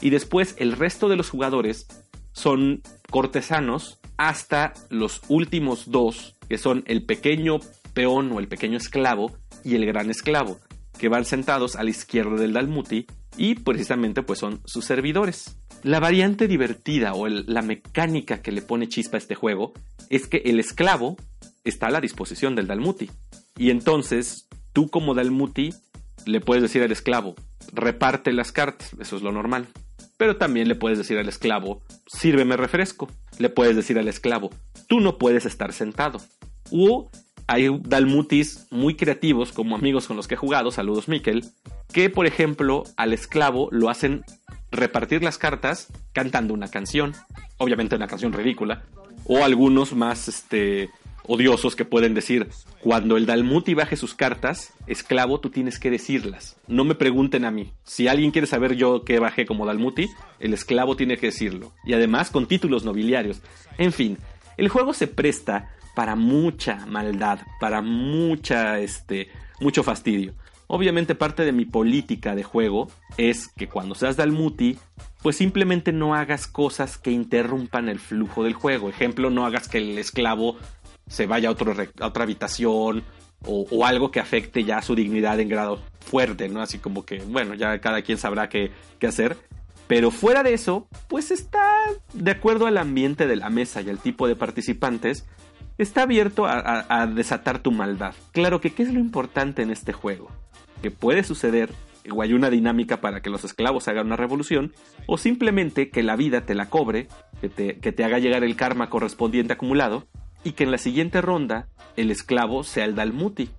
y 0.00 0.10
después 0.10 0.54
el 0.58 0.72
resto 0.72 1.08
de 1.08 1.16
los 1.16 1.30
jugadores 1.30 1.86
son 2.32 2.82
cortesanos 3.10 3.98
hasta 4.16 4.72
los 4.88 5.20
últimos 5.28 5.90
dos, 5.90 6.36
que 6.48 6.58
son 6.58 6.84
el 6.86 7.04
pequeño 7.04 7.58
peón 7.94 8.32
o 8.32 8.38
el 8.38 8.48
pequeño 8.48 8.76
esclavo 8.76 9.32
y 9.64 9.74
el 9.74 9.86
gran 9.86 10.10
esclavo, 10.10 10.58
que 10.98 11.08
van 11.08 11.24
sentados 11.24 11.76
a 11.76 11.82
la 11.82 11.90
izquierda 11.90 12.36
del 12.36 12.52
Dalmuti 12.52 13.06
y 13.36 13.54
precisamente 13.56 14.22
pues 14.22 14.38
son 14.38 14.60
sus 14.64 14.84
servidores. 14.84 15.56
La 15.82 16.00
variante 16.00 16.46
divertida 16.46 17.14
o 17.14 17.26
la 17.26 17.62
mecánica 17.62 18.42
que 18.42 18.52
le 18.52 18.60
pone 18.60 18.88
chispa 18.88 19.16
a 19.16 19.18
este 19.18 19.34
juego 19.34 19.72
es 20.10 20.26
que 20.26 20.42
el 20.44 20.60
esclavo 20.60 21.16
está 21.64 21.86
a 21.86 21.90
la 21.90 22.00
disposición 22.00 22.54
del 22.54 22.66
Dalmuti. 22.66 23.10
Y 23.56 23.70
entonces, 23.70 24.48
tú 24.72 24.88
como 24.88 25.14
Dalmuti 25.14 25.74
le 26.26 26.40
puedes 26.40 26.62
decir 26.62 26.82
al 26.82 26.92
esclavo, 26.92 27.34
reparte 27.72 28.32
las 28.32 28.52
cartas, 28.52 28.94
eso 29.00 29.16
es 29.16 29.22
lo 29.22 29.32
normal. 29.32 29.68
Pero 30.16 30.36
también 30.36 30.68
le 30.68 30.74
puedes 30.74 30.98
decir 30.98 31.18
al 31.18 31.28
esclavo, 31.28 31.80
sírveme 32.06 32.56
refresco. 32.56 33.08
Le 33.38 33.48
puedes 33.48 33.74
decir 33.74 33.98
al 33.98 34.08
esclavo, 34.08 34.50
tú 34.86 35.00
no 35.00 35.16
puedes 35.16 35.46
estar 35.46 35.72
sentado. 35.72 36.20
O 36.70 37.10
hay 37.46 37.68
Dalmutis 37.82 38.66
muy 38.70 38.94
creativos, 38.94 39.52
como 39.52 39.74
amigos 39.74 40.06
con 40.06 40.16
los 40.16 40.28
que 40.28 40.34
he 40.34 40.38
jugado, 40.38 40.70
saludos 40.70 41.08
Miquel, 41.08 41.44
que 41.92 42.10
por 42.10 42.26
ejemplo 42.26 42.84
al 42.96 43.12
esclavo 43.12 43.68
lo 43.72 43.88
hacen 43.88 44.24
repartir 44.70 45.24
las 45.24 45.36
cartas 45.36 45.88
cantando 46.12 46.54
una 46.54 46.68
canción, 46.68 47.12
obviamente 47.58 47.96
una 47.96 48.06
canción 48.06 48.32
ridícula, 48.32 48.84
o 49.24 49.42
algunos 49.42 49.94
más 49.94 50.28
este, 50.28 50.90
odiosos 51.30 51.76
que 51.76 51.84
pueden 51.84 52.12
decir, 52.12 52.48
cuando 52.80 53.16
el 53.16 53.24
Dalmuti 53.24 53.74
baje 53.74 53.96
sus 53.96 54.14
cartas, 54.14 54.72
esclavo, 54.88 55.38
tú 55.38 55.48
tienes 55.48 55.78
que 55.78 55.88
decirlas. 55.88 56.56
No 56.66 56.84
me 56.84 56.96
pregunten 56.96 57.44
a 57.44 57.52
mí. 57.52 57.72
Si 57.84 58.08
alguien 58.08 58.32
quiere 58.32 58.48
saber 58.48 58.74
yo 58.74 59.04
qué 59.04 59.20
bajé 59.20 59.46
como 59.46 59.64
Dalmuti, 59.64 60.08
el 60.40 60.52
esclavo 60.54 60.96
tiene 60.96 61.18
que 61.18 61.26
decirlo. 61.26 61.72
Y 61.84 61.92
además 61.92 62.30
con 62.30 62.46
títulos 62.46 62.84
nobiliarios. 62.84 63.42
En 63.78 63.92
fin, 63.92 64.18
el 64.56 64.68
juego 64.68 64.92
se 64.92 65.06
presta 65.06 65.70
para 65.94 66.16
mucha 66.16 66.84
maldad, 66.86 67.38
para 67.60 67.80
mucha, 67.80 68.80
este, 68.80 69.28
mucho 69.60 69.84
fastidio. 69.84 70.34
Obviamente 70.66 71.14
parte 71.14 71.44
de 71.44 71.52
mi 71.52 71.64
política 71.64 72.34
de 72.34 72.42
juego 72.42 72.90
es 73.16 73.48
que 73.48 73.68
cuando 73.68 73.94
seas 73.94 74.16
Dalmuti, 74.16 74.78
pues 75.22 75.36
simplemente 75.36 75.92
no 75.92 76.14
hagas 76.14 76.46
cosas 76.46 76.96
que 76.96 77.10
interrumpan 77.10 77.88
el 77.88 77.98
flujo 77.98 78.44
del 78.44 78.54
juego. 78.54 78.88
Ejemplo, 78.88 79.30
no 79.30 79.44
hagas 79.44 79.68
que 79.68 79.78
el 79.78 79.98
esclavo 79.98 80.56
se 81.10 81.26
vaya 81.26 81.48
a, 81.48 81.52
otro, 81.52 81.74
otra 82.00 82.22
habitación 82.22 83.04
o, 83.44 83.84
algo 83.84 84.10
que 84.10 84.20
afecte 84.20 84.64
ya 84.64 84.80
su 84.80 84.94
dignidad 84.94 85.40
en 85.40 85.48
grado 85.48 85.80
fuerte, 86.00 86.48
¿no? 86.48 86.62
Así 86.62 86.78
como 86.78 87.04
que, 87.04 87.18
bueno, 87.18 87.54
ya 87.54 87.80
cada 87.80 88.02
quien 88.02 88.16
sabrá 88.16 88.48
qué, 88.48 88.70
qué 88.98 89.06
hacer. 89.06 89.36
Pero 89.86 90.10
fuera 90.10 90.42
de 90.42 90.54
eso, 90.54 90.86
pues 91.08 91.30
está 91.30 91.64
de 92.12 92.30
acuerdo 92.30 92.66
al 92.66 92.78
ambiente 92.78 93.26
de 93.26 93.36
la 93.36 93.50
mesa 93.50 93.82
y 93.82 93.90
al 93.90 93.98
tipo 93.98 94.28
de 94.28 94.36
participantes, 94.36 95.26
está 95.78 96.02
abierto 96.02 96.46
a, 96.46 97.06
desatar 97.06 97.58
tu 97.58 97.72
maldad. 97.72 98.14
Claro 98.32 98.60
que, 98.60 98.72
¿qué 98.72 98.84
es 98.84 98.92
lo 98.92 99.00
importante 99.00 99.62
en 99.62 99.70
este 99.70 99.92
juego? 99.92 100.30
Que 100.80 100.90
puede 100.90 101.24
suceder 101.24 101.70
o 102.10 102.22
hay 102.22 102.34
una 102.34 102.50
dinámica 102.50 103.00
para 103.00 103.20
que 103.20 103.30
los 103.30 103.44
esclavos 103.44 103.88
hagan 103.88 104.06
una 104.06 104.16
revolución, 104.16 104.72
o 105.06 105.18
simplemente 105.18 105.90
que 105.90 106.02
la 106.02 106.16
vida 106.16 106.46
te 106.46 106.54
la 106.54 106.70
cobre, 106.70 107.08
que 107.40 107.48
te, 107.48 107.78
que 107.78 107.92
te 107.92 108.04
haga 108.04 108.18
llegar 108.18 108.42
el 108.42 108.56
karma 108.56 108.88
correspondiente 108.88 109.52
acumulado, 109.52 110.06
y 110.44 110.52
que 110.52 110.64
en 110.64 110.70
la 110.70 110.78
siguiente 110.78 111.20
ronda 111.20 111.68
el 111.96 112.10
esclavo 112.10 112.64
sea 112.64 112.84
el 112.84 112.94
Dalmuti, 112.94 113.50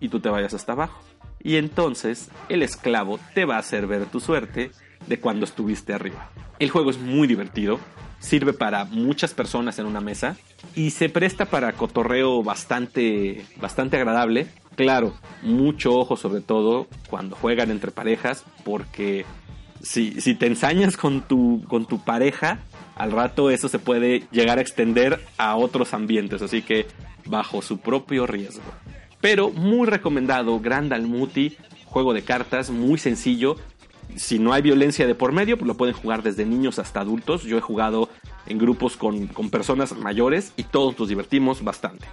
y 0.00 0.08
tú 0.08 0.20
te 0.20 0.28
vayas 0.28 0.54
hasta 0.54 0.72
abajo. 0.72 1.00
Y 1.42 1.56
entonces 1.56 2.30
el 2.48 2.62
esclavo 2.62 3.18
te 3.34 3.44
va 3.44 3.56
a 3.56 3.60
hacer 3.60 3.86
ver 3.86 4.06
tu 4.06 4.20
suerte 4.20 4.70
de 5.06 5.20
cuando 5.20 5.44
estuviste 5.44 5.92
arriba. 5.92 6.30
El 6.58 6.70
juego 6.70 6.90
es 6.90 6.98
muy 6.98 7.26
divertido, 7.26 7.78
sirve 8.18 8.52
para 8.52 8.84
muchas 8.86 9.34
personas 9.34 9.78
en 9.78 9.86
una 9.86 10.00
mesa 10.00 10.36
y 10.74 10.90
se 10.90 11.08
presta 11.08 11.46
para 11.46 11.72
cotorreo 11.72 12.42
bastante, 12.42 13.44
bastante 13.60 13.96
agradable 13.96 14.48
Claro, 14.76 15.14
mucho 15.42 15.94
ojo 15.94 16.16
sobre 16.16 16.40
todo 16.40 16.88
cuando 17.08 17.36
juegan 17.36 17.70
entre 17.70 17.90
parejas, 17.90 18.44
porque 18.64 19.24
si, 19.82 20.20
si 20.20 20.34
te 20.34 20.46
ensañas 20.46 20.96
con 20.96 21.22
tu, 21.22 21.62
con 21.68 21.86
tu 21.86 22.02
pareja, 22.02 22.58
al 22.96 23.12
rato 23.12 23.50
eso 23.50 23.68
se 23.68 23.78
puede 23.78 24.24
llegar 24.30 24.58
a 24.58 24.60
extender 24.60 25.20
a 25.36 25.56
otros 25.56 25.94
ambientes, 25.94 26.42
así 26.42 26.62
que 26.62 26.86
bajo 27.26 27.62
su 27.62 27.78
propio 27.78 28.26
riesgo. 28.26 28.62
Pero 29.20 29.50
muy 29.50 29.86
recomendado, 29.86 30.60
Grand 30.60 30.92
Almuti, 30.92 31.56
juego 31.86 32.12
de 32.12 32.22
cartas, 32.22 32.70
muy 32.70 32.98
sencillo. 32.98 33.56
Si 34.16 34.38
no 34.38 34.52
hay 34.52 34.62
violencia 34.62 35.06
de 35.06 35.14
por 35.14 35.32
medio, 35.32 35.56
pues 35.56 35.66
lo 35.66 35.76
pueden 35.76 35.94
jugar 35.94 36.22
desde 36.22 36.44
niños 36.44 36.78
hasta 36.78 37.00
adultos. 37.00 37.42
Yo 37.42 37.56
he 37.56 37.62
jugado 37.62 38.10
en 38.46 38.58
grupos 38.58 38.96
con, 38.96 39.26
con 39.28 39.50
personas 39.50 39.96
mayores 39.96 40.52
y 40.56 40.64
todos 40.64 40.98
nos 40.98 41.08
divertimos 41.08 41.64
bastante. 41.64 42.06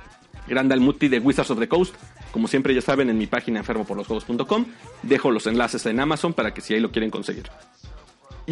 Grand 0.48 0.72
Almuti 0.72 1.08
de 1.10 1.20
Wizards 1.20 1.52
of 1.52 1.60
the 1.60 1.68
Coast. 1.68 1.96
Como 2.32 2.48
siempre 2.48 2.74
ya 2.74 2.82
saben, 2.82 3.10
en 3.10 3.18
mi 3.18 3.28
página 3.28 3.60
enfermoporlosjuegos.com 3.60 4.66
dejo 5.04 5.32
los 5.32 5.48
enlaces 5.48 5.86
en 5.86 6.00
Amazon 6.00 6.34
para 6.34 6.54
que 6.54 6.62
si 6.62 6.74
ahí 6.74 6.80
lo 6.80 6.92
quieren 6.92 7.12
conseguir. 7.12 7.50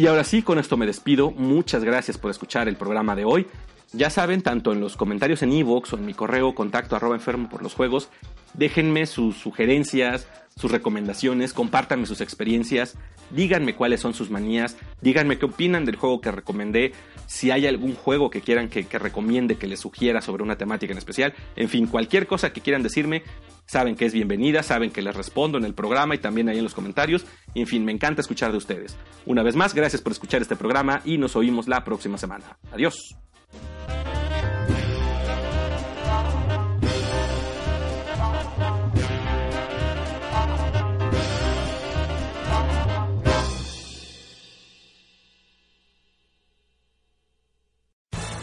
Y 0.00 0.06
ahora 0.06 0.24
sí, 0.24 0.40
con 0.40 0.58
esto 0.58 0.78
me 0.78 0.86
despido. 0.86 1.30
Muchas 1.30 1.84
gracias 1.84 2.16
por 2.16 2.30
escuchar 2.30 2.68
el 2.68 2.76
programa 2.76 3.14
de 3.14 3.26
hoy. 3.26 3.46
Ya 3.92 4.08
saben, 4.08 4.40
tanto 4.40 4.72
en 4.72 4.80
los 4.80 4.96
comentarios 4.96 5.42
en 5.42 5.52
iVoox 5.52 5.92
o 5.92 5.98
en 5.98 6.06
mi 6.06 6.14
correo 6.14 6.54
contacto 6.54 6.96
arroba 6.96 7.16
enfermo 7.16 7.50
por 7.50 7.62
los 7.62 7.74
juegos, 7.74 8.08
déjenme 8.54 9.04
sus 9.04 9.36
sugerencias, 9.36 10.26
sus 10.60 10.70
recomendaciones, 10.70 11.54
compártanme 11.54 12.04
sus 12.04 12.20
experiencias, 12.20 12.98
díganme 13.30 13.74
cuáles 13.74 14.00
son 14.00 14.12
sus 14.12 14.30
manías, 14.30 14.76
díganme 15.00 15.38
qué 15.38 15.46
opinan 15.46 15.86
del 15.86 15.96
juego 15.96 16.20
que 16.20 16.30
recomendé, 16.30 16.92
si 17.26 17.50
hay 17.50 17.66
algún 17.66 17.94
juego 17.94 18.28
que 18.28 18.42
quieran 18.42 18.68
que, 18.68 18.86
recomiende, 18.98 19.56
que 19.56 19.66
les 19.66 19.80
sugiera 19.80 20.20
sobre 20.20 20.42
una 20.42 20.56
temática 20.56 20.92
en 20.92 20.98
especial, 20.98 21.32
en 21.56 21.70
fin, 21.70 21.86
cualquier 21.86 22.26
cosa 22.26 22.52
que 22.52 22.60
quieran 22.60 22.82
decirme, 22.82 23.22
saben 23.64 23.96
que 23.96 24.04
es 24.04 24.12
bienvenida, 24.12 24.62
saben 24.62 24.90
que 24.90 25.00
les 25.00 25.16
respondo 25.16 25.56
en 25.56 25.64
el 25.64 25.72
programa 25.72 26.14
y 26.14 26.18
también 26.18 26.50
ahí 26.50 26.58
en 26.58 26.64
los 26.64 26.74
comentarios, 26.74 27.24
en 27.54 27.66
fin, 27.66 27.82
me 27.84 27.92
encanta 27.92 28.20
escuchar 28.20 28.52
de 28.52 28.58
ustedes. 28.58 28.98
Una 29.24 29.42
vez 29.42 29.56
más, 29.56 29.74
gracias 29.74 30.02
por 30.02 30.12
escuchar 30.12 30.42
este 30.42 30.56
programa 30.56 31.00
y 31.06 31.16
nos 31.16 31.36
oímos 31.36 31.68
la 31.68 31.84
próxima 31.84 32.18
semana. 32.18 32.58
Adiós. 32.70 33.16